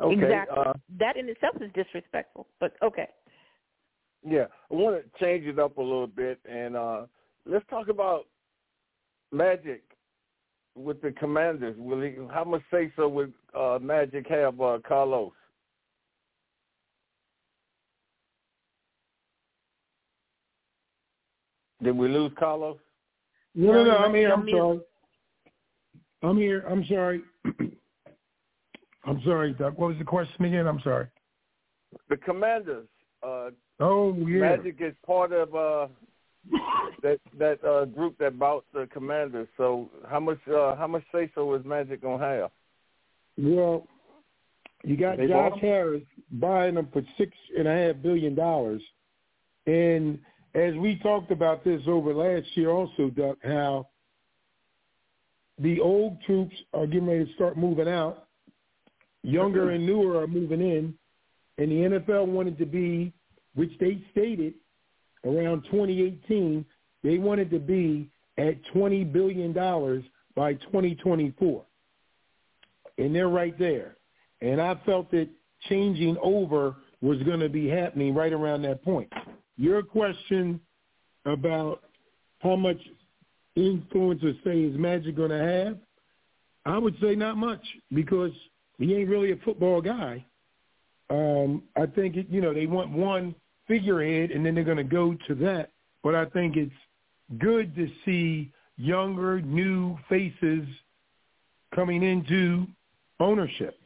Okay, 0.00 0.14
exactly. 0.14 0.56
Uh, 0.58 0.72
that 0.98 1.16
in 1.16 1.28
itself 1.28 1.56
is 1.60 1.70
disrespectful, 1.74 2.46
but 2.60 2.74
okay. 2.82 3.08
Yeah, 4.28 4.46
I 4.70 4.74
want 4.74 4.96
to 4.96 5.24
change 5.24 5.46
it 5.46 5.58
up 5.58 5.78
a 5.78 5.82
little 5.82 6.06
bit, 6.06 6.38
and 6.50 6.76
uh, 6.76 7.02
let's 7.46 7.64
talk 7.70 7.88
about 7.88 8.26
Magic 9.32 9.82
with 10.74 11.00
the 11.00 11.12
Commanders. 11.12 11.76
Will 11.78 12.02
he? 12.02 12.16
How 12.30 12.44
much 12.44 12.62
say 12.70 12.92
so 12.96 13.08
would 13.08 13.32
uh, 13.54 13.78
Magic 13.80 14.26
have, 14.28 14.60
uh, 14.60 14.78
Carlos? 14.86 15.32
Did 21.82 21.96
we 21.96 22.08
lose 22.08 22.32
Carlos? 22.38 22.78
No, 23.54 23.72
no, 23.72 23.84
no. 23.84 23.96
I'm 23.96 24.14
here. 24.14 24.32
I'm 24.32 24.48
sorry. 24.50 24.80
I'm 26.22 26.36
here. 26.36 26.64
I'm 26.68 26.84
sorry. 26.86 27.22
I'm 29.06 29.22
sorry, 29.24 29.52
Doug. 29.52 29.76
What 29.76 29.88
was 29.88 29.98
the 29.98 30.04
question 30.04 30.44
again? 30.44 30.66
I'm 30.66 30.80
sorry. 30.82 31.06
The 32.08 32.16
Commanders. 32.16 32.88
Uh, 33.22 33.50
oh 33.80 34.14
yeah. 34.16 34.56
Magic 34.56 34.76
is 34.80 34.94
part 35.04 35.32
of 35.32 35.54
uh, 35.54 35.86
that 37.02 37.20
that 37.38 37.64
uh, 37.64 37.84
group 37.86 38.18
that 38.18 38.38
bought 38.38 38.64
the 38.72 38.88
Commanders. 38.92 39.48
So 39.56 39.88
how 40.08 40.20
much 40.20 40.38
uh, 40.48 40.76
how 40.76 40.86
much 40.86 41.04
say 41.12 41.30
so 41.34 41.54
is 41.54 41.64
Magic 41.64 42.02
gonna 42.02 42.24
have? 42.24 42.50
Well, 43.38 43.86
you 44.84 44.96
got 44.96 45.18
they 45.18 45.28
Josh 45.28 45.58
Harris 45.60 46.02
buying 46.32 46.74
them 46.74 46.88
for 46.92 47.02
six 47.16 47.32
and 47.56 47.68
a 47.68 47.72
half 47.72 48.02
billion 48.02 48.34
dollars, 48.34 48.82
and 49.66 50.18
as 50.54 50.74
we 50.74 50.98
talked 50.98 51.30
about 51.30 51.64
this 51.64 51.82
over 51.86 52.14
last 52.14 52.46
year, 52.54 52.70
also, 52.70 53.10
Duck, 53.10 53.36
how 53.44 53.88
the 55.58 55.80
old 55.80 56.20
troops 56.22 56.56
are 56.72 56.86
getting 56.86 57.06
ready 57.06 57.26
to 57.26 57.32
start 57.34 57.56
moving 57.56 57.88
out 57.88 58.25
younger 59.26 59.66
mm-hmm. 59.66 59.74
and 59.74 59.86
newer 59.86 60.22
are 60.22 60.26
moving 60.26 60.60
in, 60.60 60.94
and 61.58 61.70
the 61.70 61.98
NFL 61.98 62.26
wanted 62.26 62.56
to 62.58 62.66
be, 62.66 63.12
which 63.54 63.72
they 63.80 64.00
stated 64.12 64.54
around 65.24 65.62
2018, 65.64 66.64
they 67.02 67.18
wanted 67.18 67.50
to 67.50 67.58
be 67.58 68.08
at 68.38 68.54
$20 68.74 69.12
billion 69.12 69.52
by 70.34 70.54
2024. 70.54 71.64
And 72.98 73.14
they're 73.14 73.28
right 73.28 73.58
there. 73.58 73.96
And 74.40 74.60
I 74.60 74.78
felt 74.86 75.10
that 75.10 75.28
changing 75.68 76.16
over 76.22 76.76
was 77.00 77.20
going 77.22 77.40
to 77.40 77.48
be 77.48 77.68
happening 77.68 78.14
right 78.14 78.32
around 78.32 78.62
that 78.62 78.84
point. 78.84 79.12
Your 79.56 79.82
question 79.82 80.60
about 81.24 81.82
how 82.40 82.56
much 82.56 82.78
influence 83.56 84.22
or 84.22 84.32
say 84.44 84.60
is 84.60 84.78
Magic 84.78 85.16
going 85.16 85.30
to 85.30 85.38
have, 85.38 85.78
I 86.64 86.78
would 86.78 86.96
say 87.00 87.16
not 87.16 87.36
much 87.36 87.62
because– 87.92 88.30
he 88.78 88.94
ain't 88.94 89.08
really 89.08 89.32
a 89.32 89.36
football 89.36 89.80
guy. 89.80 90.24
Um, 91.08 91.62
I 91.76 91.86
think 91.86 92.16
it, 92.16 92.26
you 92.28 92.40
know 92.40 92.52
they 92.52 92.66
want 92.66 92.90
one 92.90 93.34
figurehead, 93.68 94.30
and 94.30 94.44
then 94.44 94.54
they're 94.54 94.64
going 94.64 94.76
to 94.76 94.84
go 94.84 95.16
to 95.28 95.34
that. 95.36 95.70
But 96.02 96.14
I 96.14 96.26
think 96.26 96.56
it's 96.56 96.72
good 97.38 97.74
to 97.76 97.88
see 98.04 98.52
younger, 98.76 99.40
new 99.40 99.98
faces 100.08 100.66
coming 101.74 102.02
into 102.02 102.66
ownership. 103.20 103.78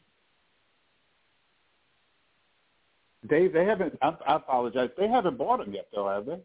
Dave, 3.29 3.53
they 3.53 3.65
haven't. 3.65 3.99
I, 4.01 4.15
I 4.27 4.37
apologize. 4.37 4.91
They 4.97 5.09
haven't 5.09 5.37
bought 5.37 5.61
him 5.61 5.73
yet, 5.73 5.89
though, 5.95 6.09
have 6.09 6.27
they? 6.27 6.39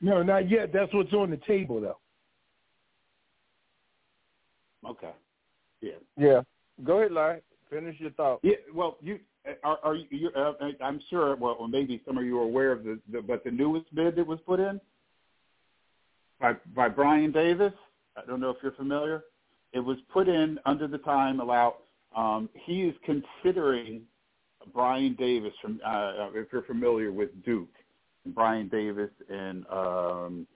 No, 0.00 0.22
not 0.22 0.50
yet. 0.50 0.72
That's 0.72 0.92
what's 0.92 1.12
on 1.12 1.30
the 1.30 1.36
table, 1.36 1.80
though. 1.80 1.98
Okay. 4.88 5.12
Yeah. 5.80 5.92
Yeah. 6.16 6.40
Go 6.84 6.98
ahead, 6.98 7.12
Larry. 7.12 7.40
Finish 7.70 8.00
your 8.00 8.10
thought. 8.12 8.40
Yeah. 8.42 8.56
Well, 8.74 8.98
you 9.00 9.18
are, 9.64 9.78
are 9.82 9.94
you? 9.94 10.30
Uh, 10.36 10.52
I'm 10.82 11.00
sure. 11.10 11.36
Well, 11.36 11.66
maybe 11.68 12.00
some 12.06 12.18
of 12.18 12.24
you 12.24 12.38
are 12.38 12.44
aware 12.44 12.72
of 12.72 12.84
the, 12.84 12.98
the, 13.10 13.22
but 13.22 13.44
the 13.44 13.50
newest 13.50 13.92
bid 13.94 14.16
that 14.16 14.26
was 14.26 14.38
put 14.46 14.60
in 14.60 14.80
by 16.40 16.54
by 16.74 16.88
Brian 16.88 17.32
Davis. 17.32 17.72
I 18.16 18.26
don't 18.26 18.40
know 18.40 18.50
if 18.50 18.56
you're 18.62 18.72
familiar. 18.72 19.24
It 19.72 19.80
was 19.80 19.96
put 20.12 20.28
in 20.28 20.58
under 20.66 20.86
the 20.86 20.98
time 20.98 21.40
allowed. 21.40 21.74
Um, 22.14 22.50
he 22.66 22.82
is 22.82 22.94
considering 23.04 24.02
Brian 24.72 25.14
Davis 25.14 25.52
from. 25.62 25.80
Uh, 25.84 26.28
if 26.34 26.48
you're 26.52 26.62
familiar 26.62 27.10
with 27.10 27.30
Duke, 27.44 27.74
Brian 28.26 28.68
Davis 28.68 29.10
and 29.30 29.64
um, 29.68 30.46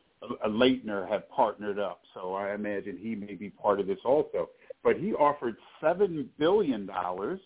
a 0.44 0.48
Laettner 0.48 1.08
have 1.08 1.28
partnered 1.30 1.78
up, 1.78 2.02
so 2.14 2.34
I 2.34 2.54
imagine 2.54 2.98
he 3.00 3.14
may 3.14 3.34
be 3.34 3.50
part 3.50 3.80
of 3.80 3.86
this 3.86 3.98
also 4.04 4.50
but 4.82 4.96
he 4.96 5.12
offered 5.14 5.56
seven 5.80 6.28
billion 6.38 6.86
dollars 6.86 7.40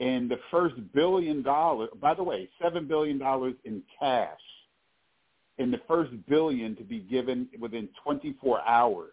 and 0.00 0.30
the 0.30 0.38
first 0.50 0.76
billion 0.94 1.42
dollars 1.42 1.90
by 2.00 2.14
the 2.14 2.22
way 2.22 2.48
seven 2.62 2.86
billion 2.86 3.18
dollars 3.18 3.54
in 3.64 3.82
cash 3.98 4.38
and 5.58 5.72
the 5.72 5.80
first 5.88 6.10
billion 6.28 6.76
to 6.76 6.84
be 6.84 7.00
given 7.00 7.48
within 7.58 7.88
24 8.04 8.60
hours 8.62 9.12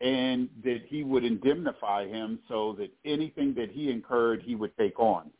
and 0.00 0.48
that 0.64 0.80
he 0.88 1.04
would 1.04 1.24
indemnify 1.24 2.08
him 2.08 2.38
so 2.48 2.74
that 2.78 2.90
anything 3.04 3.54
that 3.54 3.70
he 3.70 3.90
incurred 3.90 4.42
he 4.42 4.54
would 4.54 4.76
take 4.76 4.98
on. 4.98 5.30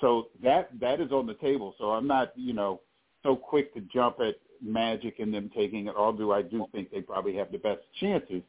So 0.00 0.28
that 0.42 0.68
that 0.80 1.00
is 1.00 1.10
on 1.12 1.26
the 1.26 1.34
table. 1.34 1.74
So 1.78 1.90
i'm 1.92 2.06
not 2.06 2.32
you 2.36 2.52
know 2.52 2.80
so 3.22 3.36
quick 3.36 3.72
to 3.74 3.80
jump 3.92 4.16
at 4.20 4.36
magic 4.60 5.18
and 5.18 5.34
them 5.34 5.50
taking 5.54 5.86
it 5.88 5.94
although 5.96 6.32
i 6.32 6.42
do 6.42 6.66
think 6.72 6.90
they 6.90 7.00
probably 7.00 7.34
have 7.36 7.50
the 7.50 7.58
best 7.58 7.80
chances. 7.98 8.42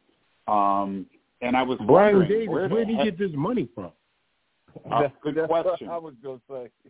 Um 0.47 1.07
and 1.43 1.57
I 1.57 1.63
was 1.63 1.77
Brian 1.85 2.17
wondering, 2.17 2.29
Davis, 2.29 2.47
where, 2.49 2.69
where 2.69 2.85
did 2.85 2.97
he 2.97 3.03
get 3.03 3.19
this 3.19 3.31
money 3.33 3.67
from? 3.75 3.91
Uh, 4.91 5.09
good 5.21 5.37
question. 5.47 5.89
I 5.89 5.97
was 5.97 6.13
going 6.23 6.41
to 6.49 6.53
say. 6.53 6.69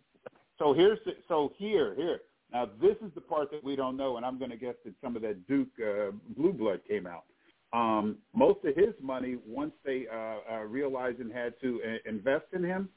So 0.56 0.72
here's 0.72 1.00
the, 1.04 1.14
so 1.26 1.52
here 1.56 1.96
here 1.96 2.20
now 2.52 2.68
this 2.80 2.94
is 3.04 3.12
the 3.16 3.20
part 3.20 3.50
that 3.50 3.64
we 3.64 3.74
don't 3.74 3.96
know, 3.96 4.18
and 4.18 4.24
I'm 4.24 4.38
going 4.38 4.52
to 4.52 4.56
guess 4.56 4.76
that 4.84 4.94
some 5.02 5.16
of 5.16 5.22
that 5.22 5.48
Duke 5.48 5.66
uh, 5.84 6.12
blue 6.36 6.52
blood 6.52 6.78
came 6.88 7.08
out. 7.08 7.24
Um, 7.72 8.18
most 8.32 8.64
of 8.64 8.76
his 8.76 8.94
money, 9.02 9.36
once 9.44 9.72
they 9.84 10.06
uh, 10.06 10.36
uh, 10.48 10.58
realized 10.60 11.18
and 11.18 11.32
had 11.32 11.54
to 11.60 11.80
uh, 11.84 12.08
invest 12.08 12.44
in 12.52 12.62
him, 12.62 12.88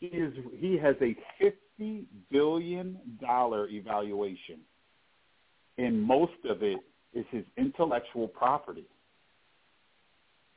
he 0.00 0.06
is 0.06 0.32
he 0.56 0.78
has 0.78 0.96
a 1.02 1.14
fifty 1.38 2.06
billion 2.30 2.98
dollar 3.20 3.68
evaluation, 3.68 4.60
and 5.76 6.02
most 6.02 6.32
of 6.48 6.62
it 6.62 6.78
is 7.12 7.26
his 7.30 7.44
intellectual 7.58 8.28
property 8.28 8.86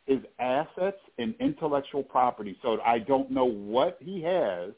his 0.07 0.19
assets 0.39 0.97
and 1.19 1.35
intellectual 1.39 2.01
property. 2.01 2.57
So 2.61 2.79
I 2.83 2.99
don't 2.99 3.29
know 3.29 3.45
what 3.45 3.97
he 4.01 4.21
has, 4.23 4.71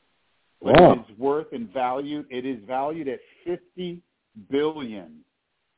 but 0.61 0.79
wow. 0.81 0.93
it 0.93 1.11
is 1.11 1.17
worth 1.17 1.53
and 1.53 1.71
valued. 1.71 2.25
It 2.29 2.45
is 2.45 2.57
valued 2.67 3.07
at 3.07 3.19
fifty 3.45 4.01
billion. 4.49 5.19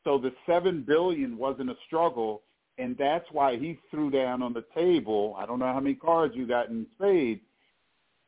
So 0.03 0.17
the 0.17 0.33
seven 0.47 0.83
billion 0.87 1.37
wasn't 1.37 1.69
a 1.69 1.75
struggle, 1.85 2.41
and 2.77 2.97
that's 2.97 3.25
why 3.31 3.57
he 3.57 3.77
threw 3.91 4.09
down 4.09 4.41
on 4.41 4.53
the 4.53 4.63
table. 4.73 5.35
I 5.37 5.45
don't 5.45 5.59
know 5.59 5.71
how 5.71 5.79
many 5.79 5.95
cards 5.95 6.33
you 6.35 6.47
got 6.47 6.69
in 6.69 6.87
spade. 6.97 7.41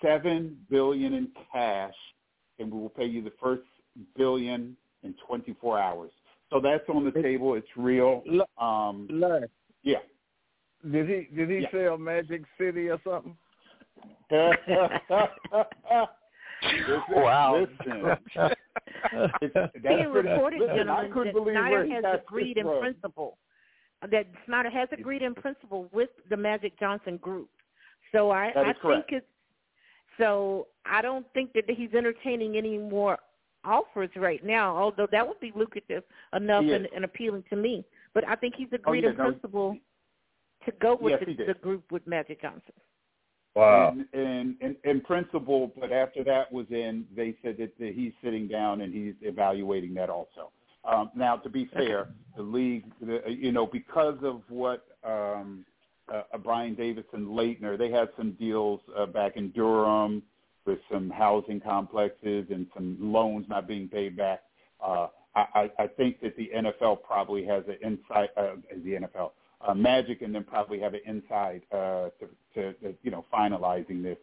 Seven 0.03 0.57
billion 0.69 1.13
in 1.13 1.29
cash, 1.51 1.95
and 2.59 2.71
we 2.71 2.77
will 2.77 2.89
pay 2.89 3.05
you 3.05 3.23
the 3.23 3.31
first 3.41 3.63
billion 4.17 4.75
in 5.03 5.15
24 5.25 5.79
hours. 5.79 6.11
So 6.49 6.59
that's 6.59 6.83
on 6.89 7.05
the 7.05 7.21
table. 7.21 7.55
It's 7.55 7.67
real. 7.77 8.21
Um, 8.57 9.07
Larry, 9.09 9.47
yeah. 9.81 9.99
Did 10.91 11.07
he 11.07 11.35
did 11.35 11.49
he 11.49 11.59
Yeah. 11.59 11.71
sell 11.71 11.97
Magic 11.97 12.43
City 12.57 12.89
or 12.89 12.99
something? 13.03 13.37
Listen, 14.31 14.99
Wow. 17.09 17.65
Listen. 17.79 18.17
Being 19.83 20.09
reported, 20.11 20.61
listen, 20.61 20.77
gentlemen, 20.77 21.11
that 21.13 21.33
Snyder 21.51 21.85
has 21.87 22.03
agreed 22.21 22.57
in 22.57 22.79
principle. 22.79 23.37
That 24.09 24.27
Snyder 24.45 24.69
has 24.69 24.89
agreed 24.91 25.21
in 25.21 25.35
principle 25.35 25.87
with 25.91 26.09
the 26.29 26.37
Magic 26.37 26.77
Johnson 26.79 27.17
group. 27.17 27.49
So 28.11 28.31
I, 28.31 28.51
I 28.55 28.69
is 28.71 28.75
correct. 28.81 29.09
think 29.09 29.21
it's 29.21 29.25
so 30.19 30.67
I 30.85 31.01
don't 31.01 31.25
think 31.33 31.53
that 31.53 31.63
he's 31.67 31.93
entertaining 31.93 32.57
any 32.57 32.77
more 32.77 33.17
offers 33.65 34.09
right 34.15 34.43
now, 34.45 34.75
although 34.75 35.07
that 35.11 35.27
would 35.27 35.39
be 35.39 35.51
lucrative 35.55 36.03
enough 36.35 36.65
and, 36.65 36.87
and 36.95 37.05
appealing 37.05 37.43
to 37.49 37.55
me. 37.55 37.85
But 38.13 38.27
I 38.27 38.35
think 38.35 38.55
he's 38.55 38.67
agreed 38.73 39.03
yeah, 39.03 39.11
in 39.11 39.17
no. 39.17 39.23
principle 39.23 39.77
to 40.65 40.71
go 40.81 40.97
with 40.99 41.21
Yes, 41.27 41.37
the, 41.37 41.45
the 41.45 41.59
group 41.59 41.91
with 41.91 42.05
Magic 42.07 42.41
Johnson. 42.41 42.73
In, 44.13 44.19
And 44.19 44.55
in, 44.61 44.75
in 44.83 45.01
principle, 45.01 45.71
but 45.79 45.91
after 45.91 46.23
that 46.23 46.51
was 46.51 46.65
in, 46.71 47.05
they 47.15 47.35
said 47.43 47.57
that, 47.59 47.77
that 47.77 47.93
he's 47.93 48.11
sitting 48.23 48.47
down 48.47 48.81
and 48.81 48.93
he's 48.93 49.13
evaluating 49.21 49.93
that 49.95 50.09
also. 50.09 50.51
Um, 50.85 51.11
now, 51.15 51.37
to 51.37 51.49
be 51.49 51.69
fair, 51.73 52.09
the 52.35 52.43
league, 52.43 52.83
the, 52.99 53.21
you 53.27 53.51
know, 53.51 53.65
because 53.65 54.17
of 54.21 54.41
what 54.49 54.85
um, 55.03 55.65
uh, 56.11 56.23
uh, 56.33 56.37
Brian 56.37 56.75
Davis 56.75 57.05
and 57.13 57.27
Laettner, 57.27 57.77
they 57.77 57.89
had 57.89 58.09
some 58.17 58.33
deals 58.33 58.81
uh, 58.97 59.05
back 59.05 59.37
in 59.37 59.51
Durham 59.51 60.21
with 60.65 60.79
some 60.91 61.09
housing 61.09 61.61
complexes 61.61 62.47
and 62.49 62.67
some 62.73 62.97
loans 62.99 63.45
not 63.47 63.67
being 63.67 63.87
paid 63.87 64.17
back. 64.17 64.41
Uh, 64.85 65.07
I, 65.35 65.45
I 65.55 65.83
I 65.83 65.87
think 65.87 66.19
that 66.21 66.35
the 66.35 66.51
NFL 66.55 67.03
probably 67.03 67.45
has 67.45 67.63
an 67.67 67.77
insight, 67.83 68.29
uh, 68.35 68.55
the 68.83 68.91
NFL, 68.91 69.31
uh, 69.67 69.73
Magic, 69.73 70.21
and 70.21 70.33
then 70.33 70.43
probably 70.43 70.79
have 70.79 70.93
an 70.93 71.01
inside 71.05 71.61
uh, 71.71 72.09
to, 72.55 72.73
to, 72.73 72.93
you 73.03 73.11
know 73.11 73.25
finalizing 73.33 74.03
this. 74.03 74.17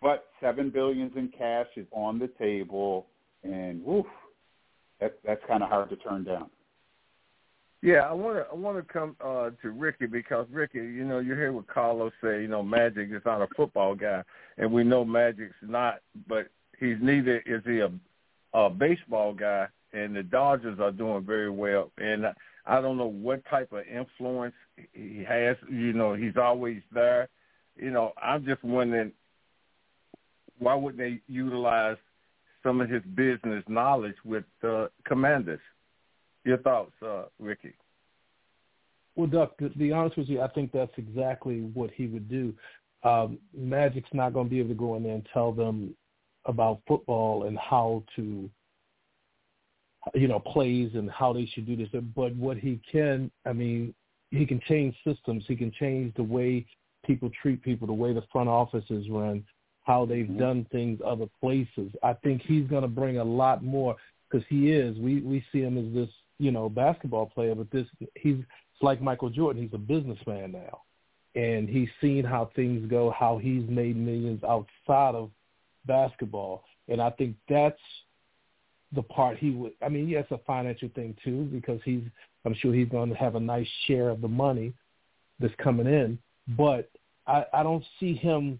But 0.00 0.26
seven 0.40 0.70
billions 0.70 1.12
in 1.16 1.28
cash 1.36 1.66
is 1.76 1.86
on 1.90 2.18
the 2.18 2.28
table, 2.38 3.06
and 3.42 3.84
woof, 3.84 4.06
that's 5.00 5.14
that's 5.24 5.42
kind 5.46 5.62
of 5.62 5.68
hard 5.68 5.90
to 5.90 5.96
turn 5.96 6.24
down. 6.24 6.50
Yeah, 7.80 8.00
I 8.00 8.12
want 8.12 8.36
to 8.36 8.46
I 8.50 8.54
want 8.54 8.76
to 8.76 8.92
come 8.92 9.16
uh, 9.24 9.50
to 9.62 9.70
Ricky 9.70 10.06
because 10.06 10.46
Ricky, 10.50 10.78
you 10.78 11.04
know, 11.04 11.20
you 11.20 11.34
hear 11.34 11.52
what 11.52 11.68
Carlos 11.68 12.12
say. 12.22 12.42
You 12.42 12.48
know, 12.48 12.62
Magic 12.62 13.08
is 13.12 13.22
not 13.24 13.40
a 13.40 13.46
football 13.56 13.94
guy, 13.94 14.22
and 14.56 14.72
we 14.72 14.82
know 14.82 15.04
Magic's 15.04 15.54
not, 15.62 16.00
but 16.26 16.48
he's 16.78 16.96
neither 17.00 17.38
is 17.46 17.62
he 17.64 17.80
a, 17.80 17.90
a 18.52 18.70
baseball 18.70 19.32
guy. 19.32 19.66
And 19.92 20.14
the 20.14 20.22
Dodgers 20.22 20.78
are 20.80 20.92
doing 20.92 21.24
very 21.24 21.50
well, 21.50 21.90
and 21.96 22.26
I 22.66 22.80
don't 22.82 22.98
know 22.98 23.06
what 23.06 23.42
type 23.46 23.72
of 23.72 23.84
influence 23.86 24.54
he 24.92 25.24
has. 25.26 25.56
You 25.70 25.94
know, 25.94 26.12
he's 26.14 26.36
always 26.36 26.82
there. 26.92 27.28
You 27.76 27.90
know, 27.90 28.12
I'm 28.22 28.44
just 28.44 28.62
wondering 28.62 29.12
why 30.58 30.74
wouldn't 30.74 30.98
they 30.98 31.20
utilize 31.32 31.96
some 32.62 32.80
of 32.80 32.90
his 32.90 33.02
business 33.14 33.64
knowledge 33.68 34.16
with 34.24 34.44
the 34.60 34.90
Commanders? 35.06 35.60
Your 36.44 36.58
thoughts, 36.58 36.92
uh, 37.02 37.24
Ricky? 37.38 37.74
Well, 39.16 39.26
Duck, 39.26 39.56
to 39.58 39.68
be 39.70 39.92
honest 39.92 40.16
with 40.16 40.28
you, 40.28 40.40
I 40.40 40.48
think 40.48 40.72
that's 40.72 40.92
exactly 40.96 41.60
what 41.74 41.90
he 41.90 42.06
would 42.06 42.28
do. 42.28 42.54
Um, 43.02 43.38
Magic's 43.56 44.08
not 44.12 44.32
going 44.32 44.46
to 44.46 44.50
be 44.50 44.60
able 44.60 44.70
to 44.70 44.74
go 44.74 44.96
in 44.96 45.02
there 45.02 45.14
and 45.14 45.26
tell 45.32 45.52
them 45.52 45.94
about 46.46 46.80
football 46.86 47.44
and 47.44 47.58
how 47.58 48.02
to, 48.16 48.48
you 50.14 50.28
know, 50.28 50.38
plays 50.38 50.90
and 50.94 51.10
how 51.10 51.32
they 51.32 51.46
should 51.46 51.66
do 51.66 51.76
this. 51.76 51.88
But 52.14 52.34
what 52.36 52.56
he 52.56 52.80
can, 52.90 53.30
I 53.46 53.52
mean, 53.52 53.94
he 54.30 54.46
can 54.46 54.60
change 54.68 54.94
systems. 55.04 55.44
He 55.46 55.56
can 55.56 55.72
change 55.78 56.14
the 56.14 56.22
way 56.22 56.66
people 57.04 57.30
treat 57.42 57.62
people, 57.62 57.86
the 57.86 57.92
way 57.92 58.12
the 58.12 58.24
front 58.30 58.48
offices 58.48 59.06
run, 59.10 59.44
how 59.84 60.04
they've 60.04 60.26
mm-hmm. 60.26 60.38
done 60.38 60.66
things 60.70 61.00
other 61.04 61.26
places. 61.40 61.90
I 62.02 62.12
think 62.12 62.42
he's 62.42 62.66
going 62.66 62.82
to 62.82 62.88
bring 62.88 63.18
a 63.18 63.24
lot 63.24 63.62
more 63.64 63.96
because 64.30 64.46
he 64.48 64.70
is. 64.70 64.96
We 64.98 65.20
we 65.22 65.44
see 65.50 65.60
him 65.60 65.78
as 65.78 65.92
this, 65.94 66.14
you 66.38 66.50
know, 66.50 66.68
basketball 66.68 67.26
player, 67.26 67.54
but 67.54 67.70
this 67.70 67.86
he's 68.14 68.36
it's 68.38 68.82
like 68.82 69.00
Michael 69.00 69.30
Jordan. 69.30 69.62
He's 69.62 69.74
a 69.74 69.78
businessman 69.78 70.52
now, 70.52 70.82
and 71.34 71.68
he's 71.68 71.88
seen 72.00 72.24
how 72.24 72.50
things 72.54 72.88
go, 72.88 73.10
how 73.10 73.38
he's 73.38 73.68
made 73.68 73.96
millions 73.96 74.42
outside 74.44 75.14
of 75.14 75.30
basketball, 75.86 76.64
and 76.88 77.00
I 77.00 77.10
think 77.10 77.36
that's 77.48 77.80
the 78.92 79.02
part 79.02 79.38
he 79.38 79.50
would. 79.50 79.72
I 79.82 79.88
mean, 79.88 80.08
yes, 80.08 80.24
a 80.30 80.38
financial 80.38 80.88
thing 80.94 81.16
too, 81.24 81.44
because 81.52 81.80
he's. 81.84 82.02
I'm 82.44 82.54
sure 82.54 82.72
he's 82.72 82.88
going 82.88 83.10
to 83.10 83.16
have 83.16 83.34
a 83.34 83.40
nice 83.40 83.66
share 83.86 84.08
of 84.08 84.20
the 84.20 84.28
money 84.28 84.72
that's 85.40 85.54
coming 85.62 85.86
in, 85.86 86.18
but 86.56 86.88
I, 87.26 87.44
I 87.52 87.62
don't 87.62 87.84
see 88.00 88.14
him 88.14 88.58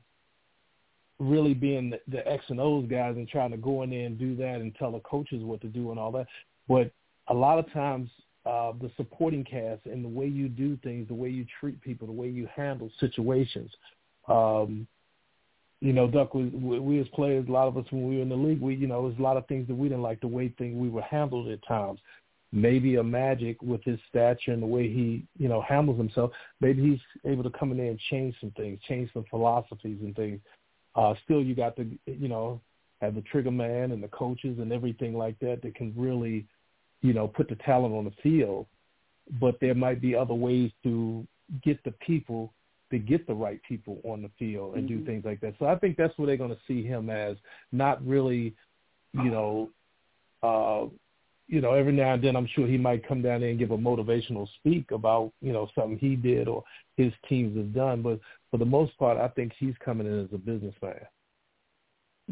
really 1.18 1.54
being 1.54 1.90
the, 1.90 2.00
the 2.08 2.28
X 2.30 2.44
and 2.48 2.60
O's 2.60 2.86
guys 2.88 3.16
and 3.16 3.28
trying 3.28 3.50
to 3.52 3.56
go 3.56 3.82
in 3.82 3.90
there 3.90 4.06
and 4.06 4.18
do 4.18 4.36
that 4.36 4.56
and 4.56 4.74
tell 4.74 4.92
the 4.92 5.00
coaches 5.00 5.42
what 5.42 5.60
to 5.62 5.68
do 5.68 5.90
and 5.90 5.98
all 5.98 6.12
that. 6.12 6.26
But 6.68 6.92
a 7.28 7.34
lot 7.34 7.58
of 7.58 7.72
times, 7.72 8.10
uh, 8.46 8.72
the 8.80 8.90
supporting 8.96 9.44
cast 9.44 9.84
and 9.86 10.04
the 10.04 10.08
way 10.08 10.26
you 10.26 10.48
do 10.48 10.76
things, 10.82 11.08
the 11.08 11.14
way 11.14 11.28
you 11.28 11.46
treat 11.60 11.80
people, 11.82 12.06
the 12.06 12.12
way 12.12 12.28
you 12.28 12.48
handle 12.54 12.90
situations. 13.00 13.70
Um, 14.28 14.86
you 15.80 15.92
know, 15.92 16.08
Duck, 16.08 16.34
we, 16.34 16.46
we, 16.48 16.80
we 16.80 17.00
as 17.00 17.08
players, 17.08 17.46
a 17.48 17.52
lot 17.52 17.68
of 17.68 17.76
us 17.76 17.84
when 17.90 18.08
we 18.08 18.16
were 18.16 18.22
in 18.22 18.28
the 18.28 18.36
league, 18.36 18.60
we, 18.60 18.74
you 18.74 18.86
know, 18.86 19.06
there's 19.06 19.18
a 19.18 19.22
lot 19.22 19.36
of 19.36 19.46
things 19.46 19.68
that 19.68 19.74
we 19.74 19.88
didn't 19.88 20.02
like 20.02 20.20
the 20.20 20.26
way 20.26 20.52
things 20.58 20.76
we 20.76 20.88
were 20.88 21.02
handled 21.02 21.48
at 21.48 21.64
times. 21.66 22.00
Maybe 22.50 22.96
a 22.96 23.02
Magic 23.02 23.60
with 23.62 23.84
his 23.84 23.98
stature 24.08 24.52
and 24.52 24.62
the 24.62 24.66
way 24.66 24.88
he, 24.88 25.24
you 25.38 25.48
know, 25.48 25.60
handles 25.60 25.98
himself. 25.98 26.30
Maybe 26.60 26.82
he's 26.82 27.30
able 27.30 27.44
to 27.44 27.50
come 27.56 27.70
in 27.70 27.76
there 27.76 27.90
and 27.90 28.00
change 28.10 28.34
some 28.40 28.50
things, 28.52 28.80
change 28.88 29.10
some 29.12 29.24
philosophies 29.30 29.98
and 30.00 30.16
things. 30.16 30.40
Uh, 30.94 31.14
still, 31.24 31.42
you 31.42 31.54
got 31.54 31.76
to, 31.76 31.86
you 32.06 32.28
know, 32.28 32.60
have 33.00 33.14
the 33.14 33.20
trigger 33.22 33.50
man 33.50 33.92
and 33.92 34.02
the 34.02 34.08
coaches 34.08 34.58
and 34.58 34.72
everything 34.72 35.14
like 35.14 35.38
that 35.40 35.60
that 35.62 35.74
can 35.74 35.92
really, 35.96 36.46
you 37.02 37.12
know, 37.12 37.28
put 37.28 37.48
the 37.48 37.54
talent 37.56 37.94
on 37.94 38.04
the 38.04 38.12
field. 38.22 38.66
But 39.38 39.60
there 39.60 39.74
might 39.74 40.00
be 40.00 40.16
other 40.16 40.34
ways 40.34 40.72
to 40.84 41.26
get 41.62 41.84
the 41.84 41.92
people 41.92 42.52
to 42.90 42.98
get 42.98 43.26
the 43.26 43.34
right 43.34 43.60
people 43.68 43.98
on 44.04 44.22
the 44.22 44.30
field 44.38 44.76
and 44.76 44.88
do 44.88 45.04
things 45.04 45.24
like 45.24 45.40
that. 45.40 45.54
So 45.58 45.66
I 45.66 45.76
think 45.76 45.96
that's 45.96 46.16
what 46.16 46.26
they're 46.26 46.36
going 46.36 46.50
to 46.50 46.58
see 46.66 46.82
him 46.82 47.10
as, 47.10 47.36
not 47.72 48.04
really, 48.06 48.54
you 49.12 49.30
know, 49.30 49.70
uh, 50.42 50.86
you 51.48 51.62
know, 51.62 51.72
every 51.72 51.92
now 51.92 52.14
and 52.14 52.22
then 52.22 52.36
I'm 52.36 52.46
sure 52.46 52.66
he 52.66 52.76
might 52.76 53.06
come 53.08 53.22
down 53.22 53.40
there 53.40 53.50
and 53.50 53.58
give 53.58 53.70
a 53.70 53.78
motivational 53.78 54.46
speak 54.56 54.90
about, 54.90 55.32
you 55.40 55.52
know, 55.52 55.68
something 55.74 55.98
he 55.98 56.14
did 56.14 56.46
or 56.46 56.62
his 56.96 57.12
teams 57.28 57.56
have 57.56 57.74
done. 57.74 58.02
But 58.02 58.20
for 58.50 58.58
the 58.58 58.66
most 58.66 58.96
part, 58.98 59.18
I 59.18 59.28
think 59.28 59.52
he's 59.58 59.74
coming 59.82 60.06
in 60.06 60.24
as 60.24 60.28
a 60.32 60.38
businessman. 60.38 61.00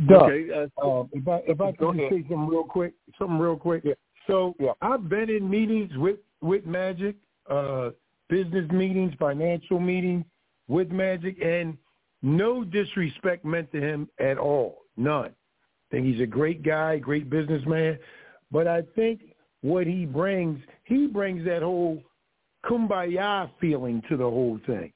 Doug, 0.07 0.31
Okay, 0.31 0.53
uh, 0.53 0.87
uh, 0.87 1.05
if 1.13 1.27
I 1.27 1.37
if 1.47 1.61
I 1.61 1.73
Go 1.73 1.93
could 1.93 2.01
ahead. 2.01 2.13
say 2.13 2.21
something 2.29 2.47
real 2.47 2.65
quick, 2.65 2.93
something 3.19 3.39
real 3.39 3.57
quick. 3.57 3.83
So 4.27 4.55
Yeah. 4.61 4.73
I've 4.83 5.09
been 5.09 5.31
in 5.31 5.49
meetings 5.49 5.97
with 5.97 6.19
with 6.43 6.67
Magic, 6.67 7.17
uh, 7.49 7.93
business 8.29 8.71
meetings, 8.71 9.15
financial 9.19 9.81
meetings 9.81 10.27
with 10.69 10.91
Magic, 10.91 11.37
and 11.43 11.77
no 12.23 12.65
disrespect 12.65 13.45
meant 13.45 13.71
to 13.73 13.81
him 13.81 14.09
at 14.19 14.39
all, 14.39 14.79
none. 14.97 15.31
I 15.31 15.95
think 15.95 16.07
he's 16.07 16.21
a 16.21 16.27
great 16.27 16.63
guy, 16.63 16.99
great 16.99 17.31
businessman, 17.31 17.99
but 18.51 18.67
I 18.67 18.83
think 18.95 19.21
what 19.63 19.87
he 19.87 20.07
brings, 20.07 20.61
he 20.85 21.07
brings 21.07 21.45
that 21.45 21.63
whole 21.63 22.03
kumbaya 22.65 23.51
feeling 23.61 24.03
to 24.09 24.17
the 24.17 24.25
whole 24.25 24.59
thing. 24.67 24.93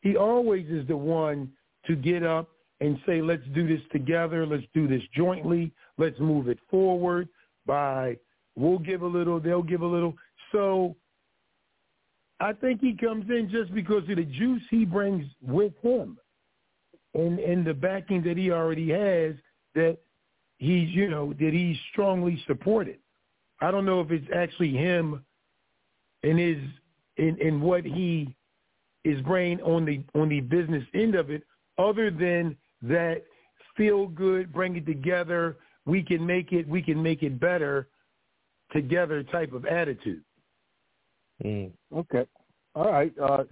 He 0.00 0.16
always 0.16 0.66
is 0.68 0.86
the 0.86 0.96
one 0.96 1.50
to 1.86 1.96
get 1.96 2.22
up 2.22 2.48
and 2.80 2.98
say, 3.06 3.22
let's 3.22 3.42
do 3.54 3.66
this 3.66 3.80
together. 3.92 4.46
Let's 4.46 4.66
do 4.74 4.86
this 4.86 5.02
jointly. 5.14 5.72
Let's 5.98 6.18
move 6.20 6.48
it 6.48 6.58
forward 6.70 7.28
by 7.64 8.16
we'll 8.56 8.78
give 8.78 9.02
a 9.02 9.06
little, 9.06 9.40
they'll 9.40 9.62
give 9.62 9.82
a 9.82 9.86
little. 9.86 10.14
So 10.52 10.96
I 12.40 12.52
think 12.52 12.80
he 12.80 12.94
comes 12.94 13.28
in 13.30 13.48
just 13.50 13.72
because 13.74 14.02
of 14.08 14.16
the 14.16 14.24
juice 14.24 14.62
he 14.70 14.84
brings 14.84 15.26
with 15.40 15.72
him 15.82 16.18
and, 17.14 17.38
and 17.38 17.66
the 17.66 17.72
backing 17.72 18.22
that 18.24 18.36
he 18.36 18.50
already 18.50 18.90
has 18.90 19.34
that 19.74 19.98
he's, 20.58 20.90
you 20.90 21.08
know, 21.08 21.32
that 21.34 21.52
he's 21.52 21.76
strongly 21.92 22.42
supported. 22.46 22.98
I 23.60 23.70
don't 23.70 23.86
know 23.86 24.00
if 24.00 24.10
it's 24.10 24.28
actually 24.34 24.72
him 24.72 25.24
and 26.22 26.38
his 26.38 26.58
in, 27.16 27.40
in 27.40 27.60
what 27.60 27.84
he 27.84 28.34
is 29.04 29.20
bringing 29.22 29.62
on 29.62 29.84
the 29.86 30.02
on 30.14 30.28
the 30.28 30.40
business 30.40 30.84
end 30.92 31.14
of 31.14 31.30
it, 31.30 31.42
other 31.78 32.10
than 32.10 32.56
that 32.82 33.22
feel 33.76 34.06
good, 34.08 34.52
bring 34.52 34.76
it 34.76 34.86
together, 34.86 35.56
we 35.86 36.02
can 36.02 36.24
make 36.24 36.52
it, 36.52 36.68
we 36.68 36.82
can 36.82 37.02
make 37.02 37.22
it 37.22 37.38
better 37.38 37.88
together 38.72 39.22
type 39.22 39.52
of 39.52 39.64
attitude. 39.64 40.22
Mm. 41.44 41.72
Okay. 41.94 42.26
All 42.74 42.90
right. 42.90 43.12
Uh, 43.18 43.44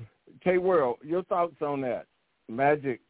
K 0.42 0.58
World, 0.58 0.98
your 1.02 1.22
thoughts 1.24 1.56
on 1.62 1.80
that? 1.82 2.06
Magic. 2.48 3.00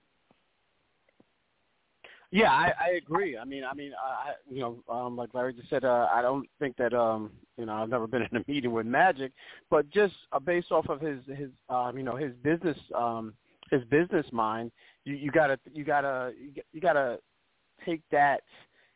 Yeah, 2.31 2.51
I, 2.51 2.73
I 2.81 2.89
agree. 2.97 3.39
I 3.39 3.45
mean, 3.45 3.63
I 3.65 3.75
mean, 3.75 3.93
I, 3.97 4.33
you 4.51 4.61
know, 4.61 4.83
um, 4.93 5.17
like 5.17 5.35
Larry 5.35 5.55
just 5.55 5.71
said, 5.71 5.85
uh, 5.85 6.09
I 6.13 6.21
don't 6.21 6.49
think 6.59 6.77
that, 6.79 6.93
um, 6.93 7.31
you 7.57 7.65
know, 7.65 7.75
I've 7.75 7.89
never 7.89 8.09
been 8.09 8.23
in 8.31 8.37
a 8.37 8.45
meeting 8.49 8.73
with 8.73 8.87
Magic, 8.87 9.33
but 9.71 9.89
just 9.91 10.15
uh, 10.33 10.41
based 10.41 10.73
off 10.73 10.89
of 10.89 11.01
his, 11.01 11.21
his, 11.27 11.51
um, 11.69 11.97
you 11.97 12.03
know, 12.03 12.17
his 12.17 12.33
business, 12.43 12.77
um, 12.97 13.35
his 13.71 13.85
business 13.85 14.27
mind, 14.33 14.73
you, 15.05 15.15
you 15.15 15.31
gotta, 15.31 15.59
you 15.73 15.85
gotta, 15.85 16.33
you 16.73 16.81
gotta 16.81 17.19
take 17.87 18.03
that 18.11 18.41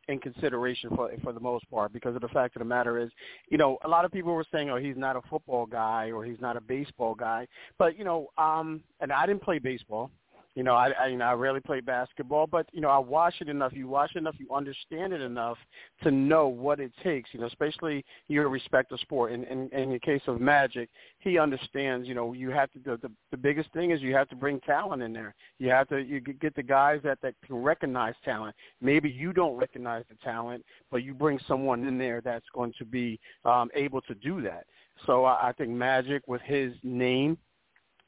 in 0.09 0.19
consideration 0.19 0.91
for 0.97 1.11
for 1.23 1.33
the 1.33 1.41
most 1.41 1.71
part 1.71 1.93
because 1.93 2.15
of 2.15 2.23
the 2.23 2.29
fact 2.29 2.57
of 2.57 2.61
the 2.61 2.65
matter 2.65 2.99
is, 2.99 3.11
you 3.51 3.59
know, 3.59 3.79
a 3.85 3.89
lot 3.89 4.05
of 4.05 4.13
people 4.13 4.33
were 4.33 4.47
saying, 4.53 4.71
oh, 4.71 4.77
he's 4.77 4.97
not 4.97 5.17
a 5.17 5.21
football 5.29 5.67
guy 5.67 6.11
or 6.11 6.25
he's 6.25 6.41
not 6.41 6.57
a 6.57 6.61
baseball 6.61 7.15
guy, 7.15 7.47
but 7.79 7.97
you 7.97 8.05
know, 8.05 8.29
um, 8.39 8.83
and 9.01 9.13
I 9.13 9.27
didn't 9.27 9.43
play 9.43 9.59
baseball. 9.59 10.11
You 10.59 10.65
know, 10.65 10.75
I, 10.75 10.91
I 11.01 11.07
you 11.07 11.17
know 11.17 11.25
I 11.25 11.35
rarely 11.35 11.61
play 11.61 11.79
basketball, 11.79 12.49
but 12.49 12.67
you 12.73 12.81
know 12.81 12.89
I 12.89 12.99
watch 12.99 13.35
it 13.41 13.49
enough. 13.49 13.73
You 13.73 13.87
watch 13.87 14.11
it 14.17 14.19
enough, 14.19 14.35
you 14.41 14.53
understand 14.53 15.13
it 15.13 15.21
enough 15.21 15.57
to 16.03 16.11
know 16.11 16.49
what 16.49 16.81
it 16.81 16.91
takes. 17.05 17.31
You 17.33 17.39
know, 17.39 17.47
especially 17.47 18.05
your 18.27 18.49
respect 18.49 18.91
of 18.91 18.99
sport. 18.99 19.31
In, 19.31 19.45
in 19.45 19.69
in 19.73 19.93
the 19.93 20.01
case 20.01 20.23
of 20.27 20.41
Magic, 20.41 20.89
he 21.21 21.39
understands. 21.39 22.09
You 22.09 22.15
know, 22.17 22.33
you 22.33 22.51
have 22.51 22.73
to. 22.73 22.81
The, 22.81 22.97
the 22.97 23.13
the 23.31 23.37
biggest 23.37 23.73
thing 23.73 23.93
is 23.93 24.01
you 24.01 24.17
have 24.17 24.29
to 24.31 24.35
bring 24.35 24.59
talent 24.63 25.01
in 25.01 25.13
there. 25.13 25.33
You 25.61 25.71
have 25.71 25.87
to 25.91 25.99
you 25.99 26.19
get 26.19 26.57
the 26.57 26.65
guys 26.65 26.99
that 27.05 27.19
that 27.23 27.35
can 27.47 27.55
recognize 27.63 28.15
talent. 28.25 28.57
Maybe 28.81 29.09
you 29.09 29.33
don't 29.33 29.55
recognize 29.55 30.03
the 30.09 30.17
talent, 30.25 30.65
but 30.91 31.05
you 31.05 31.15
bring 31.15 31.39
someone 31.47 31.87
in 31.87 31.99
there 31.99 32.21
that's 32.21 32.47
going 32.53 32.73
to 32.81 32.85
be 32.85 33.21
um, 33.45 33.71
able 33.77 34.01
to 34.01 34.15
do 34.17 34.43
that. 34.43 34.67
So 35.07 35.25
I, 35.25 35.51
I 35.51 35.53
think 35.53 35.71
Magic 35.71 36.27
with 36.27 36.43
his 36.43 36.73
name 36.83 37.39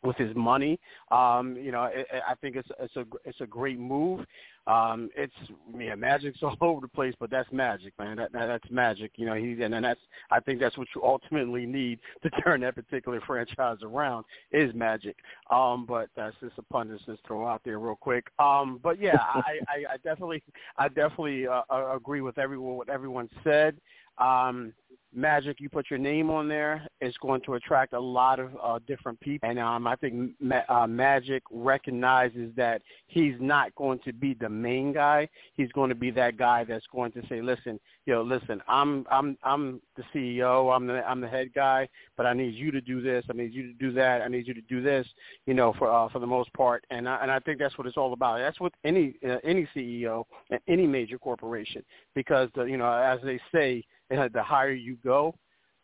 with 0.03 0.17
his 0.17 0.35
money. 0.35 0.79
Um, 1.11 1.57
you 1.57 1.73
know, 1.73 1.85
it, 1.85 2.07
I 2.29 2.35
think 2.37 2.57
it's 2.57 2.69
it's 2.81 2.97
a 2.97 3.05
it's 3.25 3.41
a 3.41 3.47
great 3.47 3.79
move. 3.79 4.25
Um, 4.67 5.11
it's 5.17 5.35
yeah, 5.77 5.95
magic's 5.95 6.39
all 6.43 6.57
over 6.61 6.81
the 6.81 6.89
place, 6.89 7.15
but 7.19 7.31
that's 7.31 7.51
magic, 7.53 7.93
man. 7.99 8.17
That, 8.17 8.33
that 8.33 8.47
that's 8.47 8.71
magic. 8.71 9.13
You 9.17 9.27
know, 9.27 9.33
and, 9.33 9.75
and 9.75 9.85
that's 9.85 10.01
I 10.31 10.41
think 10.41 10.61
that's 10.61 10.77
what 10.79 10.89
you 10.95 11.03
ultimately 11.03 11.67
need 11.67 11.99
to 12.23 12.31
turn 12.43 12.61
that 12.63 12.75
particular 12.75 13.21
franchise 13.27 13.79
around 13.83 14.25
is 14.53 14.75
magic. 14.75 15.17
Um, 15.51 15.87
but 15.87 16.09
that's 16.17 16.37
just 16.41 16.59
a 16.59 16.63
pun 16.63 16.89
to 16.89 16.99
just 17.05 17.27
throw 17.27 17.47
out 17.47 17.63
there 17.65 17.79
real 17.79 17.97
quick. 17.97 18.27
Um, 18.39 18.81
but 18.83 19.01
yeah, 19.01 19.19
I, 19.19 19.59
I, 19.69 19.95
I 19.95 19.97
definitely 20.03 20.43
I 20.79 20.89
definitely 20.89 21.47
uh, 21.47 21.63
uh, 21.71 21.97
agree 21.97 22.21
with 22.21 22.39
everyone 22.39 22.77
what 22.77 22.89
everyone 22.89 23.29
said. 23.45 23.77
Um, 24.21 24.73
Magic, 25.13 25.61
you 25.61 25.69
put 25.69 25.91
your 25.91 25.99
name 25.99 26.31
on 26.31 26.49
there, 26.49 26.87
it's 27.01 27.17
going 27.19 27.41
to 27.43 27.55
attract 27.55 27.95
a 27.95 28.01
lot 28.01 28.39
of 28.39 28.51
uh, 28.63 28.79
different 28.87 29.19
people. 29.19 29.49
And 29.49 29.59
um, 29.59 29.87
I 29.87 29.97
think 29.97 30.33
Ma- 30.39 30.63
uh, 30.69 30.87
Magic 30.87 31.43
recognizes 31.51 32.53
that 32.57 32.81
he's 33.09 33.35
not 33.41 33.75
going 33.75 33.99
to 34.05 34.13
be 34.13 34.35
the 34.35 34.49
main 34.49 34.93
guy. 34.93 35.29
He's 35.55 35.73
going 35.73 35.89
to 35.89 35.97
be 35.97 36.13
that 36.13 36.37
guy 36.37 36.63
that's 36.63 36.87
going 36.93 37.11
to 37.13 37.23
say, 37.29 37.43
"Listen, 37.43 37.81
yo, 38.07 38.23
listen, 38.23 38.63
I'm 38.69 39.05
I'm 39.11 39.37
I'm 39.43 39.81
the 39.97 40.05
CEO, 40.15 40.75
I'm 40.75 40.87
the 40.87 41.05
I'm 41.05 41.21
the 41.21 41.29
head 41.29 41.53
guy, 41.55 41.89
but 42.17 42.27
I 42.27 42.33
need 42.33 42.55
you 42.55 42.71
to 42.71 42.81
do 42.81 43.01
this, 43.01 43.25
I 43.29 43.33
need 43.33 43.53
you 43.53 43.67
to 43.67 43.73
do 43.73 43.93
that, 43.93 44.23
I 44.23 44.29
need 44.29 44.47
you 44.47 44.55
to 44.55 44.63
do 44.63 44.81
this." 44.81 45.07
You 45.47 45.55
know, 45.55 45.75
for 45.77 45.91
uh, 45.91 46.09
for 46.11 46.21
the 46.21 46.27
most 46.27 46.53
part, 46.53 46.85
and 46.91 47.09
I, 47.09 47.19
and 47.23 47.33
I 47.33 47.41
think 47.41 47.59
that's 47.59 47.77
what 47.77 47.89
it's 47.89 47.97
all 47.97 48.13
about. 48.13 48.39
That's 48.39 48.61
what 48.61 48.73
any 48.85 49.15
uh, 49.29 49.39
any 49.43 49.67
CEO 49.75 50.25
and 50.51 50.61
any 50.69 50.87
major 50.87 51.19
corporation, 51.19 51.83
because 52.15 52.49
the, 52.55 52.63
you 52.65 52.77
know, 52.77 52.93
as 52.93 53.19
they 53.25 53.41
say 53.53 53.85
the 54.33 54.43
higher 54.43 54.73
you 54.73 54.97
go, 55.05 55.35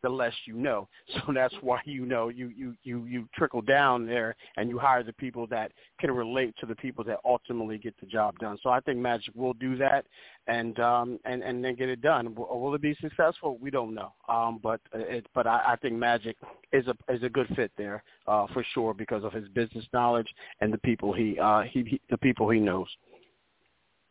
the 0.03 0.09
less 0.09 0.33
you 0.45 0.55
know. 0.55 0.89
So 1.27 1.33
that's 1.33 1.55
why 1.61 1.81
you 1.85 2.05
know 2.05 2.29
you 2.29 2.49
you 2.49 2.75
you 2.83 3.05
you 3.05 3.29
trickle 3.35 3.63
down 3.63 4.07
there 4.07 4.37
and 4.57 4.69
you 4.69 4.79
hire 4.79 5.03
the 5.03 5.13
people 5.15 5.47
that 5.49 5.73
can 6.01 6.11
relate 6.11 6.55
to 6.61 6.67
the 6.67 6.75
people 6.77 7.03
that 7.05 7.19
ultimately 7.25 7.79
get 7.79 7.95
the 8.01 8.07
job 8.07 8.39
done. 8.39 8.59
So 8.63 8.71
I 8.71 8.81
think 8.81 8.99
Magic 8.99 9.35
will 9.35 9.55
do 9.55 9.77
that 9.79 10.05
and 10.47 10.79
um 10.81 11.19
and 11.25 11.43
and 11.43 11.65
then 11.65 11.75
get 11.75 11.89
it 11.89 12.03
done. 12.03 12.35
Will, 12.35 12.61
will 12.61 12.75
it 12.75 12.83
be 12.83 12.97
successful? 13.01 13.57
We 13.61 13.71
don't 13.71 13.95
know. 13.95 14.13
Um 14.29 14.61
but 14.63 14.81
it 14.93 15.27
but 15.35 15.47
I, 15.47 15.73
I 15.73 15.77
think 15.77 15.95
Magic 15.95 16.37
is 16.73 16.87
a 16.87 17.13
is 17.13 17.23
a 17.23 17.29
good 17.29 17.49
fit 17.57 17.71
there 17.79 18.03
uh 18.27 18.47
for 18.53 18.65
sure 18.75 18.95
because 18.95 19.25
of 19.25 19.33
his 19.33 19.49
business 19.49 19.87
knowledge 19.93 20.29
and 20.61 20.73
the 20.73 20.79
people 20.79 21.13
he 21.13 21.39
uh 21.39 21.63
he, 21.63 21.83
he 21.85 22.01
the 22.11 22.19
people 22.19 22.51
he 22.51 22.61
knows. 22.61 22.89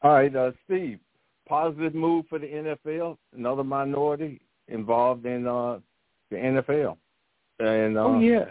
All 0.01 0.13
right, 0.13 0.35
uh 0.35 0.51
Steve, 0.65 0.99
positive 1.47 1.95
move 1.95 2.25
for 2.29 2.39
the 2.39 2.47
NFL. 2.47 3.17
Another 3.35 3.63
minority 3.63 4.41
involved 4.67 5.25
in 5.25 5.47
uh, 5.47 5.79
the 6.31 6.37
NFL. 6.37 6.97
And 7.59 7.97
uh, 7.97 8.01
oh 8.01 8.19
yeah, 8.19 8.45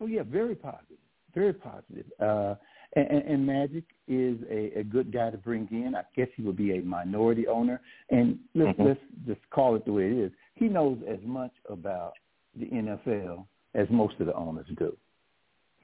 oh 0.00 0.06
yeah, 0.06 0.22
very 0.22 0.54
positive, 0.54 0.98
very 1.34 1.52
positive. 1.52 2.06
Uh, 2.20 2.54
and, 2.96 3.22
and 3.22 3.46
Magic 3.46 3.84
is 4.06 4.38
a, 4.50 4.78
a 4.78 4.84
good 4.84 5.12
guy 5.12 5.30
to 5.30 5.36
bring 5.36 5.68
in. 5.70 5.94
I 5.96 6.02
guess 6.16 6.28
he 6.36 6.42
would 6.42 6.56
be 6.56 6.78
a 6.78 6.82
minority 6.82 7.46
owner. 7.46 7.80
And 8.10 8.38
let's, 8.54 8.78
mm-hmm. 8.78 8.88
let's 8.88 9.00
just 9.26 9.40
call 9.50 9.74
it 9.74 9.84
the 9.84 9.92
way 9.92 10.04
it 10.04 10.12
is. 10.12 10.32
He 10.54 10.66
knows 10.66 10.98
as 11.08 11.18
much 11.24 11.50
about 11.68 12.12
the 12.58 12.66
NFL 12.66 13.46
as 13.74 13.88
most 13.90 14.14
of 14.20 14.26
the 14.26 14.34
owners 14.34 14.66
do. 14.78 14.96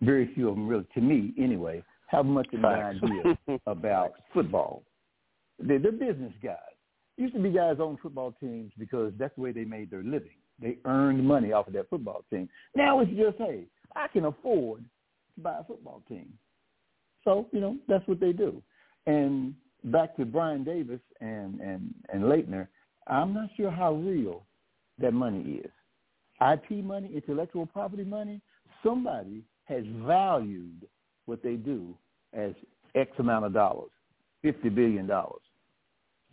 Very 0.03 0.33
few 0.35 0.49
of 0.49 0.55
them 0.55 0.69
really, 0.69 0.87
to 0.95 1.01
me 1.01 1.35
anyway, 1.39 1.83
have 2.07 2.27
much 2.27 2.47
of 2.53 2.61
an 2.61 2.65
idea 2.65 3.61
about 3.67 4.13
football. 4.33 4.83
They're, 5.61 5.79
business 5.79 6.33
guys. 6.43 6.57
Used 7.17 7.35
to 7.35 7.41
be 7.41 7.51
guys 7.51 7.79
on 7.81 7.99
football 8.03 8.35
teams 8.41 8.73
because 8.79 9.13
that's 9.19 9.35
the 9.37 9.43
way 9.43 9.53
they 9.53 9.65
made 9.65 9.91
their 9.91 10.03
living. 10.03 10.39
They 10.61 10.79
earned 10.85 11.25
money 11.27 11.53
off 11.53 11.69
of 11.69 11.73
that 11.75 11.91
football 11.91 12.25
team. 12.31 12.49
Now 12.75 13.01
it's 13.01 13.11
just, 13.11 13.37
hey, 13.39 13.65
I 13.97 14.09
can 14.09 14.27
afford 14.27 14.85
to 15.35 15.41
buy 15.41 15.59
a 15.61 15.65
football 15.65 16.03
team. 16.09 16.33
So, 17.25 17.47
you 17.53 17.61
know, 17.61 17.77
that's 17.89 18.07
what 18.09 18.21
they 18.21 18.33
do. 18.33 18.63
And 19.07 19.55
back 19.85 20.17
to 20.17 20.25
Brian 20.25 20.65
Davis 20.65 21.01
and, 21.21 21.61
and, 21.61 21.95
and 22.13 22.25
Laettner, 22.25 22.69
I'm 23.07 23.35
not 23.35 23.51
sure 23.57 23.71
how 23.71 23.95
real 23.95 24.45
that 24.99 25.13
money 25.13 25.61
is. 25.65 25.71
IP 26.41 26.83
money, 26.85 27.11
intellectual 27.15 27.67
property 27.67 28.05
money, 28.05 28.41
somebody 28.83 29.43
has 29.65 29.85
valued 30.07 30.87
what 31.27 31.43
they 31.43 31.55
do 31.55 31.95
as 32.33 32.53
X 32.95 33.11
amount 33.19 33.45
of 33.45 33.53
dollars, 33.53 33.91
$50 34.45 34.75
billion. 34.75 35.11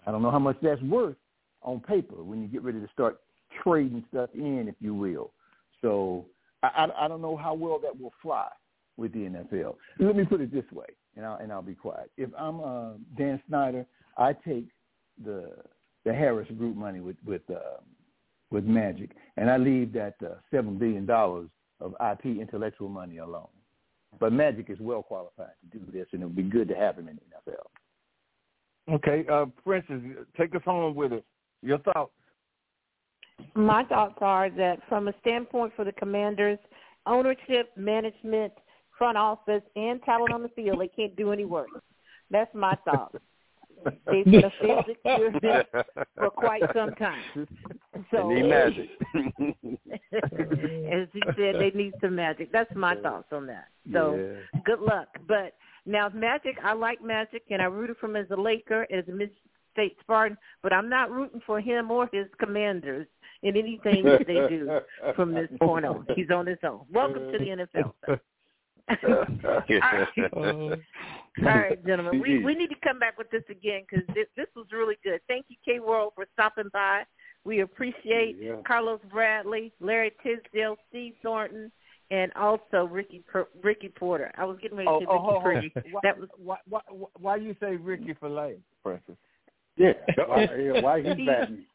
I 0.08 0.12
don't 0.12 0.22
know 0.22 0.32
how 0.32 0.40
much 0.40 0.58
that's 0.62 0.82
worth 0.82 1.18
on 1.62 1.82
paper 1.82 2.24
when 2.24 2.42
you 2.42 2.48
get 2.48 2.64
ready 2.64 2.80
to 2.80 2.88
start 2.94 3.20
trading 3.62 4.04
stuff 4.10 4.30
in, 4.34 4.68
if 4.68 4.76
you 4.80 4.94
will. 4.94 5.32
So 5.82 6.26
I, 6.64 6.68
I, 6.68 7.06
I 7.06 7.08
don't 7.10 7.22
know 7.22 7.36
how 7.36 7.54
well 7.54 7.78
that 7.84 8.00
will 8.00 8.14
fly 8.22 8.48
with 8.96 9.12
the 9.12 9.20
NFL. 9.20 9.76
Let 10.00 10.16
me 10.16 10.24
put 10.24 10.42
it 10.42 10.52
this 10.52 10.64
way, 10.72 10.88
and 11.16 11.26
I'll, 11.26 11.36
and 11.36 11.52
I'll 11.52 11.62
be 11.62 11.76
quiet. 11.76 12.10
If 12.18 12.30
I'm 12.38 12.62
uh, 12.62 12.92
Dan 13.18 13.42
Snyder, 13.48 13.86
I 14.18 14.34
take 14.34 14.68
the 15.24 15.52
the 16.06 16.14
Harris 16.14 16.48
Group 16.58 16.78
money 16.78 17.02
with 17.02 17.18
with 17.26 17.42
uh, 17.50 17.82
with 18.50 18.64
Magic, 18.64 19.12
and 19.36 19.50
I 19.50 19.58
leave 19.58 19.92
that 19.94 20.16
uh, 20.26 20.36
seven 20.52 20.78
billion 20.78 21.06
dollars 21.06 21.50
of 21.82 21.94
IP 22.12 22.38
intellectual 22.40 22.90
money 22.90 23.18
alone. 23.18 23.50
But 24.20 24.32
Magic 24.32 24.70
is 24.70 24.80
well 24.80 25.04
qualified 25.04 25.52
to 25.72 25.78
do 25.78 25.86
this, 25.92 26.08
and 26.14 26.22
it 26.22 26.26
would 26.26 26.36
be 26.36 26.44
good 26.44 26.70
to 26.70 26.76
have 26.76 26.98
him 26.98 27.10
in 27.10 27.18
the 27.18 27.52
NFL. 27.52 27.66
Okay, 28.90 29.26
uh, 29.32 29.46
Princess, 29.66 30.02
take 30.38 30.56
us 30.56 30.62
home 30.64 30.96
with 30.96 31.12
it. 31.12 31.26
Your 31.62 31.80
thoughts? 31.80 32.12
My 33.54 33.84
thoughts 33.84 34.16
are 34.22 34.50
that 34.52 34.80
from 34.88 35.08
a 35.08 35.14
standpoint 35.22 35.74
for 35.76 35.84
the 35.84 35.92
commanders, 35.92 36.58
ownership, 37.06 37.72
management, 37.76 38.54
front 38.98 39.18
office, 39.18 39.62
and 39.76 40.02
talent 40.04 40.34
on 40.34 40.42
the 40.42 40.50
field, 40.50 40.80
they 40.80 40.88
can't 40.88 41.16
do 41.16 41.32
any 41.32 41.46
worse. 41.46 41.70
That's 42.32 42.54
my 42.56 42.76
thought. 42.86 43.14
They've 44.12 44.26
been 44.26 44.44
a 44.44 44.52
field 44.62 44.86
experiment 44.90 45.68
for 46.16 46.30
quite 46.30 46.64
some 46.74 46.92
time. 46.96 47.48
So, 48.12 48.30
they 48.30 48.42
need 48.42 48.50
magic. 48.50 48.90
as 49.16 51.08
he 51.14 51.22
said, 51.38 51.56
they 51.60 51.72
need 51.74 51.94
some 52.02 52.16
magic. 52.16 52.52
That's 52.52 52.74
my 52.76 52.96
thoughts 52.96 53.28
on 53.32 53.46
that. 53.48 53.68
So 53.94 54.16
yeah. 54.16 54.62
good 54.66 54.80
luck. 54.80 55.08
But 55.28 55.54
now, 55.88 56.10
Magic, 56.14 56.58
I 56.64 56.74
like 56.74 57.02
Magic, 57.02 57.44
and 57.50 57.62
I 57.62 57.66
rooted 57.66 57.98
for 57.98 58.08
him 58.08 58.18
as 58.18 58.28
a 58.32 58.40
Laker, 58.40 58.86
as 58.92 59.08
a 59.08 59.12
Mid-State 59.12 59.98
Spartan, 60.02 60.38
but 60.62 60.74
I'm 60.74 60.90
not 60.90 61.10
rooting 61.10 61.42
for 61.46 61.62
him 61.62 61.90
or 61.90 62.10
his 62.12 62.28
Commanders 62.40 63.08
in 63.44 63.56
anything 63.56 64.04
that 64.04 64.26
they 64.28 64.48
do 64.50 64.80
from 65.16 65.34
this 65.34 65.50
point 65.60 65.86
on. 65.86 66.06
He's 66.16 66.30
on 66.30 66.46
his 66.46 66.58
own. 66.64 66.82
Welcome 66.92 67.32
to 67.32 67.38
the 67.38 67.46
NFL. 67.46 67.94
All, 68.04 68.18
right. 69.44 70.80
All 71.40 71.44
right, 71.44 71.86
gentlemen. 71.86 72.22
We 72.22 72.44
we 72.44 72.56
need 72.56 72.70
to 72.70 72.76
come 72.84 73.00
back 73.00 73.18
with 73.18 73.30
this 73.32 73.44
again 73.50 73.82
because 73.90 74.06
this, 74.16 74.28
this 74.38 74.48
was 74.56 74.66
really 74.72 74.96
good. 75.04 75.20
Thank 75.28 75.46
you, 75.50 75.58
K 75.66 75.80
World, 75.80 76.14
for 76.16 76.26
stopping 76.34 76.70
by. 76.72 77.04
We 77.44 77.62
appreciate 77.62 78.38
yeah. 78.42 78.56
Carlos 78.66 79.00
Bradley, 79.12 79.74
Larry 79.80 80.12
Tisdale, 80.24 80.78
Steve 80.90 81.14
Thornton, 81.22 81.72
and 82.10 82.32
also 82.34 82.88
Ricky 82.90 83.24
Ricky 83.64 83.90
Porter. 83.90 84.32
I 84.38 84.46
was 84.46 84.58
getting 84.62 84.78
ready 84.78 84.88
to 84.88 84.92
oh, 84.92 85.00
say 85.00 85.06
oh, 85.10 85.42
Ricky 85.42 85.74
oh, 85.76 85.82
oh. 85.96 86.00
that 86.04 86.18
was 86.18 86.30
why, 86.38 86.58
why 86.68 86.82
why 87.20 87.36
you 87.36 87.56
say 87.60 87.76
Ricky 87.76 88.14
for 88.20 88.30
late, 88.30 88.60
Princess? 88.84 89.16
Yeah, 89.76 89.94
why, 90.28 90.48
yeah, 90.58 90.82
why 90.82 90.98
he's 91.02 91.26
batting? 91.26 91.66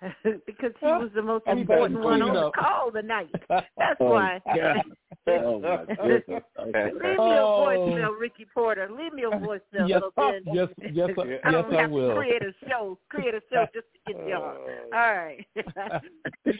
because 0.46 0.72
he 0.80 0.86
was 0.86 1.10
the 1.14 1.22
most 1.22 1.44
important 1.46 2.00
one 2.00 2.22
on 2.22 2.34
the 2.34 2.50
call 2.52 2.90
tonight. 2.92 3.30
That's 3.48 3.96
oh, 4.00 4.10
why. 4.10 4.40
Yeah. 4.54 4.82
Oh 5.30 5.60
my 5.60 5.84
goodness. 5.94 6.42
Okay. 6.58 6.84
Leave 6.90 7.02
me 7.02 7.10
a 7.10 7.20
Oh. 7.20 7.66
voicemail, 7.68 8.18
Ricky 8.18 8.46
Porter. 8.54 8.88
Leave 8.90 9.12
me 9.12 9.24
a 9.24 9.30
voicemail. 9.30 9.86
Yes, 9.86 10.00
so 10.00 10.10
then 10.16 10.42
yes, 10.54 10.68
yes, 10.90 11.10
I 11.18 11.24
yes, 11.26 11.40
don't 11.50 11.74
I 11.74 11.82
have 11.82 11.90
will. 11.90 12.08
to 12.08 12.14
create 12.14 12.40
a 12.42 12.52
show, 12.66 12.98
create 13.10 13.34
a 13.34 13.42
show 13.52 13.66
just 13.74 13.86
to 13.92 14.14
get 14.14 14.26
y'all. 14.26 14.56
Oh. 14.56 14.96
All 14.96 15.14
right. 15.14 15.46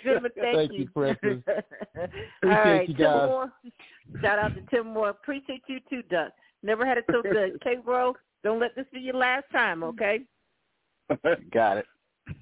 Gentlemen, 0.05 0.31
thank, 0.37 0.57
Thank 0.57 0.73
you, 0.75 0.87
Precious. 0.95 1.43
All 1.49 1.55
Appreciate 2.43 2.53
right, 2.53 2.89
you 2.91 2.95
Tim 2.95 3.07
guys. 3.07 3.29
Moore. 3.29 3.53
Shout 4.21 4.39
out 4.39 4.55
to 4.55 4.61
Tim 4.71 4.87
Moore. 4.89 5.09
Appreciate 5.09 5.63
you 5.67 5.81
too, 5.89 6.03
Duck. 6.11 6.33
Never 6.63 6.85
had 6.85 6.99
it 6.99 7.05
so 7.11 7.23
good. 7.23 7.59
K 7.63 7.77
Bro, 7.83 8.17
don't 8.45 8.61
let 8.61 8.77
this 8.77 8.85
be 8.93 9.01
your 9.01 9.15
last 9.15 9.47
time, 9.51 9.83
okay? 9.83 10.21
Got 11.53 11.79
it. 11.79 11.87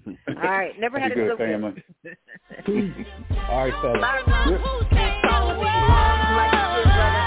All 0.06 0.34
right. 0.34 0.72
Never 0.80 0.98
had 0.98 1.14
Be 1.14 1.20
it 1.20 1.30
so 1.30 1.36
good, 1.36 1.48
family. 1.48 1.82
All 3.48 3.68
right, 3.68 3.74
fellas. 3.80 4.00
Bye, 4.00 4.22
Ron. 4.26 4.52
Like 6.36 7.25